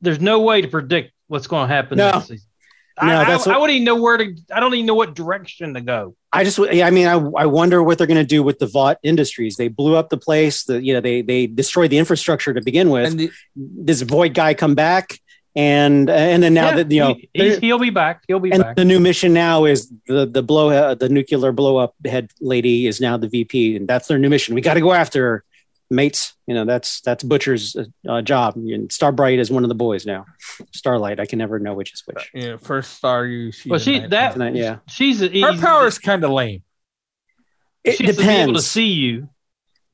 There's 0.00 0.20
no 0.20 0.40
way 0.40 0.60
to 0.62 0.68
predict 0.68 1.12
what's 1.28 1.46
going 1.46 1.68
to 1.68 1.74
happen 1.74 1.98
No. 1.98 2.10
next 2.12 2.28
season. 2.28 2.46
No, 3.02 3.08
I, 3.20 3.24
that's 3.24 3.46
I, 3.46 3.50
what- 3.50 3.56
I 3.56 3.58
wouldn't 3.60 3.74
even 3.76 3.84
know 3.86 4.00
where 4.00 4.16
to. 4.18 4.34
I 4.54 4.60
don't 4.60 4.72
even 4.74 4.86
know 4.86 4.94
what 4.94 5.14
direction 5.14 5.74
to 5.74 5.80
go. 5.80 6.14
I 6.32 6.44
just, 6.44 6.58
I 6.58 6.90
mean, 6.90 7.06
I, 7.06 7.14
I 7.14 7.46
wonder 7.46 7.82
what 7.82 7.98
they're 7.98 8.06
going 8.06 8.16
to 8.20 8.24
do 8.24 8.42
with 8.42 8.58
the 8.58 8.66
Vought 8.66 8.98
Industries. 9.02 9.56
They 9.56 9.68
blew 9.68 9.94
up 9.96 10.10
the 10.10 10.16
place. 10.16 10.64
The, 10.64 10.82
you 10.82 10.92
know, 10.94 11.00
they 11.00 11.22
they 11.22 11.46
destroyed 11.46 11.90
the 11.90 11.98
infrastructure 11.98 12.52
to 12.54 12.60
begin 12.62 12.90
with. 12.90 13.10
And 13.10 13.18
the, 13.20 13.30
Does 13.84 14.02
Void 14.02 14.34
guy 14.34 14.54
come 14.54 14.74
back? 14.74 15.18
And 15.56 16.10
and 16.10 16.42
then 16.42 16.52
now 16.52 16.70
Yeah, 16.70 16.76
that 16.76 16.90
you 16.90 17.00
know, 17.00 17.16
he, 17.32 17.56
he'll 17.58 17.78
be 17.78 17.90
back. 17.90 18.24
He'll 18.26 18.40
be 18.40 18.50
and 18.50 18.62
back. 18.62 18.76
the 18.76 18.84
new 18.84 18.98
mission 18.98 19.32
now 19.32 19.64
is 19.64 19.92
the 20.08 20.26
the 20.26 20.42
blow 20.42 20.70
uh, 20.70 20.94
the 20.94 21.08
nuclear 21.08 21.52
blow 21.52 21.76
up 21.76 21.94
head 22.04 22.32
lady 22.40 22.88
is 22.88 23.00
now 23.00 23.16
the 23.16 23.28
VP, 23.28 23.76
and 23.76 23.86
that's 23.86 24.08
their 24.08 24.18
new 24.18 24.28
mission. 24.28 24.56
We 24.56 24.60
got 24.60 24.74
to 24.74 24.80
go 24.80 24.92
after 24.92 25.22
her, 25.22 25.44
mates. 25.90 26.34
You 26.46 26.54
know, 26.54 26.64
that's 26.64 27.00
that's 27.02 27.22
Butcher's 27.22 27.76
uh, 28.08 28.22
job. 28.22 28.56
And 28.56 28.90
Starbright 28.92 29.38
is 29.38 29.50
one 29.50 29.64
of 29.64 29.68
the 29.68 29.74
boys 29.74 30.04
now. 30.04 30.26
Starlight, 30.72 31.20
I 31.20 31.26
can 31.26 31.38
never 31.38 31.58
know 31.58 31.74
which 31.74 31.94
is 31.94 32.02
which. 32.06 32.30
you 32.34 32.50
know, 32.50 32.58
first 32.58 32.94
star 32.94 33.24
you 33.24 33.52
see. 33.52 33.70
well, 33.70 33.78
she 33.78 33.94
tonight. 33.94 34.10
that 34.10 34.32
Tonight, 34.32 34.54
yeah. 34.56 34.78
she's 34.88 35.20
her 35.20 35.58
power 35.58 35.86
is 35.86 35.98
kind 35.98 36.24
of 36.24 36.30
lame. 36.30 36.62
It 37.84 37.96
she's 37.96 38.16
to 38.16 38.22
be 38.22 38.28
able 38.28 38.54
to 38.54 38.62
see 38.62 38.88
you. 38.88 39.28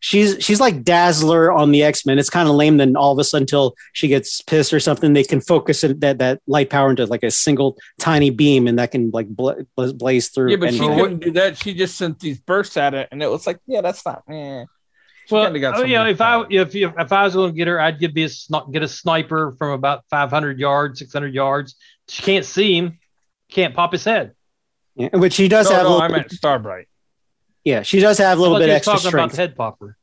She's 0.01 0.37
she's 0.45 0.61
like 0.61 0.83
Dazzler 0.83 1.53
on 1.53 1.71
the 1.71 1.83
X 1.83 2.05
Men. 2.05 2.19
It's 2.19 2.31
kind 2.31 2.49
of 2.49 2.55
lame. 2.57 2.79
Then 2.79 2.97
all 2.97 3.13
of 3.13 3.19
a 3.19 3.25
sudden, 3.25 3.43
until 3.45 3.75
she 3.93 4.09
gets 4.09 4.41
pissed 4.43 4.73
or 4.73 4.81
something, 4.81 5.13
they 5.13 5.23
can 5.25 5.41
focus 5.41 5.85
it, 5.85 6.01
that 6.01 6.19
that 6.19 6.41
light 6.47 6.71
power 6.71 6.91
into 6.91 7.07
like 7.07 7.23
a 7.23 7.31
single 7.31 7.77
tiny 7.99 8.31
beam, 8.31 8.67
and 8.67 8.79
that 8.79 8.91
can 8.91 9.11
like 9.13 9.29
bla- 9.29 9.65
bla- 9.77 9.93
blaze 9.95 10.29
through. 10.31 10.51
Yeah, 10.51 10.57
but 10.57 10.75
she 10.75 10.81
anything. 10.81 10.99
couldn't 10.99 11.19
do 11.21 11.31
that. 11.33 11.57
She 11.59 11.75
just 11.75 11.97
sent 11.97 12.19
these 12.19 12.41
bursts 12.41 12.77
at 12.77 12.95
it, 12.95 13.09
and 13.13 13.23
it 13.23 13.31
was 13.31 13.47
like, 13.47 13.59
yeah, 13.67 13.81
that's 13.83 14.05
not. 14.05 14.23
Eh. 14.29 14.65
She 15.27 15.35
Well, 15.35 15.53
got 15.61 15.77
oh, 15.77 15.81
some 15.83 15.89
you 15.89 15.97
know, 15.97 16.07
if 16.07 16.21
I 16.21 16.45
if 16.51 16.75
if, 16.75 16.93
if 16.99 17.13
I 17.13 17.23
was 17.25 17.35
going 17.35 17.53
to 17.53 17.57
get 17.57 17.69
her, 17.69 17.81
I'd 17.81 18.01
give 18.01 18.13
be 18.13 18.25
a 18.25 18.29
get 18.73 18.83
a 18.83 18.89
sniper 18.89 19.55
from 19.59 19.71
about 19.71 20.05
500 20.11 20.59
yards, 20.59 20.99
600 20.99 21.33
yards. 21.33 21.77
She 22.09 22.23
can't 22.23 22.45
see 22.45 22.77
him, 22.77 22.99
can't 23.51 23.73
pop 23.75 23.93
his 23.93 24.03
head. 24.03 24.33
Yeah, 24.97 25.11
but 25.13 25.33
she 25.33 25.47
does 25.47 25.71
no, 25.71 25.77
have. 25.77 25.85
no, 25.85 25.91
little 25.91 26.03
I 26.03 26.09
bit- 26.09 26.17
meant 26.17 26.31
Starbright. 26.33 26.89
Yeah, 27.64 27.83
she 27.83 28.01
does 28.01 28.18
have 28.18 28.38
a 28.38 28.40
little 28.40 28.59
bit 28.59 28.66
you 28.66 28.73
was 28.73 28.77
extra 28.77 28.92
talking 28.94 29.09
about 29.09 29.11
strength. 29.11 29.33
the 29.37 29.40
head 29.42 29.57
popper. 29.57 29.96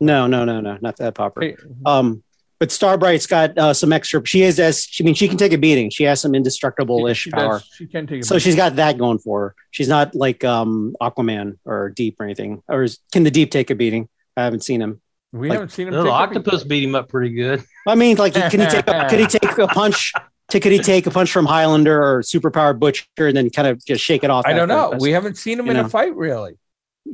No, 0.00 0.26
no, 0.26 0.44
no, 0.44 0.60
no, 0.60 0.78
not 0.80 0.96
that 0.96 1.14
popper. 1.14 1.40
Hey, 1.42 1.56
Um, 1.84 2.22
but 2.58 2.68
Starbright's 2.68 3.26
got 3.26 3.56
uh, 3.56 3.72
some 3.74 3.92
extra. 3.92 4.24
She 4.26 4.42
is 4.42 4.58
as 4.60 4.86
I 5.00 5.02
mean, 5.02 5.14
she 5.14 5.28
can 5.28 5.38
take 5.38 5.52
a 5.52 5.58
beating. 5.58 5.88
She 5.90 6.04
has 6.04 6.20
some 6.20 6.34
indestructible-ish 6.34 7.18
she, 7.18 7.30
power. 7.30 7.58
does, 7.60 7.68
she 7.74 7.86
can 7.86 8.06
take. 8.06 8.20
A 8.20 8.24
So 8.24 8.38
she's 8.38 8.54
got 8.56 8.76
that 8.76 8.98
going 8.98 9.18
for 9.18 9.40
her. 9.40 9.54
She's 9.70 9.88
not 9.88 10.14
like 10.14 10.44
um 10.44 10.94
Aquaman 11.00 11.58
or 11.64 11.88
Deep 11.90 12.16
or 12.20 12.24
anything. 12.24 12.62
Or 12.68 12.82
is, 12.82 12.98
can 13.12 13.22
the 13.24 13.30
Deep 13.30 13.50
take 13.50 13.70
a 13.70 13.74
beating? 13.74 14.08
I 14.36 14.44
haven't 14.44 14.62
seen 14.62 14.80
him. 14.82 15.00
we 15.32 15.48
like- 15.48 15.56
haven't 15.56 15.70
seen 15.72 15.88
him. 15.88 15.94
The 15.94 16.02
take 16.02 16.10
a 16.10 16.14
octopus 16.14 16.62
beat. 16.64 16.68
beat 16.68 16.84
him 16.84 16.94
up 16.94 17.08
pretty 17.08 17.34
good. 17.34 17.64
I 17.88 17.94
mean, 17.94 18.16
like, 18.18 18.34
can 18.34 18.50
he 18.60 18.66
take 18.66 18.86
a, 18.88 19.06
could 19.08 19.20
he 19.20 19.26
take 19.38 19.56
a 19.58 19.66
punch? 19.66 20.12
Could 20.50 20.64
he 20.64 20.80
take 20.80 21.06
a 21.06 21.10
punch 21.10 21.30
from 21.32 21.46
Highlander 21.46 22.02
or 22.02 22.22
superpower 22.22 22.78
Butcher 22.78 23.04
and 23.18 23.36
then 23.36 23.48
kind 23.50 23.68
of 23.68 23.82
just 23.84 24.02
shake 24.04 24.22
it 24.24 24.30
off? 24.30 24.44
I 24.46 24.52
don't 24.52 24.70
after? 24.70 24.96
know. 24.96 24.98
We 25.00 25.12
haven't 25.12 25.38
seen 25.38 25.58
him 25.58 25.66
You 25.66 25.70
in 25.72 25.76
know. 25.78 25.84
a 25.86 25.88
fight 25.88 26.14
really. 26.14 26.58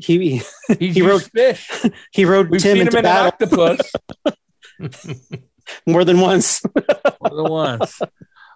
He 0.01 0.43
He 0.79 0.89
he 0.93 1.03
wrote- 1.03 1.23
fish. 1.35 1.71
he 2.13 2.25
rode 2.25 2.51
We've 2.51 2.61
Tim 2.61 2.79
into 2.79 2.93
in 2.93 2.97
an 2.99 3.03
battle 3.05 3.27
octopus 3.29 3.93
more 5.87 6.05
than 6.05 6.21
once. 6.21 6.63
more 7.21 7.31
than 7.43 7.51
once. 7.51 8.01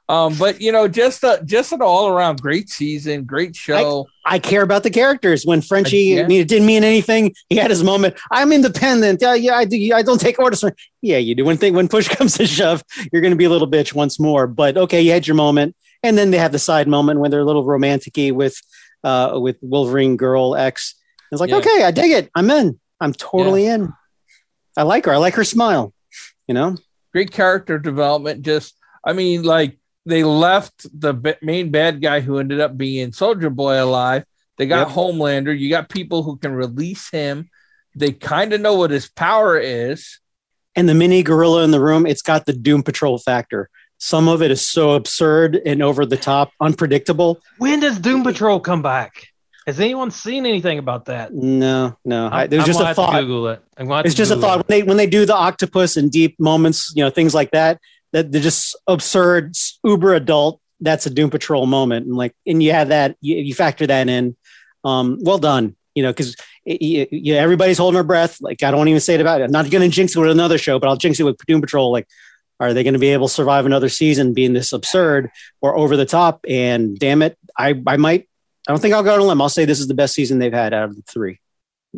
Um, 0.08 0.34
but 0.40 0.60
you 0.60 0.72
know, 0.72 0.88
just 0.88 1.22
a 1.22 1.40
just 1.44 1.70
an 1.70 1.82
all 1.82 2.08
around 2.08 2.42
great 2.42 2.68
season, 2.68 3.24
great 3.24 3.54
show. 3.54 4.08
I 4.26 4.40
care 4.40 4.62
about 4.62 4.82
the 4.82 4.90
characters. 4.90 5.46
When 5.46 5.62
Frenchie, 5.62 5.98
Yeah. 5.98 6.22
I 6.24 6.26
mean, 6.26 6.40
it 6.40 6.48
didn't 6.48 6.66
mean 6.66 6.82
anything. 6.82 7.32
He 7.48 7.54
had 7.56 7.70
his 7.70 7.84
moment. 7.84 8.16
I'm 8.32 8.50
independent. 8.52 9.22
Yeah, 9.22 9.34
yeah, 9.34 9.54
I 9.54 9.64
do. 9.66 9.92
I 9.94 10.02
don't 10.02 10.20
take 10.20 10.40
orders. 10.40 10.60
From, 10.62 10.72
yeah, 11.00 11.18
you 11.18 11.36
do. 11.36 11.44
When 11.44 11.58
thing 11.58 11.74
when 11.74 11.86
push 11.86 12.08
comes 12.08 12.36
to 12.38 12.46
shove, 12.46 12.82
you're 13.12 13.22
going 13.22 13.30
to 13.30 13.36
be 13.36 13.44
a 13.44 13.50
little 13.50 13.70
bitch 13.70 13.94
once 13.94 14.18
more. 14.18 14.48
But 14.48 14.76
okay, 14.76 15.00
you 15.00 15.12
had 15.12 15.28
your 15.28 15.36
moment, 15.36 15.76
and 16.02 16.18
then 16.18 16.32
they 16.32 16.38
have 16.38 16.50
the 16.50 16.58
side 16.58 16.88
moment 16.88 17.20
when 17.20 17.30
they're 17.30 17.40
a 17.40 17.44
little 17.44 17.64
romantic-y 17.64 18.32
with 18.32 18.60
uh 19.04 19.38
with 19.40 19.58
Wolverine 19.62 20.16
girl 20.16 20.56
X. 20.56 20.96
It's 21.30 21.40
like, 21.40 21.50
Yeah. 21.50 21.56
okay, 21.58 21.84
I 21.84 21.90
dig 21.90 22.10
it. 22.10 22.30
I'm 22.34 22.50
in. 22.50 22.78
I'm 23.00 23.12
totally 23.12 23.66
in. 23.66 23.92
I 24.76 24.82
like 24.82 25.04
her. 25.06 25.12
I 25.12 25.16
like 25.18 25.34
her 25.34 25.44
smile. 25.44 25.92
You 26.48 26.54
know, 26.54 26.76
great 27.12 27.30
character 27.30 27.78
development. 27.78 28.42
Just, 28.42 28.74
I 29.04 29.12
mean, 29.12 29.42
like 29.44 29.78
they 30.06 30.24
left 30.24 30.86
the 30.98 31.12
b- 31.14 31.34
main 31.42 31.70
bad 31.70 32.00
guy 32.02 32.20
who 32.20 32.38
ended 32.38 32.60
up 32.60 32.76
being 32.76 33.12
Soldier 33.12 33.50
Boy 33.50 33.82
alive. 33.82 34.24
They 34.58 34.66
got 34.66 34.88
Yep. 34.88 34.96
Homelander. 34.96 35.56
You 35.58 35.70
got 35.70 35.88
people 35.88 36.22
who 36.22 36.36
can 36.36 36.52
release 36.52 37.08
him. 37.10 37.48
They 37.96 38.12
kind 38.12 38.52
of 38.52 38.60
know 38.60 38.74
what 38.74 38.90
his 38.90 39.08
power 39.08 39.58
is. 39.58 40.18
and 40.76 40.88
the 40.88 40.94
mini 40.94 41.22
gorilla 41.22 41.64
in 41.64 41.72
the 41.72 41.80
room, 41.80 42.06
it's 42.06 42.22
got 42.22 42.46
the 42.46 42.52
Doom 42.52 42.82
Patrol 42.84 43.18
factor. 43.18 43.68
Some 43.98 44.28
of 44.28 44.40
it 44.40 44.50
is 44.52 44.66
so 44.66 44.92
absurd 44.92 45.60
and 45.66 45.82
over 45.82 46.06
the 46.06 46.16
top, 46.16 46.52
unpredictable. 46.60 47.40
When 47.58 47.80
does 47.80 47.98
Doom 47.98 48.22
Patrol 48.22 48.60
come 48.60 48.80
back? 48.80 49.26
Has 49.66 49.78
anyone 49.78 50.10
seen 50.10 50.46
anything 50.46 50.78
about 50.78 51.04
that? 51.06 51.32
No, 51.34 51.96
no, 52.04 52.28
I, 52.28 52.44
it 52.44 52.54
I'm 52.54 52.64
just 52.64 52.80
a 52.80 52.94
thought. 52.94 53.20
Google 53.20 53.48
it. 53.48 53.62
I'm 53.76 53.90
It's 54.06 54.14
just 54.14 54.32
a 54.32 54.36
thought 54.36 54.60
it. 54.60 54.68
when 54.68 54.78
they 54.78 54.82
when 54.82 54.96
they 54.96 55.06
do 55.06 55.26
the 55.26 55.34
octopus 55.34 55.96
and 55.96 56.10
deep 56.10 56.38
moments, 56.40 56.92
you 56.96 57.04
know, 57.04 57.10
things 57.10 57.34
like 57.34 57.50
that. 57.52 57.78
That 58.12 58.32
they're 58.32 58.40
just 58.40 58.76
absurd, 58.88 59.54
uber 59.84 60.14
adult, 60.14 60.60
that's 60.80 61.06
a 61.06 61.10
Doom 61.10 61.30
Patrol 61.30 61.66
moment, 61.66 62.06
and 62.06 62.16
like, 62.16 62.34
and 62.46 62.62
you 62.62 62.72
have 62.72 62.88
that, 62.88 63.16
you, 63.20 63.36
you 63.36 63.54
factor 63.54 63.86
that 63.86 64.08
in. 64.08 64.36
Um, 64.82 65.18
well 65.20 65.38
done, 65.38 65.76
you 65.94 66.02
know, 66.02 66.10
because 66.10 66.34
yeah, 66.64 67.36
everybody's 67.36 67.78
holding 67.78 67.94
their 67.94 68.02
breath. 68.02 68.38
Like, 68.40 68.62
I 68.62 68.70
don't 68.70 68.88
even 68.88 69.00
say 69.00 69.14
it 69.14 69.20
about 69.20 69.42
it. 69.42 69.44
I'm 69.44 69.52
not 69.52 69.70
going 69.70 69.88
to 69.88 69.94
jinx 69.94 70.16
it 70.16 70.18
with 70.18 70.30
another 70.30 70.58
show, 70.58 70.78
but 70.78 70.88
I'll 70.88 70.96
jinx 70.96 71.20
it 71.20 71.24
with 71.24 71.36
Doom 71.46 71.60
Patrol. 71.60 71.92
Like, 71.92 72.08
are 72.58 72.72
they 72.72 72.82
going 72.82 72.94
to 72.94 72.98
be 73.00 73.10
able 73.10 73.28
to 73.28 73.34
survive 73.34 73.66
another 73.66 73.88
season 73.88 74.32
being 74.32 74.54
this 74.54 74.72
absurd 74.72 75.30
or 75.60 75.76
over 75.76 75.96
the 75.96 76.06
top? 76.06 76.44
And 76.48 76.98
damn 76.98 77.22
it, 77.22 77.38
I 77.56 77.80
I 77.86 77.96
might. 77.98 78.28
I 78.68 78.72
don't 78.72 78.80
think 78.80 78.94
I'll 78.94 79.02
go 79.02 79.14
on 79.14 79.20
a 79.20 79.24
limb. 79.24 79.40
I'll 79.40 79.48
say 79.48 79.64
this 79.64 79.80
is 79.80 79.88
the 79.88 79.94
best 79.94 80.14
season 80.14 80.38
they've 80.38 80.52
had 80.52 80.72
out 80.74 80.84
of 80.90 80.96
the 80.96 81.02
three. 81.02 81.40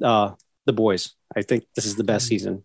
Uh, 0.02 0.32
the 0.64 0.72
boys. 0.72 1.14
I 1.36 1.42
think 1.42 1.64
this 1.74 1.86
is 1.86 1.96
the 1.96 2.04
best 2.04 2.26
season. 2.28 2.64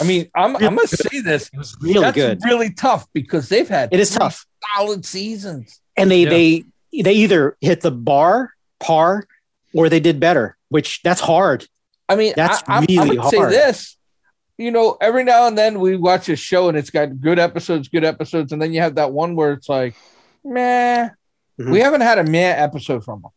I 0.00 0.04
mean, 0.04 0.30
I'm 0.34 0.56
I'm 0.56 0.74
gonna 0.76 0.86
say 0.86 1.20
this. 1.20 1.50
It 1.52 1.58
was 1.58 1.76
really 1.80 2.00
That's 2.00 2.14
good. 2.14 2.40
really 2.44 2.72
tough 2.72 3.06
because 3.12 3.48
they've 3.48 3.68
had 3.68 3.92
It 3.92 4.00
is 4.00 4.10
tough. 4.10 4.46
solid 4.74 5.04
seasons. 5.04 5.80
and 5.96 6.10
they 6.10 6.22
Yeah. 6.22 6.30
they 6.30 6.64
they 7.02 7.12
either 7.14 7.56
hit 7.60 7.80
the 7.82 7.90
bar 7.90 8.52
par 8.80 9.26
or 9.74 9.88
they 9.88 10.00
did 10.00 10.20
better 10.20 10.56
which 10.68 11.02
that's 11.02 11.20
hard 11.20 11.66
I 12.08 12.14
mean, 12.16 12.32
That's 12.36 12.62
I, 12.68 12.76
I'm, 12.76 12.86
I'm 12.88 13.08
really 13.08 13.16
gonna 13.16 13.28
say 13.30 13.44
this. 13.46 13.96
You 14.58 14.70
know, 14.70 14.96
every 15.00 15.24
now 15.24 15.48
and 15.48 15.58
then 15.58 15.80
we 15.80 15.96
watch 15.96 16.28
a 16.28 16.36
show 16.36 16.68
and 16.68 16.78
it's 16.78 16.88
got 16.90 17.20
good 17.20 17.38
episodes, 17.40 17.88
good 17.88 18.04
episodes, 18.04 18.52
and 18.52 18.62
then 18.62 18.72
you 18.72 18.80
have 18.80 18.94
that 18.94 19.12
one 19.12 19.34
where 19.34 19.52
it's 19.52 19.68
like, 19.68 19.96
meh. 20.44 21.08
Mhm. 21.60 21.70
We 21.70 21.80
haven't 21.80 22.02
had 22.02 22.18
a 22.18 22.24
meh 22.24 22.54
episode 22.56 23.04
from 23.04 23.22
them. 23.22 23.30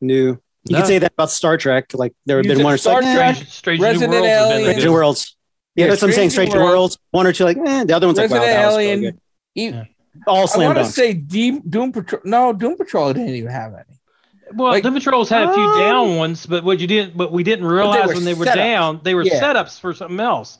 new 0.00 0.38
you 0.64 0.72
No. 0.72 0.78
could 0.78 0.86
say 0.86 0.98
that 0.98 1.12
about 1.12 1.30
star 1.30 1.56
trek 1.56 1.86
like 1.94 2.12
there 2.26 2.36
have 2.38 2.46
You 2.46 2.54
been 2.54 2.62
one 2.64 2.74
or 2.74 2.76
two 2.76 2.82
Star 2.82 3.02
like, 3.02 3.14
Trek, 3.16 3.34
Strange, 3.36 3.50
Strange 3.52 3.80
Resident 3.80 4.10
New 4.12 4.20
Worlds 4.20 4.28
has 4.28 4.48
been 4.48 4.52
Alien. 4.52 4.60
a 4.60 4.64
Strange 4.72 4.82
good- 4.84 4.92
worlds 4.92 5.36
yeah, 5.76 5.84
Yeah, 5.84 5.90
that's 5.90 6.02
what 6.02 6.08
i'm 6.08 6.14
saying 6.14 6.30
Strange 6.30 6.50
strange 6.50 6.54
New 6.54 6.60
worlds. 6.70 6.74
Worlds. 6.74 6.98
one 7.12 7.26
or 7.26 7.32
two 7.32 7.44
like 7.44 7.56
eh, 7.58 7.84
the 7.84 7.94
other 7.96 8.06
one's 8.06 8.18
like 8.18 8.30
wow, 8.30 8.36
Resident 8.38 8.56
that 8.60 8.66
was 8.66 8.76
really 8.76 8.86
Alien. 8.90 9.00
good. 9.02 9.20
E- 9.56 9.68
Yeah. 9.68 9.84
all 10.26 10.48
I 10.54 10.58
want 10.66 10.78
to 10.78 10.84
say 10.86 11.12
Doom, 11.14 11.62
Doom 11.68 11.92
Patrol. 11.92 12.20
No, 12.24 12.52
Doom 12.52 12.76
Patrol 12.76 13.12
didn't 13.12 13.34
even 13.34 13.50
have 13.50 13.72
any. 13.74 13.98
Well, 14.54 14.72
Like- 14.72 14.82
Doom 14.82 14.94
Patrol's 14.94 15.28
had 15.28 15.44
a 15.44 15.54
few 15.54 15.62
Um, 15.62 15.78
down 15.78 16.16
ones, 16.16 16.44
but 16.46 16.64
what 16.64 16.80
you 16.80 16.86
didn't, 16.88 17.16
but 17.16 17.30
we 17.32 17.42
didn't 17.44 17.64
realize 17.66 18.08
were 18.08 18.14
when 18.14 18.24
they 18.24 18.34
were 18.34 18.44
setups. 18.46 18.54
down, 18.54 19.00
they 19.04 19.14
were 19.14 19.22
Yeah. 19.24 19.40
setups 19.40 19.78
for 19.80 19.94
something 19.94 20.18
else. 20.20 20.58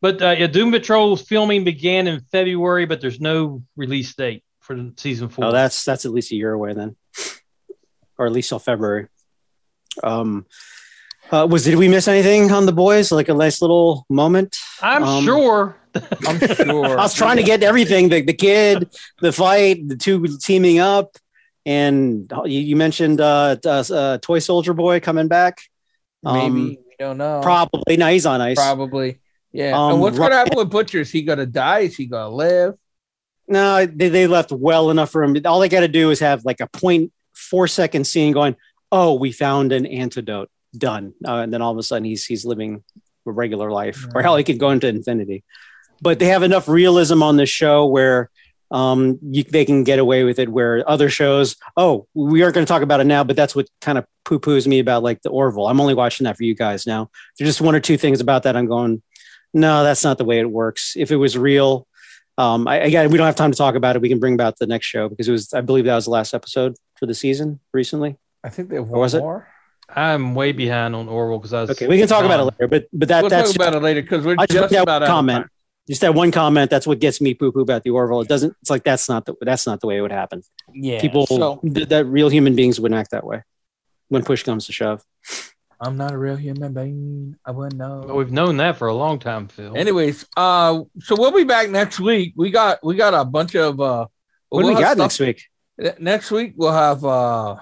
But 0.00 0.22
uh, 0.22 0.34
yeah, 0.38 0.46
Doom 0.46 0.70
Patrol's 0.72 1.22
filming 1.22 1.64
began 1.64 2.06
in 2.06 2.20
February, 2.32 2.86
but 2.86 3.00
there's 3.00 3.20
no 3.20 3.62
release 3.76 4.14
date 4.14 4.42
for 4.62 4.90
season 4.96 5.28
four. 5.28 5.44
oh 5.44 5.52
that's 5.52 5.84
that's 5.84 6.04
at 6.06 6.12
least 6.12 6.32
a 6.32 6.36
year 6.36 6.52
away 6.52 6.72
then 6.72 6.96
or 8.16 8.26
at 8.26 8.32
least 8.32 8.48
till 8.48 8.58
february 8.58 9.08
um 10.02 10.46
uh, 11.30 11.46
was 11.48 11.64
did 11.64 11.76
we 11.76 11.88
miss 11.88 12.08
anything 12.08 12.50
on 12.50 12.66
the 12.66 12.72
boys 12.72 13.12
like 13.12 13.28
a 13.28 13.34
nice 13.34 13.60
little 13.62 14.06
moment 14.08 14.56
I'm 14.82 15.04
um, 15.04 15.24
sure. 15.24 15.76
I'm 16.26 16.38
sure. 16.38 16.98
I 16.98 17.02
was 17.02 17.14
trying 17.14 17.36
to 17.36 17.42
get 17.42 17.62
everything 17.62 18.08
the, 18.08 18.22
the 18.22 18.32
kid, 18.32 18.90
the 19.20 19.32
fight, 19.32 19.86
the 19.88 19.96
two 19.96 20.26
teaming 20.38 20.78
up. 20.78 21.16
And 21.64 22.30
you, 22.44 22.60
you 22.60 22.76
mentioned 22.76 23.20
uh, 23.20 23.56
uh, 23.64 23.84
uh, 23.90 24.18
Toy 24.18 24.40
Soldier 24.40 24.74
Boy 24.74 25.00
coming 25.00 25.28
back. 25.28 25.60
Maybe 26.22 26.38
Um, 26.46 26.68
we 26.68 26.78
don't 26.98 27.18
know. 27.18 27.40
Probably. 27.42 27.96
Now 27.96 28.08
he's 28.08 28.26
on 28.26 28.40
ice. 28.40 28.56
Probably. 28.56 29.20
Yeah. 29.52 29.78
Um, 29.78 29.92
and 29.92 30.00
what's 30.00 30.16
Ro- 30.16 30.24
gonna 30.26 30.36
happen 30.36 30.56
with 30.56 30.70
Butcher? 30.70 31.00
Is 31.00 31.10
he 31.10 31.22
gonna 31.22 31.46
die? 31.46 31.80
Is 31.80 31.96
he 31.96 32.06
gonna 32.06 32.34
live? 32.34 32.74
No, 33.48 33.84
they, 33.86 34.08
they 34.08 34.26
left 34.26 34.52
well 34.52 34.90
enough 34.90 35.10
for 35.10 35.22
him. 35.22 35.36
All 35.44 35.60
they 35.60 35.68
got 35.68 35.80
to 35.80 35.88
do 35.88 36.10
is 36.10 36.20
have 36.20 36.44
like 36.44 36.60
a 36.60 36.68
point 36.68 37.12
four 37.34 37.68
second 37.68 38.06
scene 38.06 38.32
going, 38.32 38.56
oh, 38.90 39.14
we 39.14 39.32
found 39.32 39.72
an 39.72 39.86
antidote. 39.86 40.50
Done. 40.76 41.12
Uh, 41.26 41.36
and 41.36 41.52
then 41.52 41.60
all 41.60 41.72
of 41.72 41.76
a 41.76 41.82
sudden 41.82 42.04
he's 42.04 42.24
he's 42.24 42.46
living 42.46 42.82
a 43.26 43.30
regular 43.30 43.70
life. 43.70 44.06
Or 44.14 44.22
hell, 44.22 44.36
he 44.36 44.44
could 44.44 44.58
go 44.58 44.70
into 44.70 44.88
infinity. 44.88 45.44
But 46.00 46.18
they 46.18 46.26
have 46.26 46.42
enough 46.42 46.66
realism 46.66 47.22
on 47.22 47.36
this 47.36 47.50
show 47.50 47.86
where 47.86 48.30
um, 48.70 49.18
you, 49.22 49.44
they 49.44 49.66
can 49.66 49.84
get 49.84 49.98
away 49.98 50.24
with 50.24 50.38
it. 50.38 50.48
Where 50.48 50.88
other 50.88 51.10
shows, 51.10 51.56
oh, 51.76 52.06
we 52.14 52.42
aren't 52.42 52.54
going 52.54 52.64
to 52.64 52.72
talk 52.72 52.80
about 52.80 53.00
it 53.00 53.04
now, 53.04 53.22
but 53.22 53.36
that's 53.36 53.54
what 53.54 53.68
kind 53.82 53.98
of 53.98 54.06
poo 54.24 54.40
poos 54.40 54.66
me 54.66 54.78
about 54.78 55.02
like 55.02 55.20
the 55.20 55.28
Orville. 55.28 55.68
I'm 55.68 55.80
only 55.80 55.94
watching 55.94 56.24
that 56.24 56.38
for 56.38 56.44
you 56.44 56.54
guys 56.54 56.86
now. 56.86 57.10
There's 57.38 57.50
just 57.50 57.60
one 57.60 57.74
or 57.74 57.80
two 57.80 57.98
things 57.98 58.22
about 58.22 58.44
that 58.44 58.56
I'm 58.56 58.66
going, 58.66 59.02
no, 59.52 59.84
that's 59.84 60.04
not 60.04 60.16
the 60.16 60.24
way 60.24 60.40
it 60.40 60.50
works. 60.50 60.94
If 60.96 61.10
it 61.10 61.16
was 61.16 61.36
real, 61.36 61.86
um, 62.38 62.66
I, 62.66 62.76
again, 62.76 63.10
we 63.10 63.18
don't 63.18 63.26
have 63.26 63.36
time 63.36 63.50
to 63.52 63.58
talk 63.58 63.74
about 63.74 63.96
it. 63.96 64.02
We 64.02 64.08
can 64.08 64.18
bring 64.18 64.34
about 64.34 64.58
the 64.58 64.66
next 64.66 64.86
show 64.86 65.08
because 65.08 65.28
it 65.28 65.32
was, 65.32 65.52
I 65.52 65.60
believe 65.60 65.84
that 65.84 65.94
was 65.94 66.04
the 66.06 66.10
last 66.10 66.34
episode 66.34 66.76
for 66.96 67.06
the 67.06 67.14
season 67.14 67.60
recently. 67.72 68.16
I 68.44 68.48
think 68.48 68.68
they 68.68 68.76
have 68.76 68.86
Or 68.86 68.92
one 68.92 69.00
was 69.00 69.14
it? 69.14 69.22
I'm 69.94 70.34
way 70.34 70.52
behind 70.52 70.94
on 70.94 71.08
Orville 71.08 71.38
because 71.38 71.52
I 71.52 71.60
was 71.62 71.70
Okay, 71.70 71.86
we 71.86 71.98
can 71.98 72.08
talk 72.08 72.24
about 72.24 72.40
it 72.40 72.44
later, 72.44 72.68
but 72.68 72.86
but 72.92 73.08
that 73.08 73.22
we'll 73.22 73.30
that's 73.30 73.52
talk 73.52 73.56
about 73.56 73.74
it 73.74 73.82
later 73.82 74.00
because 74.00 74.24
we're 74.24 74.36
I 74.38 74.46
just, 74.46 74.58
just 74.58 74.72
that 74.72 74.82
about 74.82 75.02
out 75.02 75.02
of 75.02 75.08
comment. 75.08 75.42
time. 75.42 75.48
Just 75.88 76.00
that 76.00 76.14
one 76.14 76.30
comment. 76.30 76.70
That's 76.70 76.86
what 76.86 77.00
gets 77.00 77.20
me 77.20 77.34
poo 77.34 77.52
poo 77.52 77.60
about 77.60 77.82
the 77.82 77.90
Orville. 77.90 78.20
It 78.20 78.28
doesn't. 78.28 78.56
It's 78.62 78.70
like 78.70 78.84
that's 78.84 79.08
not 79.08 79.26
the 79.26 79.34
that's 79.40 79.66
not 79.66 79.80
the 79.80 79.88
way 79.88 79.98
it 79.98 80.00
would 80.00 80.12
happen. 80.12 80.42
Yeah. 80.72 81.00
People 81.00 81.26
So 81.26 81.56
th- 81.56 81.88
that 81.88 82.06
real 82.06 82.28
human 82.28 82.54
beings 82.54 82.80
wouldn't 82.80 82.98
act 82.98 83.10
that 83.10 83.26
way 83.26 83.42
when 84.08 84.24
push 84.24 84.44
comes 84.44 84.66
to 84.66 84.72
shove. 84.72 85.02
I'm 85.82 85.96
not 85.96 86.12
a 86.12 86.18
real 86.18 86.36
human 86.36 86.72
being. 86.72 87.36
I 87.44 87.50
wouldn't 87.50 87.76
know. 87.76 88.04
Well, 88.06 88.16
we've 88.16 88.30
known 88.30 88.56
that 88.58 88.76
for 88.76 88.86
a 88.86 88.94
long 88.94 89.18
time, 89.18 89.48
Phil. 89.48 89.76
Anyways, 89.76 90.24
uh, 90.36 90.82
so 91.00 91.16
we'll 91.16 91.32
be 91.32 91.42
back 91.42 91.70
next 91.70 91.98
week. 91.98 92.34
We 92.36 92.50
got 92.52 92.84
we 92.84 92.94
got 92.94 93.14
a 93.14 93.24
bunch 93.24 93.56
of 93.56 93.80
uh. 93.80 94.06
What 94.48 94.62
do 94.62 94.68
we 94.68 94.74
we'll 94.74 94.82
have 94.82 94.96
got 94.96 95.10
stuff- 95.10 95.20
next 95.20 95.20
week? 95.20 95.98
Next 95.98 96.30
week 96.30 96.54
we'll 96.56 96.72
have 96.72 97.04
uh. 97.04 97.56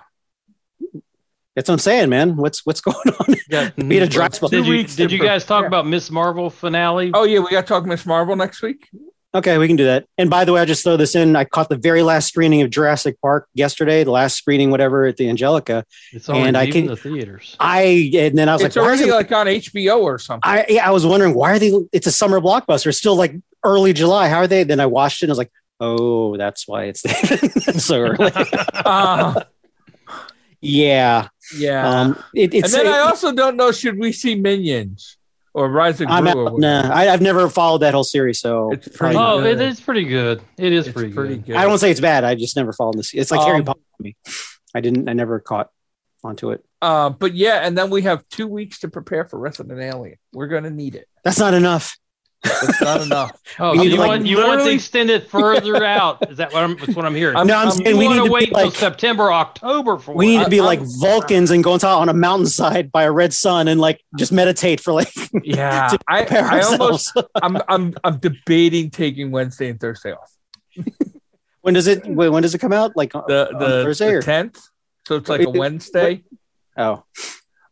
That's 1.57 1.69
what 1.69 1.75
I'm 1.75 1.79
saying, 1.79 2.11
man. 2.11 2.37
What's 2.37 2.67
what's 2.67 2.83
going 2.83 2.97
on? 2.97 3.35
Yeah. 3.51 3.71
We 3.77 3.97
had 3.97 4.05
a 4.05 4.09
dry 4.09 4.29
spell. 4.29 4.49
Did 4.49 4.67
you, 4.67 4.85
did 4.85 5.11
you 5.11 5.19
guys 5.19 5.45
talk 5.45 5.63
prepare. 5.63 5.81
about 5.81 5.87
Miss 5.87 6.09
Marvel 6.11 6.51
finale? 6.51 7.11
Oh 7.15 7.25
yeah, 7.25 7.41
we 7.41 7.51
got 7.51 7.63
to 7.63 7.67
talk 7.67 7.85
Miss 7.85 8.07
Marvel 8.07 8.37
next 8.37 8.63
week. 8.63 8.89
Okay, 9.33 9.59
we 9.59 9.69
can 9.69 9.77
do 9.77 9.85
that. 9.85 10.07
And 10.19 10.29
by 10.29 10.45
the 10.45 10.53
way, 10.53 10.61
I 10.61 10.64
just 10.64 10.83
throw 10.83 10.97
this 10.97 11.14
in. 11.14 11.37
I 11.37 11.45
caught 11.45 11.69
the 11.69 11.77
very 11.77 12.03
last 12.03 12.27
screening 12.29 12.62
of 12.62 12.71
Jurassic 12.71 13.21
Park 13.21 13.47
yesterday, 13.55 14.03
the 14.03 14.11
last 14.11 14.37
screening, 14.37 14.73
whatever, 14.73 15.05
at 15.07 15.19
the 15.19 15.29
Angelika. 15.29 15.85
it's 16.12 16.29
already 16.29 16.49
and 16.49 16.57
I 16.59 16.64
leaving 16.64 16.83
can- 16.87 16.90
the 16.90 16.97
theaters. 16.97 17.57
I 17.61 18.11
and 18.14 18.37
then 18.37 18.49
I 18.49 18.55
was 18.55 18.62
It's 18.62 18.75
like, 18.75 18.85
why 18.85 18.93
is 18.95 19.01
already 19.01 19.11
it 19.12 19.14
like 19.14 19.33
on 19.33 19.47
HBO 19.47 20.01
or 20.03 20.19
something. 20.19 20.43
I 20.43 20.66
yeah, 20.69 20.87
I 20.88 20.90
was 20.90 21.07
wondering 21.07 21.35
why 21.35 21.53
are 21.53 21.59
they? 21.61 21.73
It's 21.93 22.09
a 22.09 22.12
summer 22.12 22.40
blockbuster. 22.40 22.88
It's 22.88 22.99
still 22.99 23.14
like 23.14 23.37
early 23.62 23.93
July. 23.93 24.29
How 24.29 24.38
are 24.38 24.47
they? 24.49 24.64
Then 24.64 24.81
I 24.81 24.87
watched 24.87 25.23
it. 25.23 25.27
and 25.27 25.31
I 25.31 25.33
was 25.33 25.38
like, 25.38 25.53
oh, 25.79 26.37
that's 26.37 26.66
why 26.66 26.85
it's 26.93 27.03
so 27.85 28.01
early. 28.01 28.33
Uh, 28.85 29.45
yeah. 30.61 31.29
yeah. 31.57 31.88
Um. 32.01 32.23
It, 32.35 32.53
and 32.55 32.64
then 32.64 32.87
it- 32.87 32.93
I 32.93 32.99
also 33.01 33.33
don't 33.33 33.57
know 33.57 33.73
should 33.73 33.99
we 33.99 34.12
see 34.12 34.35
Minions 34.35 35.16
or 35.55 35.69
Rise 35.69 36.01
of 36.01 36.07
Gru 36.09 36.17
I'm 36.17 36.27
or 36.27 36.31
out, 36.31 36.37
whatever. 36.53 36.59
nah, 36.61 36.95
I, 36.95 37.09
I've 37.09 37.21
never 37.21 37.49
followed 37.49 37.79
that 37.79 37.95
whole 37.95 38.05
series, 38.05 38.41
so 38.41 38.73
It's 38.73 38.89
pretty 38.89 39.17
oh, 39.17 39.41
good. 39.41 39.61
it 39.61 39.67
is 39.69 39.81
pretty 39.81 40.05
good. 40.05 40.41
It 40.57 40.73
is 40.73 40.87
It's 40.87 40.95
pretty, 40.95 41.13
pretty 41.13 41.37
good. 41.37 41.47
good. 41.47 41.57
I 41.57 41.65
don't 41.65 41.79
say 41.79 41.91
it's 41.91 42.01
bad. 42.01 42.25
I 42.25 42.35
just 42.35 42.57
never 42.57 42.73
followed 42.73 42.97
this. 42.99 43.13
It's 43.15 43.31
like 43.31 43.41
Harry 43.41 43.59
Um, 43.59 43.65
Potter 43.65 43.81
to 43.97 44.03
me. 44.03 44.17
I 44.75 44.81
didn't. 44.81 45.09
I 45.09 45.13
never 45.15 45.41
caught 45.41 45.71
onto 46.23 46.51
it. 46.51 46.65
Uh, 46.83 47.11
but 47.11 47.35
yeah, 47.35 47.67
and 47.67 47.77
then 47.77 47.91
we 47.91 48.03
have 48.03 48.23
two 48.31 48.47
weeks 48.47 48.81
to 48.81 48.89
prepare 48.89 49.25
for 49.25 49.39
Resident 49.39 49.81
Alien. 49.81 50.17
We're 50.33 50.47
gonna 50.47 50.71
need 50.71 50.95
it. 50.95 51.07
That's 51.25 51.39
not 51.39 51.55
enough. 51.55 51.97
That's 52.42 52.81
not 52.81 53.00
enough. 53.07 53.38
Oh, 53.59 53.74
you, 53.74 53.96
like, 53.96 54.09
want, 54.09 54.26
you 54.26 54.38
want 54.38 54.61
to 54.62 54.70
extend 54.70 55.11
it 55.11 55.29
further 55.31 55.85
out? 55.85 56.31
Is 56.31 56.38
that 56.38 56.53
what 56.53 56.62
I'm? 56.64 56.76
That's 56.76 56.94
what 56.96 57.05
I'm 57.05 57.14
hearing. 57.14 57.37
I'm- 57.37 57.46
no, 57.46 57.55
I'm, 57.57 57.68
I'm- 57.68 57.76
saying 57.76 57.96
we 57.98 58.07
want 58.07 58.16
need 58.16 58.22
to 58.22 58.26
to 58.29 58.33
wait 58.33 58.40
be 58.40 58.46
until 58.55 58.64
like 58.66 58.74
September, 58.74 59.31
October 59.33 59.98
for 59.98 60.14
we 60.14 60.26
need 60.38 60.44
to 60.44 60.50
be 60.50 60.61
I- 60.61 60.64
like 60.64 60.79
I'm- 60.81 60.88
Vulcans 61.00 61.50
and 61.50 61.62
go 61.62 61.74
out 61.74 61.85
on 61.85 62.09
a 62.09 62.14
mountainside 62.14 62.90
by 62.90 63.03
a 63.05 63.12
red 63.12 63.33
sun 63.35 63.68
and 63.68 63.81
like 63.81 64.03
just 64.16 64.33
meditate 64.33 64.81
for 64.81 64.92
like 64.92 65.12
Yeah, 65.44 65.88
To 65.88 65.98
I, 66.09 66.24
I 66.30 66.61
almost. 66.62 67.12
I'm 67.43 67.59
I'm 67.68 67.95
I'm 68.05 68.18
debating 68.18 68.91
taking 68.91 69.30
Wednesday 69.30 69.68
and 69.68 69.78
Thursday 69.78 70.12
off. 70.12 70.32
when 71.61 71.74
does 71.74 71.86
it? 71.86 72.07
Wait, 72.07 72.28
when 72.30 72.43
does 72.43 72.55
it 72.55 72.59
come 72.59 72.72
out? 72.72 72.97
Like 72.97 73.14
on- 73.14 73.24
The 73.28 73.53
on 73.53 73.59
the 73.61 73.66
Thursday 73.84 74.12
or 74.14 74.22
tenth, 74.22 74.59
so 75.07 75.16
it's 75.16 75.28
like 75.28 75.41
a 75.41 75.49
It- 75.49 75.55
it- 75.55 75.59
Wednesday. 75.59 76.22
oh 76.78 77.05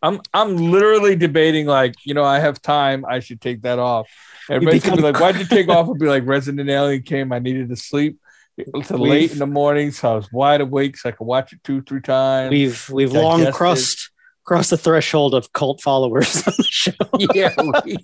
I'm 0.03 0.21
I'm 0.35 0.57
literally 0.57 1.17
debating 1.17 1.67
like 1.67 1.95
you 2.05 2.15
know 2.15 2.23
I 2.25 2.39
have 2.39 2.61
time 2.63 3.05
I 3.09 3.21
should 3.21 3.41
take 3.41 3.63
that 3.63 3.79
off. 3.79 4.09
Everybody's 4.51 4.85
gonna 4.85 4.97
be 4.97 5.03
like, 5.03 5.21
"Why'd 5.21 5.37
you 5.37 5.45
take 5.47 5.69
off?" 5.69 5.87
I'll 5.87 5.95
be 5.95 6.07
like, 6.07 6.27
"Resident 6.27 6.69
Alien 6.69 7.03
came. 7.03 7.33
I 7.33 7.39
needed 7.39 7.69
to 7.69 7.77
sleep 7.77 8.19
We've- 8.57 8.95
late 8.95 9.33
in 9.33 9.39
the 9.39 9.47
morning, 9.47 9.93
so 9.93 10.13
I 10.13 10.17
was 10.17 10.33
wide 10.33 10.61
awake, 10.61 10.97
so 10.97 11.09
I 11.09 11.13
could 11.13 11.27
watch 11.27 11.53
it 11.53 11.63
two 11.65 11.83
three 11.83 12.01
times." 12.01 12.51
we've 12.51 12.89
we've 12.91 13.13
long 13.13 13.51
crossed 13.53 14.11
crossed 14.45 14.71
the 14.71 14.79
threshold 14.79 15.35
of 15.35 15.53
cult 15.53 15.83
followers 15.83 16.37
on 16.47 16.55
the 16.57 16.65
show. 16.65 16.93
yeah, 17.35 17.55
we, 17.85 17.97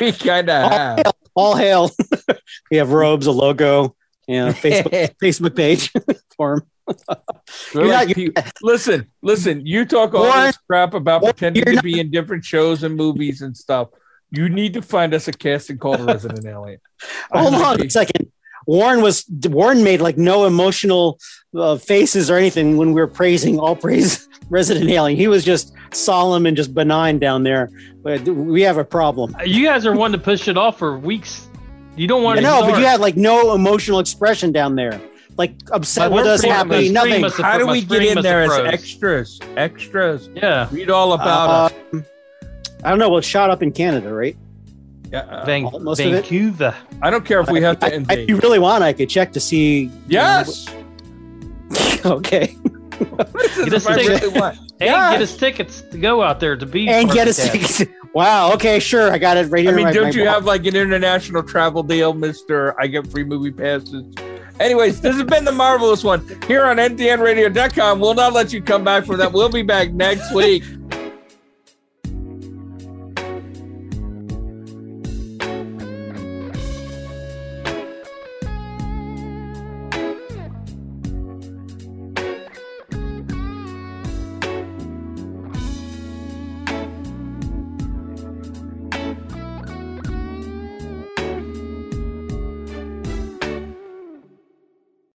we 0.00 0.12
kind 0.12 0.48
of 0.48 0.70
have. 0.72 1.12
All 1.34 1.54
hail! 1.56 1.90
we 2.70 2.78
have 2.78 2.90
robes, 2.92 3.26
a 3.26 3.32
logo, 3.32 3.94
yeah, 4.26 4.52
Facebook 4.52 5.14
Facebook 5.22 5.54
page 5.56 5.92
for 6.36 6.54
'em. 6.54 6.62
They're 7.72 7.84
You're 7.84 7.92
like 7.92 8.16
not- 8.16 8.52
listen, 8.62 9.06
listen. 9.22 9.64
You 9.64 9.84
talk 9.84 10.12
all 10.14 10.22
Warren, 10.24 10.46
this 10.46 10.56
crap 10.66 10.94
about 10.94 11.22
pretending 11.22 11.64
to 11.64 11.82
be 11.82 12.00
in 12.00 12.10
different 12.10 12.44
shows 12.44 12.82
and 12.82 12.96
movies 12.96 13.42
and 13.42 13.56
stuff. 13.56 13.88
You 14.30 14.48
need 14.48 14.74
to 14.74 14.82
find 14.82 15.12
us 15.14 15.28
a 15.28 15.32
casting 15.32 15.78
call 15.78 15.96
to 15.96 16.04
Resident 16.14 16.46
Alien. 16.46 16.80
Hold 17.32 17.54
on 17.54 17.60
might 17.60 17.80
a 17.84 17.90
second. 17.90 18.30
Warren 18.66 19.00
was 19.02 19.24
Warren 19.46 19.82
made 19.82 20.00
like 20.00 20.16
no 20.18 20.44
emotional 20.46 21.18
uh, 21.56 21.76
faces 21.76 22.30
or 22.30 22.36
anything 22.36 22.76
when 22.76 22.92
we 22.92 23.00
were 23.00 23.06
praising 23.08 23.58
all 23.58 23.74
praise 23.74 24.28
Resident 24.50 24.88
Alien. 24.90 25.18
He 25.18 25.28
was 25.28 25.44
just 25.44 25.72
solemn 25.92 26.46
and 26.46 26.56
just 26.56 26.74
benign 26.74 27.18
down 27.18 27.42
there. 27.42 27.70
But 28.02 28.20
we 28.22 28.62
have 28.62 28.76
a 28.78 28.84
problem. 28.84 29.34
You 29.44 29.64
guys 29.64 29.86
are 29.86 29.94
one 29.94 30.12
to 30.12 30.18
push 30.18 30.46
it 30.46 30.56
off 30.56 30.78
for 30.78 30.98
weeks. 30.98 31.48
You 31.96 32.06
don't 32.06 32.22
want 32.22 32.38
I 32.38 32.42
to 32.42 32.46
know, 32.48 32.60
but 32.62 32.78
you 32.78 32.84
had 32.86 33.00
like 33.00 33.16
no 33.16 33.54
emotional 33.54 33.98
expression 33.98 34.52
down 34.52 34.76
there. 34.76 35.00
like 35.36 35.54
upset 35.72 36.10
But 36.10 36.16
with 36.16 36.26
us, 36.26 36.40
pretty 36.40 36.54
happy, 36.54 36.88
nothing. 36.90 37.10
stream 37.12 37.24
us 37.24 37.38
a- 37.38 37.42
How 37.42 37.58
do 37.58 37.66
we 37.66 37.80
get 37.82 38.02
in 38.04 38.22
there 38.22 38.42
as 38.42 38.58
extras? 38.72 39.40
Extras. 39.56 40.28
Yeah. 40.34 40.68
Read 40.70 40.90
all 40.90 41.14
about 41.14 41.72
us. 41.94 42.04
I 42.84 42.90
don't 42.90 42.98
know. 42.98 43.08
Well, 43.08 43.18
it's 43.18 43.26
shot 43.26 43.50
up 43.50 43.62
in 43.62 43.72
Canada, 43.72 44.12
right? 44.12 44.36
Yeah, 45.12 45.20
uh, 45.20 45.44
Van- 45.44 45.68
most 45.80 45.98
of 46.00 46.06
it? 46.06 46.10
Vancouver. 46.12 46.74
I 47.02 47.10
don't 47.10 47.24
care 47.24 47.40
if 47.40 47.50
we 47.50 47.60
have 47.62 47.78
to 47.80 47.86
I- 47.86 47.90
I- 47.90 47.92
invade. 47.94 48.18
if 48.20 48.28
you 48.28 48.36
really 48.38 48.58
want, 48.60 48.84
I 48.84 48.92
could 48.92 49.08
check 49.10 49.32
to 49.32 49.40
see. 49.40 49.90
yes. 50.08 50.66
okay. 52.04 52.56
Get 53.00 53.72
us 53.74 53.86
tickets. 53.86 54.22
really. 54.22 54.40
And 54.40 54.58
Yes. 54.80 55.12
get 55.12 55.22
us 55.22 55.36
tickets 55.36 55.82
to 55.90 55.98
go 55.98 56.22
out 56.22 56.38
there 56.40 56.56
to 56.56 56.64
be 56.66 56.88
And 56.88 57.10
get 57.10 57.26
of 57.28 57.30
us 57.30 57.50
tickets. 57.50 57.82
Wow. 58.12 58.52
Okay. 58.54 58.80
Sure. 58.80 59.12
I 59.12 59.18
got 59.18 59.36
it 59.36 59.46
right 59.50 59.62
here. 59.62 59.70
I 59.70 59.74
mean, 59.76 59.80
in 59.80 59.84
my- 59.84 59.92
don't 59.92 60.02
my 60.04 60.10
you 60.10 60.24
box. 60.24 60.34
have 60.34 60.44
like 60.44 60.66
an 60.66 60.74
international 60.74 61.42
travel 61.44 61.82
deal, 61.84 62.12
Mister? 62.12 62.74
I 62.80 62.88
get 62.88 63.06
free 63.10 63.22
movie 63.24 63.52
passes. 63.52 64.04
Anyways, 64.58 65.00
this 65.00 65.14
has 65.14 65.24
been 65.24 65.44
the 65.44 65.52
marvelous 65.52 66.02
one 66.02 66.26
here 66.48 66.64
on 66.64 66.76
NTNRadio.com. 66.78 68.00
We'll 68.00 68.14
not 68.14 68.32
let 68.32 68.52
you 68.52 68.60
come 68.62 68.82
back 68.84 69.04
for 69.06 69.16
that. 69.16 69.32
We'll 69.32 69.48
be 69.48 69.62
back 69.62 69.92
next 69.92 70.34
week. 70.34 70.64